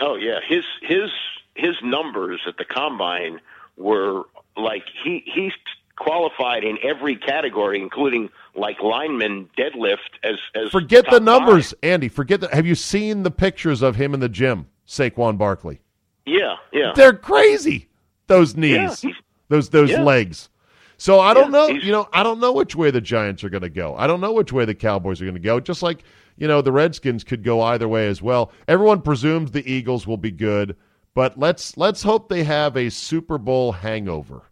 Oh 0.00 0.16
yeah, 0.16 0.38
his 0.46 0.64
his 0.82 1.10
his 1.54 1.74
numbers 1.82 2.40
at 2.46 2.56
the 2.56 2.64
combine 2.64 3.40
were 3.76 4.22
like 4.56 4.84
he 5.04 5.22
he's 5.26 5.52
qualified 5.96 6.64
in 6.64 6.78
every 6.82 7.16
category, 7.16 7.80
including 7.80 8.30
like 8.54 8.80
lineman 8.82 9.48
deadlift. 9.58 9.98
As 10.24 10.36
as 10.54 10.70
forget 10.70 11.08
the 11.10 11.20
numbers, 11.20 11.70
five. 11.70 11.78
Andy. 11.90 12.08
Forget 12.08 12.40
that. 12.40 12.54
Have 12.54 12.66
you 12.66 12.74
seen 12.74 13.22
the 13.22 13.30
pictures 13.30 13.82
of 13.82 13.96
him 13.96 14.14
in 14.14 14.20
the 14.20 14.28
gym, 14.28 14.66
Saquon 14.86 15.36
Barkley? 15.38 15.80
Yeah, 16.26 16.56
yeah. 16.72 16.92
They're 16.94 17.12
crazy. 17.14 17.88
Those 18.26 18.56
knees, 18.56 19.00
he's- 19.00 19.16
those 19.48 19.68
those 19.70 19.90
yeah. 19.90 20.02
legs. 20.02 20.48
So 20.96 21.18
I 21.18 21.32
don't 21.34 21.46
Yeah, 21.52 21.58
know. 21.58 21.68
You 21.68 21.92
know, 21.92 22.08
I 22.12 22.22
don't 22.22 22.40
know 22.40 22.52
which 22.52 22.76
way 22.76 22.90
the 22.90 23.00
Giants 23.00 23.42
are 23.42 23.48
going 23.48 23.62
to 23.62 23.70
go. 23.70 23.96
I 23.96 24.06
don't 24.06 24.20
know 24.20 24.32
which 24.32 24.52
way 24.52 24.66
the 24.66 24.74
Cowboys 24.74 25.20
are 25.20 25.24
going 25.24 25.34
to 25.34 25.40
go. 25.40 25.58
Just 25.58 25.82
like 25.82 26.04
you 26.40 26.48
know, 26.48 26.62
the 26.62 26.72
Redskins 26.72 27.22
could 27.22 27.44
go 27.44 27.60
either 27.60 27.86
way 27.86 28.08
as 28.08 28.20
well. 28.20 28.50
Everyone 28.66 29.02
presumes 29.02 29.52
the 29.52 29.70
Eagles 29.70 30.06
will 30.06 30.16
be 30.16 30.32
good, 30.32 30.74
but 31.14 31.38
let's 31.38 31.76
let's 31.76 32.02
hope 32.02 32.28
they 32.28 32.42
have 32.42 32.76
a 32.76 32.88
Super 32.90 33.38
Bowl 33.38 33.72
hangover. 33.72 34.42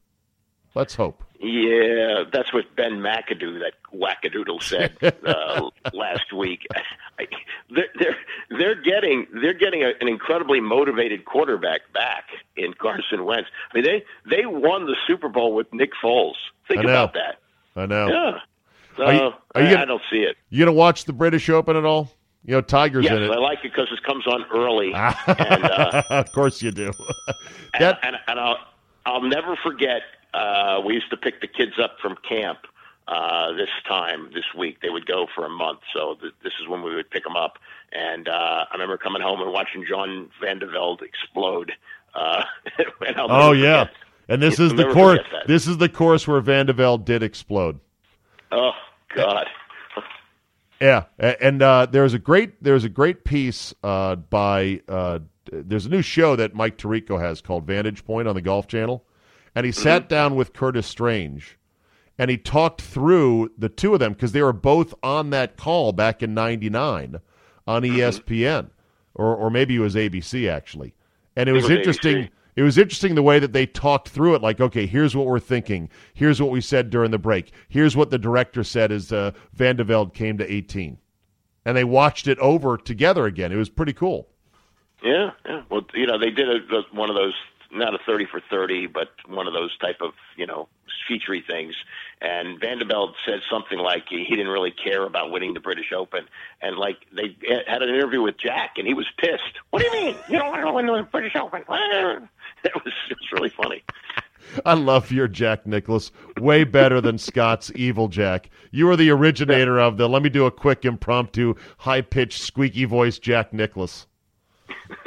Let's 0.74 0.95
hope. 0.95 1.24
Yeah, 1.41 2.24
that's 2.32 2.53
what 2.53 2.64
Ben 2.76 2.99
McAdoo, 3.01 3.61
that 3.61 3.72
wackadoodle, 3.95 4.62
said 4.62 4.97
uh, 5.26 5.70
last 5.95 6.32
week. 6.32 6.66
I, 7.18 7.26
they're, 7.70 7.86
they're 7.99 8.16
they're 8.51 8.82
getting 8.82 9.26
they're 9.41 9.55
getting 9.55 9.82
a, 9.82 9.93
an 10.01 10.09
incredibly 10.09 10.61
motivated 10.61 11.24
quarterback 11.24 11.93
back 11.95 12.24
in 12.57 12.74
Carson 12.74 13.24
Wentz. 13.24 13.49
I 13.72 13.76
mean, 13.76 13.84
they 13.84 14.05
they 14.28 14.45
won 14.45 14.84
the 14.84 14.97
Super 15.07 15.30
Bowl 15.30 15.55
with 15.55 15.72
Nick 15.72 15.93
Foles. 16.03 16.34
Think 16.68 16.84
about 16.84 17.14
that. 17.14 17.39
I 17.74 17.86
know. 17.86 18.09
Yeah. 18.09 18.39
So 18.99 19.05
Are 19.05 19.13
you- 19.15 19.21
are 19.21 19.63
you 19.63 19.69
I, 19.69 19.71
gonna- 19.71 19.83
I 19.83 19.85
don't 19.87 20.03
see 20.11 20.19
it. 20.19 20.37
You 20.51 20.59
gonna 20.59 20.73
watch 20.77 21.05
the 21.07 21.13
British 21.15 21.49
Open 21.49 21.77
at 21.77 21.85
all? 21.87 22.13
You 22.45 22.53
know, 22.55 22.61
Tiger's 22.61 23.05
Yes, 23.05 23.15
in 23.15 23.23
it. 23.25 23.31
I 23.31 23.39
like 23.39 23.59
it 23.65 23.73
because 23.73 23.89
it 23.93 24.03
comes 24.05 24.27
on 24.27 24.45
early, 24.55 24.93
and 24.95 25.65
uh, 25.65 26.03
of 26.11 26.33
course 26.33 26.61
you 26.63 26.71
do. 26.71 26.87
and, 27.75 27.83
that 27.83 27.99
and, 28.03 28.17
and 28.27 28.39
I'll 28.41 28.59
I'll 29.07 29.23
never 29.23 29.57
forget. 29.57 30.03
Uh, 30.35 30.81
we 30.85 30.93
used 30.95 31.09
to 31.11 31.17
pick 31.17 31.41
the 31.41 31.47
kids 31.47 31.73
up 31.83 31.97
from 32.03 32.17
camp. 32.29 32.59
Uh, 33.07 33.53
this 33.53 33.71
time 33.87 34.31
this 34.35 34.45
week 34.57 34.83
they 34.83 34.91
would 34.91 35.07
go 35.07 35.27
for 35.35 35.47
a 35.47 35.49
month, 35.49 35.81
so 35.95 36.17
th- 36.21 36.35
this 36.43 36.53
is 36.61 36.69
when 36.69 36.83
we 36.83 36.95
would 36.95 37.09
pick 37.11 37.25
them 37.25 37.37
up. 37.37 37.59
And 37.93 38.29
uh, 38.29 38.67
I 38.71 38.75
remember 38.75 38.99
coming 38.99 39.23
home 39.23 39.41
and 39.41 39.51
watching 39.51 39.85
John 39.89 40.29
Van 40.43 40.59
de 40.59 40.67
Velde 40.67 41.03
explode. 41.03 41.73
Uh, 42.15 42.43
and 43.07 43.17
I'll 43.17 43.31
Oh 43.31 43.53
yeah, 43.53 43.85
forget. 43.87 43.97
and 44.29 44.43
this 44.43 44.59
You'll 44.59 44.73
is 44.73 44.75
the 44.77 44.93
course. 44.93 45.21
This 45.47 45.67
is 45.67 45.79
the 45.79 45.89
course 45.89 46.29
where 46.29 46.41
Van 46.41 46.67
de 46.67 46.73
Velde 46.75 47.05
did 47.05 47.23
explode. 47.23 47.81
Oh 48.53 48.73
God. 49.15 49.47
Yeah, 50.81 51.05
and 51.19 51.61
uh, 51.61 51.87
there's 51.91 52.15
a 52.15 52.19
great 52.19 52.63
there's 52.63 52.85
a 52.85 52.89
great 52.89 53.25
piece 53.25 53.75
uh, 53.83 54.15
by 54.15 54.81
uh, 54.89 55.19
there's 55.51 55.87
a 55.87 55.89
new 55.89 56.03
show 56.03 56.37
that 56.37 56.55
Mike 56.55 56.79
Tirico 56.79 57.21
has 57.21 57.41
called 57.41 57.67
Vantage 57.67 58.05
Point 58.05 58.29
on 58.29 58.37
the 58.37 58.41
Golf 58.41 58.69
Channel, 58.69 59.05
and 59.55 59.67
he 59.67 59.73
sat 59.73 60.09
down 60.09 60.37
with 60.37 60.53
Curtis 60.53 60.87
Strange, 60.87 61.59
and 62.17 62.31
he 62.31 62.39
talked 62.39 62.81
through 62.81 63.51
the 63.59 63.69
two 63.69 63.93
of 63.93 63.99
them 63.99 64.13
because 64.13 64.31
they 64.31 64.43
were 64.43 64.53
both 64.53 64.95
on 65.03 65.31
that 65.31 65.57
call 65.57 65.93
back 65.93 66.23
in 66.23 66.33
'99 66.33 67.19
on 67.67 67.83
ESPN, 67.83 68.71
or 69.15 69.35
or 69.35 69.51
maybe 69.51 69.75
it 69.75 69.81
was 69.81 69.97
ABC 69.97 70.49
actually, 70.49 70.95
and 71.35 71.49
it 71.49 71.53
was 71.53 71.65
was 71.65 71.73
interesting. 71.73 72.17
ABC. 72.17 72.31
It 72.57 72.63
was 72.63 72.77
interesting 72.79 73.15
the 73.15 73.23
way 73.23 73.39
that 73.39 73.53
they 73.53 73.67
talked 73.67 74.09
through 74.09 74.35
it. 74.35 74.43
Like, 74.43 74.61
okay, 74.61 74.87
here's 74.87 75.15
what 75.15 75.27
we're 75.27 75.39
thinking. 75.39 75.89
Here's 76.15 76.41
what 76.43 76.51
we 76.51 76.61
said 76.61 76.91
during 76.91 77.11
the 77.11 77.19
break. 77.19 77.53
Here's 77.69 77.97
what 77.97 78.11
the 78.11 78.19
director 78.19 78.65
said 78.65 78.91
as 78.91 79.13
uh, 79.13 79.33
Van 79.53 79.77
de 79.77 79.85
Velde 79.85 80.13
came 80.13 80.39
to 80.39 80.53
18, 80.53 80.99
and 81.65 81.77
they 81.77 81.85
watched 81.85 82.27
it 82.27 82.39
over 82.39 82.77
together 82.77 83.27
again. 83.27 83.53
It 83.53 83.57
was 83.57 83.69
pretty 83.69 83.93
cool. 83.93 84.29
Yeah, 85.03 85.31
yeah. 85.47 85.63
Well, 85.71 85.83
you 85.95 86.07
know, 86.07 86.19
they 86.19 86.31
did 86.31 86.49
a, 86.49 86.83
one 86.93 87.09
of 87.09 87.15
those, 87.15 87.35
not 87.71 87.95
a 87.95 87.99
thirty 88.05 88.25
for 88.25 88.41
thirty, 88.51 88.87
but 88.87 89.09
one 89.29 89.47
of 89.47 89.53
those 89.53 89.77
type 89.79 89.99
of, 90.01 90.13
you 90.37 90.47
know, 90.47 90.69
featurey 91.09 91.47
things. 91.47 91.75
And 92.21 92.59
Van 92.61 92.79
de 92.79 92.85
Velde 92.85 93.15
said 93.25 93.41
something 93.51 93.79
like 93.79 94.05
he, 94.09 94.25
he 94.25 94.35
didn't 94.35 94.51
really 94.51 94.73
care 94.73 95.05
about 95.05 95.31
winning 95.31 95.55
the 95.55 95.61
British 95.61 95.93
Open, 95.97 96.25
and 96.61 96.77
like 96.77 96.97
they 97.15 97.37
had 97.67 97.83
an 97.83 97.89
interview 97.91 98.23
with 98.23 98.39
Jack, 98.39 98.73
and 98.77 98.87
he 98.87 98.95
was 98.95 99.07
pissed. 99.19 99.43
What 99.71 99.81
do 99.81 99.87
you 99.87 99.93
mean? 99.93 100.17
You 100.29 100.39
don't 100.39 100.51
want 100.51 100.67
to 100.67 100.73
win 100.73 100.87
the 100.87 101.03
British 101.11 101.37
Open? 101.37 101.63
It 102.65 102.75
was 102.75 102.93
it 103.11 103.17
was 103.19 103.33
really 103.33 103.51
funny. 103.51 103.83
I 104.65 104.75
love 104.75 105.13
your 105.13 105.29
Jack 105.29 105.67
Nicklaus. 105.67 106.11
Way 106.41 106.65
better 106.65 107.01
than 107.01 107.19
Scott's 107.19 107.71
evil 107.75 108.09
Jack. 108.09 108.51
You 108.71 108.91
are 108.91 108.97
the 108.97 109.11
originator 109.11 109.79
of 109.79 109.97
the 109.97 110.09
let 110.09 110.23
me 110.23 110.29
do 110.29 110.47
a 110.47 110.51
quick 110.51 110.85
impromptu, 110.85 111.55
high 111.79 112.01
pitched, 112.01 112.43
squeaky 112.43 112.85
voice 112.85 113.19
Jack 113.19 113.53
Nicklaus. 113.53 114.07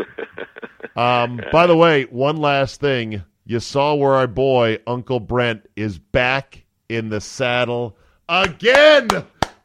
Um, 0.96 1.40
by 1.52 1.68
the 1.68 1.76
way, 1.76 2.04
one 2.04 2.38
last 2.38 2.80
thing. 2.82 3.24
You 3.46 3.60
saw 3.60 3.96
where 3.96 4.14
our 4.14 4.28
boy, 4.28 4.80
Uncle 4.86 5.20
Brent, 5.20 5.68
is 5.76 5.98
back 5.98 6.64
in 6.90 7.10
the 7.10 7.22
saddle 7.22 7.98
again. 8.28 9.08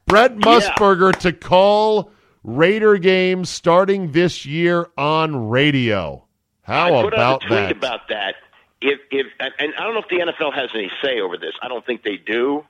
Brent 0.07 0.39
Musburger 0.39 1.16
to 1.20 1.32
call 1.32 2.12
Raider 2.45 2.97
games 2.97 3.51
starting 3.51 4.12
this 4.12 4.47
year 4.47 4.89
on 4.97 5.49
radio. 5.49 6.26
How 6.66 6.98
I 6.98 7.02
put 7.02 7.14
about 7.14 7.20
out 7.20 7.44
a 7.44 7.46
tweet 7.46 7.58
that? 7.58 7.76
about 7.76 8.08
that. 8.08 8.34
If 8.80 9.00
if 9.10 9.26
and 9.40 9.52
and 9.58 9.74
I 9.78 9.84
don't 9.84 9.94
know 9.94 10.00
if 10.00 10.08
the 10.08 10.32
NFL 10.32 10.54
has 10.54 10.70
any 10.74 10.90
say 11.02 11.20
over 11.20 11.36
this. 11.38 11.54
I 11.62 11.68
don't 11.68 11.84
think 11.86 12.02
they 12.02 12.16
do. 12.16 12.64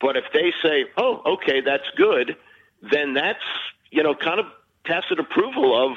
But 0.00 0.16
if 0.16 0.24
they 0.32 0.52
say, 0.62 0.86
"Oh, 0.96 1.22
okay, 1.34 1.60
that's 1.60 1.88
good," 1.96 2.36
then 2.82 3.14
that's 3.14 3.44
you 3.90 4.02
know 4.02 4.14
kind 4.14 4.40
of 4.40 4.46
tacit 4.84 5.18
approval 5.20 5.90
of 5.92 5.96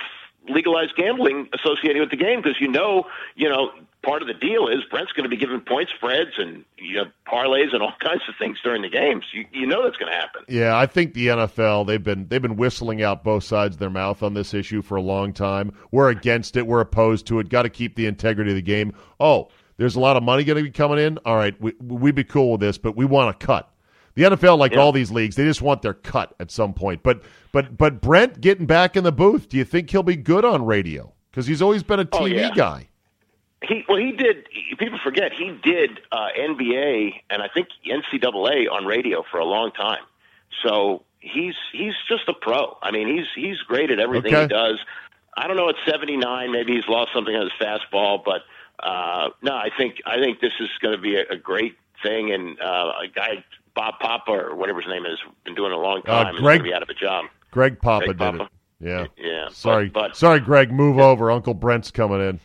legalized 0.50 0.96
gambling 0.96 1.50
associated 1.54 2.00
with 2.00 2.10
the 2.10 2.18
game 2.18 2.42
because 2.42 2.60
you 2.60 2.68
know 2.68 3.06
you 3.36 3.50
know 3.50 3.72
part 4.04 4.22
of 4.22 4.28
the 4.28 4.34
deal 4.34 4.68
is 4.68 4.84
Brent's 4.90 5.12
going 5.12 5.24
to 5.24 5.30
be 5.30 5.38
giving 5.38 5.60
point 5.60 5.90
spreads 5.96 6.32
and 6.38 6.64
you 6.78 6.96
know 6.96 7.06
parlays 7.28 7.74
and 7.74 7.82
all 7.82 7.94
kinds 8.00 8.22
of 8.28 8.36
things 8.40 8.58
during 8.64 8.82
the 8.82 8.90
games. 8.90 9.26
You 9.34 9.46
you 9.52 9.68
know 9.68 9.84
that's 9.84 9.98
going 9.98 10.12
to 10.12 10.18
happen. 10.18 10.44
Yeah, 10.48 10.78
I 10.78 10.86
think 10.86 11.14
the 11.14 11.28
NFL 11.28 11.88
they've 11.88 12.04
been 12.04 12.28
they've 12.28 12.42
been 12.42 12.56
whistling 12.56 13.02
out 13.02 13.24
both 13.24 13.44
sides 13.44 13.76
of 13.76 13.80
their 13.80 13.90
mouth 13.90 14.24
on 14.24 14.34
this 14.34 14.54
issue 14.54 14.82
for 14.82 14.96
a 14.96 15.02
long 15.02 15.34
time. 15.34 15.74
We're 15.92 16.10
against 16.10 16.56
it. 16.56 16.66
We're 16.66 16.82
opposed 16.82 17.28
to 17.28 17.40
it. 17.40 17.50
Got 17.50 17.64
to 17.64 17.70
keep 17.70 17.96
the 17.96 18.06
integrity 18.06 18.52
of 18.52 18.56
the 18.56 18.62
game. 18.62 18.94
Oh, 19.20 19.50
there's 19.78 19.96
a 19.96 20.00
lot 20.00 20.18
of 20.18 20.24
money 20.24 20.44
going 20.44 20.58
to 20.58 20.64
be 20.64 20.72
coming 20.72 21.00
in. 21.00 21.18
All 21.20 21.36
right, 21.36 21.60
we 21.62 21.74
we'd 21.80 22.16
be 22.16 22.24
cool 22.24 22.52
with 22.52 22.62
this, 22.62 22.78
but 22.78 22.96
we 22.96 23.06
want 23.06 23.36
a 23.36 23.46
cut. 23.46 23.72
The 24.18 24.24
NFL, 24.24 24.58
like 24.58 24.72
Yeah. 24.72 24.80
all 24.80 24.92
these 24.92 25.12
leagues, 25.12 25.36
they 25.36 25.44
just 25.46 25.62
want 25.62 25.84
their 25.84 25.94
cut 25.94 26.34
at 26.40 26.50
some 26.50 26.74
point. 26.74 27.04
But 27.04 27.22
but 27.52 27.78
but 27.78 28.02
Brent 28.02 28.42
getting 28.42 28.66
back 28.66 28.96
in 28.98 29.04
the 29.04 29.12
booth, 29.12 29.48
do 29.48 29.58
you 29.58 29.64
think 29.64 29.92
he'll 29.92 30.02
be 30.02 30.16
good 30.16 30.44
on 30.44 30.66
radio? 30.66 31.14
Because 31.30 31.46
he's 31.46 31.62
always 31.62 31.84
been 31.84 32.00
a 32.00 32.06
TV 32.06 32.22
Oh, 32.22 32.26
yeah. 32.26 32.50
guy. 32.56 32.88
He 33.64 33.86
well, 33.88 33.98
he 34.00 34.12
did. 34.12 34.48
People 34.80 34.98
forget 35.04 35.32
he 35.34 35.52
did 35.64 36.00
uh, 36.12 36.30
NBA 36.38 37.14
and 37.30 37.42
I 37.44 37.48
think 37.54 37.68
NCAA 37.86 38.72
on 38.72 38.86
radio 38.86 39.24
for 39.30 39.40
a 39.40 39.46
long 39.46 39.72
time. 39.72 40.02
So 40.64 41.04
he's 41.20 41.54
he's 41.72 41.94
just 42.10 42.28
a 42.28 42.34
pro. 42.34 42.76
I 42.82 42.90
mean, 42.92 43.08
he's 43.16 43.28
he's 43.36 43.60
great 43.68 43.92
at 43.92 44.00
everything 44.00 44.34
Okay. 44.34 44.44
he 44.44 44.48
does. 44.48 44.80
I 45.36 45.48
don't 45.48 45.58
know 45.58 45.70
at 45.70 45.76
79, 45.86 46.52
maybe 46.52 46.74
he's 46.76 46.88
lost 46.88 47.12
something 47.14 47.36
on 47.36 47.44
his 47.44 47.52
fastball, 47.62 48.24
but 48.26 48.42
uh, 48.84 49.30
no, 49.44 49.54
I 49.54 49.70
think 49.78 49.98
I 50.08 50.18
think 50.18 50.40
this 50.40 50.54
is 50.60 50.70
going 50.82 50.96
to 50.96 51.02
be 51.02 51.16
a, 51.18 51.26
a 51.30 51.36
great 51.36 51.76
thing. 52.02 52.32
And 52.32 52.60
uh, 52.60 52.94
a 53.04 53.08
guy 53.08 53.44
Bob 53.78 53.94
Papa 54.02 54.32
or 54.32 54.56
whatever 54.56 54.82
his 54.82 54.90
name 54.90 55.06
is, 55.06 55.20
been 55.46 55.54
doing 55.56 55.72
it 55.72 55.76
a 55.78 55.80
long 55.80 56.02
Uh, 56.08 56.24
time. 56.24 56.36
is 56.36 56.42
Greg- 56.42 56.64
be 56.64 56.74
out 56.74 56.82
of 56.84 56.90
a 56.90 56.94
job. 56.96 57.26
Greg 57.52 57.80
Papa 57.80 58.06
Greg 58.08 58.18
did 58.18 58.24
Papa. 58.40 58.44
it. 58.44 58.50
Yeah. 58.88 59.06
Yeah, 59.18 59.48
Sorry, 59.52 59.90
but- 59.90 60.10
but- 60.10 60.16
sorry, 60.18 60.40
Greg. 60.40 60.72
Move 60.72 61.00
over. 61.00 61.30
Uncle 61.32 61.54
Brent's 61.54 61.92
coming 61.92 62.20
in. 62.22 62.40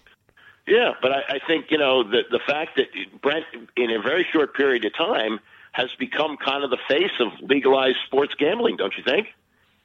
Yeah, 0.67 0.93
but 1.03 1.11
I, 1.13 1.23
I 1.29 1.39
think 1.47 1.71
you 1.71 1.79
know 1.79 2.03
the 2.05 2.23
the 2.31 2.39
fact 2.47 2.77
that 2.77 2.87
Brent, 3.21 3.45
in 3.77 3.91
a 3.91 4.01
very 4.01 4.25
short 4.33 4.55
period 4.55 4.85
of 4.85 4.95
time, 4.95 5.41
has 5.73 5.91
become 5.99 6.37
kind 6.37 6.63
of 6.65 6.71
the 6.71 6.79
face 6.89 7.11
of 7.19 7.29
legalized 7.43 7.97
sports 8.07 8.35
gambling. 8.39 8.77
Don't 8.77 8.95
you 8.97 9.03
think? 9.03 9.27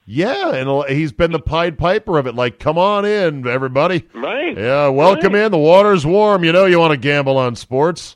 Yeah, 0.05 0.53
and 0.53 0.69
he's 0.89 1.11
been 1.11 1.31
the 1.31 1.39
Pied 1.39 1.77
Piper 1.77 2.17
of 2.17 2.27
it. 2.27 2.35
Like, 2.35 2.59
come 2.59 2.77
on 2.77 3.03
in, 3.05 3.45
everybody. 3.47 4.05
Right. 4.13 4.55
Yeah, 4.57 4.87
welcome 4.89 5.33
Right. 5.33 5.45
in. 5.45 5.51
The 5.51 5.57
water's 5.57 6.05
warm. 6.05 6.43
You 6.45 6.51
know 6.53 6.65
you 6.65 6.79
want 6.79 6.91
to 6.91 6.97
gamble 6.97 7.37
on 7.37 7.55
sports. 7.55 8.15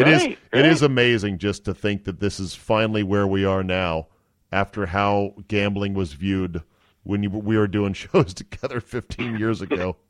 It 0.00 0.08
is. 0.08 0.22
Right, 0.22 0.38
It 0.52 0.64
is 0.66 0.82
amazing 0.82 1.38
just 1.38 1.64
to 1.66 1.74
think 1.74 2.04
that 2.04 2.20
this 2.20 2.38
is 2.40 2.54
finally 2.54 3.02
where 3.02 3.26
we 3.26 3.44
are 3.44 3.62
now, 3.62 4.06
after 4.52 4.86
how 4.86 5.34
gambling 5.48 5.94
was 5.94 6.12
viewed 6.12 6.62
when 7.04 7.22
you, 7.22 7.30
we 7.30 7.56
were 7.56 7.68
doing 7.68 7.92
shows 7.94 8.34
together 8.34 8.80
15 8.80 9.38
years 9.38 9.60
ago. 9.60 9.96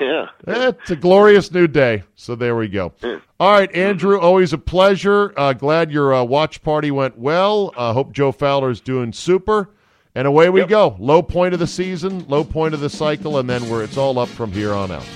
Yeah. 0.00 0.26
It's 0.48 0.90
a 0.90 0.96
glorious 0.96 1.52
new 1.52 1.68
day. 1.68 2.02
So 2.16 2.34
there 2.34 2.56
we 2.56 2.66
go. 2.66 2.92
All 3.38 3.52
right, 3.52 3.72
Andrew, 3.72 4.18
always 4.18 4.52
a 4.52 4.58
pleasure. 4.58 5.32
Uh, 5.36 5.52
glad 5.52 5.92
your 5.92 6.12
uh, 6.12 6.24
watch 6.24 6.62
party 6.62 6.90
went 6.90 7.16
well. 7.16 7.72
Uh, 7.76 7.92
hope 7.92 8.12
Joe 8.12 8.32
Fowler's 8.32 8.80
doing 8.80 9.12
super. 9.12 9.70
And 10.16 10.26
away 10.26 10.50
we 10.50 10.60
Yep. 10.62 10.68
go. 10.68 10.96
Low 10.98 11.22
point 11.22 11.54
of 11.54 11.60
the 11.60 11.68
season, 11.68 12.26
low 12.26 12.42
point 12.42 12.74
of 12.74 12.80
the 12.80 12.90
cycle, 12.90 13.38
and 13.38 13.48
then 13.48 13.68
we're, 13.70 13.84
it's 13.84 13.96
all 13.96 14.18
up 14.18 14.28
from 14.30 14.50
here 14.50 14.72
on 14.74 14.90
out. 14.90 15.06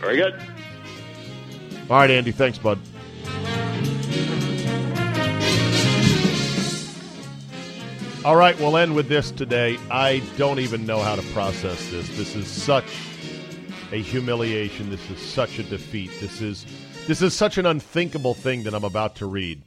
Very 0.00 0.16
good. 0.16 0.40
All 1.90 1.98
right, 1.98 2.10
Andy. 2.10 2.32
Thanks, 2.32 2.58
bud. 2.58 2.78
All 8.24 8.36
right, 8.36 8.56
we'll 8.60 8.76
end 8.76 8.94
with 8.94 9.08
this 9.08 9.32
today. 9.32 9.78
I 9.90 10.22
don't 10.36 10.60
even 10.60 10.86
know 10.86 11.00
how 11.00 11.16
to 11.16 11.22
process 11.32 11.90
this. 11.90 12.08
This 12.16 12.36
is 12.36 12.46
such 12.46 12.84
a 13.90 13.96
humiliation. 14.00 14.90
This 14.90 15.10
is 15.10 15.20
such 15.20 15.58
a 15.58 15.64
defeat. 15.64 16.12
This 16.20 16.40
is 16.40 16.64
This 17.08 17.20
is 17.20 17.34
such 17.34 17.58
an 17.58 17.66
unthinkable 17.66 18.32
thing 18.34 18.62
that 18.62 18.74
I'm 18.74 18.84
about 18.84 19.16
to 19.16 19.26
read. 19.26 19.64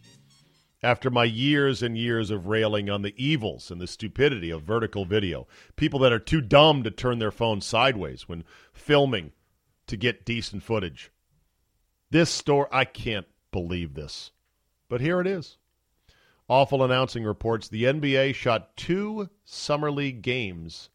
After 0.82 1.10
my 1.10 1.26
years 1.26 1.84
and 1.84 1.98
years 1.98 2.32
of 2.32 2.48
railing 2.48 2.90
on 2.90 3.02
the 3.02 3.14
evils 3.18 3.70
and 3.72 3.82
the 3.82 3.88
stupidity 3.88 4.52
of 4.52 4.62
vertical 4.62 5.04
video, 5.04 5.48
people 5.76 6.00
that 6.00 6.14
are 6.14 6.20
too 6.20 6.40
dumb 6.40 6.82
to 6.84 6.92
turn 6.92 7.20
their 7.20 7.32
phone 7.32 7.60
sideways 7.60 8.30
when 8.30 8.46
filming 8.72 9.34
to 9.88 9.98
get 9.98 10.26
decent 10.26 10.64
footage. 10.64 11.12
This 12.10 12.30
store, 12.30 12.68
I 12.72 12.86
can't 12.86 13.28
believe 13.52 13.94
this. 13.94 14.32
But 14.88 15.02
here 15.02 15.20
it 15.20 15.28
is. 15.28 15.58
Awful 16.48 16.84
announcing 16.84 17.24
reports 17.24 17.68
the 17.68 17.86
NBA 17.86 18.36
shot 18.36 18.78
two 18.78 19.30
Summer 19.44 19.90
League 19.90 20.22
games 20.22 20.90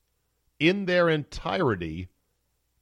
in 0.61 0.85
their 0.85 1.09
entirety 1.09 2.09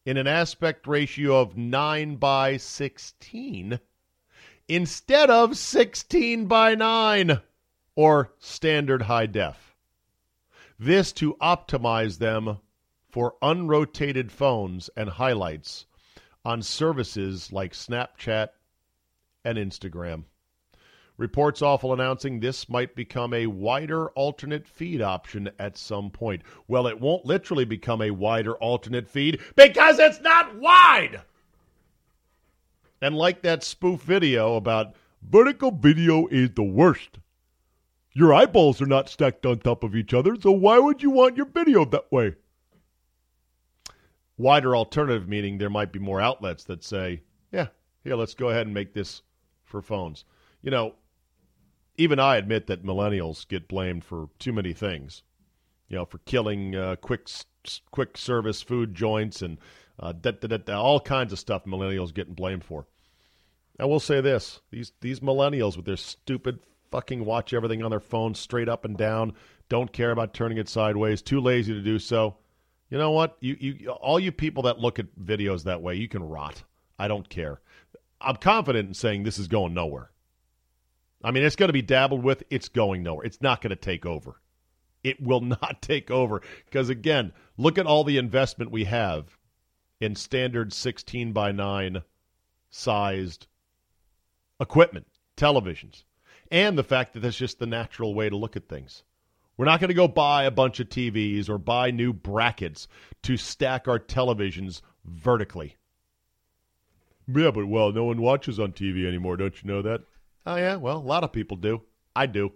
in 0.04 0.16
an 0.16 0.26
aspect 0.26 0.86
ratio 0.86 1.40
of 1.40 1.56
9 1.56 2.16
by 2.16 2.56
16 2.56 3.80
instead 4.68 5.30
of 5.30 5.56
16 5.56 6.46
by 6.46 6.74
9 6.74 7.40
or 7.94 8.32
standard 8.38 9.02
high 9.02 9.26
def. 9.26 9.74
This 10.78 11.12
to 11.14 11.34
optimize 11.40 12.18
them 12.18 12.58
for 13.10 13.36
unrotated 13.42 14.30
phones 14.30 14.90
and 14.96 15.08
highlights 15.08 15.86
on 16.48 16.62
services 16.62 17.52
like 17.52 17.74
Snapchat 17.74 18.48
and 19.44 19.58
Instagram. 19.58 20.24
Reports 21.18 21.60
awful 21.60 21.92
announcing 21.92 22.40
this 22.40 22.70
might 22.70 22.96
become 22.96 23.34
a 23.34 23.46
wider 23.46 24.08
alternate 24.12 24.66
feed 24.66 25.02
option 25.02 25.50
at 25.58 25.76
some 25.76 26.08
point. 26.08 26.40
Well, 26.66 26.86
it 26.86 26.98
won't 26.98 27.26
literally 27.26 27.66
become 27.66 28.00
a 28.00 28.12
wider 28.12 28.54
alternate 28.54 29.10
feed 29.10 29.40
because 29.56 29.98
it's 29.98 30.22
not 30.22 30.56
wide. 30.56 31.20
And 33.02 33.14
like 33.14 33.42
that 33.42 33.62
spoof 33.62 34.00
video 34.00 34.56
about 34.56 34.94
vertical 35.20 35.70
video 35.70 36.28
is 36.28 36.52
the 36.54 36.62
worst. 36.62 37.18
Your 38.14 38.32
eyeballs 38.32 38.80
are 38.80 38.86
not 38.86 39.10
stacked 39.10 39.44
on 39.44 39.58
top 39.58 39.84
of 39.84 39.94
each 39.94 40.14
other, 40.14 40.34
so 40.40 40.50
why 40.52 40.78
would 40.78 41.02
you 41.02 41.10
want 41.10 41.36
your 41.36 41.44
video 41.44 41.84
that 41.84 42.10
way? 42.10 42.36
Wider 44.38 44.74
alternative 44.74 45.28
meaning 45.28 45.58
there 45.58 45.68
might 45.68 45.92
be 45.92 45.98
more 45.98 46.20
outlets 46.20 46.64
that 46.64 46.84
say, 46.84 47.22
yeah, 47.52 47.66
here, 48.04 48.14
let's 48.14 48.34
go 48.34 48.48
ahead 48.48 48.66
and 48.66 48.72
make 48.72 48.94
this 48.94 49.22
for 49.64 49.82
phones. 49.82 50.24
You 50.62 50.70
know, 50.70 50.94
even 51.96 52.20
I 52.20 52.36
admit 52.36 52.68
that 52.68 52.84
millennials 52.84 53.46
get 53.46 53.68
blamed 53.68 54.04
for 54.04 54.28
too 54.38 54.52
many 54.52 54.72
things. 54.72 55.22
You 55.88 55.96
know, 55.96 56.04
for 56.04 56.18
killing 56.18 56.76
uh, 56.76 56.96
quick 56.96 57.28
quick 57.90 58.16
service 58.16 58.62
food 58.62 58.94
joints 58.94 59.42
and 59.42 59.58
uh, 59.98 60.12
da, 60.12 60.30
da, 60.30 60.56
da, 60.56 60.80
all 60.80 61.00
kinds 61.00 61.32
of 61.32 61.38
stuff. 61.38 61.64
Millennials 61.64 62.14
getting 62.14 62.34
blamed 62.34 62.64
for. 62.64 62.86
I 63.80 63.86
will 63.86 64.00
say 64.00 64.20
this: 64.20 64.60
these 64.70 64.92
these 65.00 65.20
millennials 65.20 65.76
with 65.76 65.86
their 65.86 65.96
stupid 65.96 66.60
fucking 66.90 67.24
watch 67.24 67.52
everything 67.52 67.82
on 67.82 67.90
their 67.90 68.00
phone 68.00 68.34
straight 68.34 68.68
up 68.68 68.84
and 68.84 68.96
down, 68.96 69.34
don't 69.68 69.92
care 69.92 70.10
about 70.10 70.34
turning 70.34 70.58
it 70.58 70.68
sideways, 70.68 71.22
too 71.22 71.40
lazy 71.40 71.72
to 71.72 71.82
do 71.82 71.98
so. 71.98 72.36
You 72.90 72.98
know 72.98 73.10
what? 73.10 73.36
You 73.40 73.56
you 73.60 73.90
all 73.90 74.18
you 74.18 74.32
people 74.32 74.62
that 74.64 74.78
look 74.78 74.98
at 74.98 75.18
videos 75.18 75.64
that 75.64 75.82
way, 75.82 75.96
you 75.96 76.08
can 76.08 76.22
rot. 76.22 76.62
I 76.98 77.08
don't 77.08 77.28
care. 77.28 77.60
I'm 78.20 78.36
confident 78.36 78.88
in 78.88 78.94
saying 78.94 79.22
this 79.22 79.38
is 79.38 79.48
going 79.48 79.74
nowhere. 79.74 80.10
I 81.22 81.30
mean, 81.30 81.44
it's 81.44 81.56
going 81.56 81.68
to 81.68 81.74
be 81.74 81.82
dabbled 81.82 82.22
with. 82.22 82.42
It's 82.50 82.68
going 82.68 83.02
nowhere. 83.02 83.26
It's 83.26 83.42
not 83.42 83.60
going 83.60 83.70
to 83.70 83.76
take 83.76 84.06
over. 84.06 84.40
It 85.04 85.20
will 85.22 85.40
not 85.62 85.82
take 85.82 86.10
over 86.10 86.42
because, 86.64 86.88
again, 86.88 87.32
look 87.56 87.78
at 87.78 87.86
all 87.86 88.04
the 88.04 88.18
investment 88.18 88.70
we 88.70 88.84
have 88.84 89.36
in 90.00 90.14
standard 90.14 90.72
16 90.72 91.32
by 91.32 91.52
9 91.52 92.02
sized 92.70 93.46
equipment, 94.60 95.06
televisions, 95.36 96.04
and 96.50 96.76
the 96.78 96.84
fact 96.84 97.12
that 97.12 97.20
that's 97.20 97.36
just 97.36 97.58
the 97.58 97.66
natural 97.66 98.14
way 98.14 98.28
to 98.28 98.36
look 98.36 98.56
at 98.56 98.68
things. 98.68 99.02
We're 99.58 99.64
not 99.64 99.80
going 99.80 99.88
to 99.88 99.94
go 99.94 100.06
buy 100.06 100.44
a 100.44 100.52
bunch 100.52 100.78
of 100.78 100.88
TVs 100.88 101.48
or 101.48 101.58
buy 101.58 101.90
new 101.90 102.12
brackets 102.12 102.86
to 103.24 103.36
stack 103.36 103.88
our 103.88 103.98
televisions 103.98 104.80
vertically. 105.04 105.74
Yeah, 107.26 107.50
but 107.50 107.66
well, 107.66 107.90
no 107.90 108.04
one 108.04 108.22
watches 108.22 108.60
on 108.60 108.72
TV 108.72 109.06
anymore. 109.06 109.36
Don't 109.36 109.60
you 109.60 109.68
know 109.68 109.82
that? 109.82 110.02
Oh, 110.46 110.56
yeah? 110.56 110.76
Well, 110.76 110.96
a 110.96 110.98
lot 110.98 111.24
of 111.24 111.32
people 111.32 111.56
do. 111.56 111.82
I 112.14 112.26
do. 112.26 112.52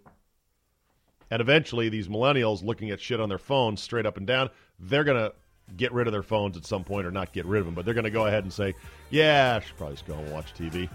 And 1.28 1.40
eventually, 1.40 1.88
these 1.88 2.06
millennials 2.06 2.62
looking 2.62 2.90
at 2.90 3.00
shit 3.00 3.20
on 3.20 3.28
their 3.28 3.36
phones 3.36 3.82
straight 3.82 4.06
up 4.06 4.16
and 4.16 4.26
down, 4.26 4.50
they're 4.78 5.04
going 5.04 5.18
to 5.18 5.34
get 5.76 5.92
rid 5.92 6.06
of 6.06 6.12
their 6.12 6.22
phones 6.22 6.56
at 6.56 6.64
some 6.64 6.84
point 6.84 7.06
or 7.06 7.10
not 7.10 7.32
get 7.32 7.46
rid 7.46 7.60
of 7.60 7.66
them, 7.66 7.74
but 7.74 7.84
they're 7.84 7.94
going 7.94 8.04
to 8.04 8.10
go 8.10 8.26
ahead 8.26 8.44
and 8.44 8.52
say, 8.52 8.74
yeah, 9.10 9.58
I 9.60 9.66
should 9.66 9.76
probably 9.76 9.96
just 9.96 10.06
go 10.06 10.14
and 10.14 10.30
watch 10.32 10.54
TV. 10.54 10.88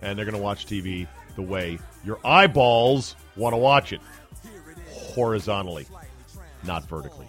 And 0.00 0.18
they're 0.18 0.26
going 0.26 0.36
to 0.36 0.42
watch 0.42 0.66
TV 0.66 1.06
the 1.36 1.42
way 1.42 1.78
your 2.04 2.18
eyeballs 2.24 3.14
want 3.36 3.52
to 3.52 3.58
watch 3.58 3.92
it 3.92 4.00
horizontally, 5.18 5.84
not 6.64 6.88
vertically. 6.88 7.26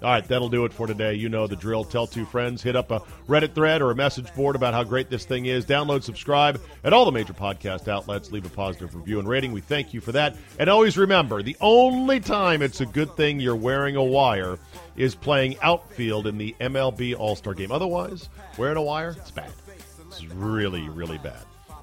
All 0.00 0.10
right, 0.10 0.26
that'll 0.26 0.48
do 0.48 0.64
it 0.64 0.72
for 0.72 0.86
today. 0.86 1.12
You 1.12 1.28
know 1.28 1.46
the 1.46 1.56
drill. 1.56 1.84
Tell 1.84 2.06
two 2.06 2.24
friends, 2.24 2.62
hit 2.62 2.76
up 2.76 2.90
a 2.90 3.00
Reddit 3.28 3.54
thread 3.54 3.82
or 3.82 3.90
a 3.90 3.94
message 3.94 4.32
board 4.34 4.56
about 4.56 4.72
how 4.72 4.84
great 4.84 5.10
this 5.10 5.26
thing 5.26 5.44
is. 5.44 5.66
Download, 5.66 6.02
subscribe 6.02 6.62
at 6.82 6.94
all 6.94 7.04
the 7.04 7.12
major 7.12 7.34
podcast 7.34 7.88
outlets. 7.88 8.32
Leave 8.32 8.46
a 8.46 8.48
positive 8.48 8.94
review 8.94 9.18
and 9.18 9.28
rating. 9.28 9.52
We 9.52 9.60
thank 9.60 9.92
you 9.92 10.00
for 10.00 10.12
that. 10.12 10.34
And 10.58 10.70
always 10.70 10.96
remember 10.96 11.42
the 11.42 11.58
only 11.60 12.20
time 12.20 12.62
it's 12.62 12.80
a 12.80 12.86
good 12.86 13.14
thing 13.16 13.38
you're 13.38 13.54
wearing 13.54 13.96
a 13.96 14.04
wire 14.04 14.58
is 14.96 15.14
playing 15.14 15.58
outfield 15.60 16.26
in 16.26 16.38
the 16.38 16.56
MLB 16.58 17.14
All 17.18 17.36
Star 17.36 17.52
game. 17.52 17.70
Otherwise, 17.70 18.30
wearing 18.56 18.78
a 18.78 18.82
wire, 18.82 19.14
it's 19.18 19.30
bad. 19.30 19.52
It's 20.06 20.24
really, 20.24 20.88
really 20.88 21.18
bad. 21.18 21.44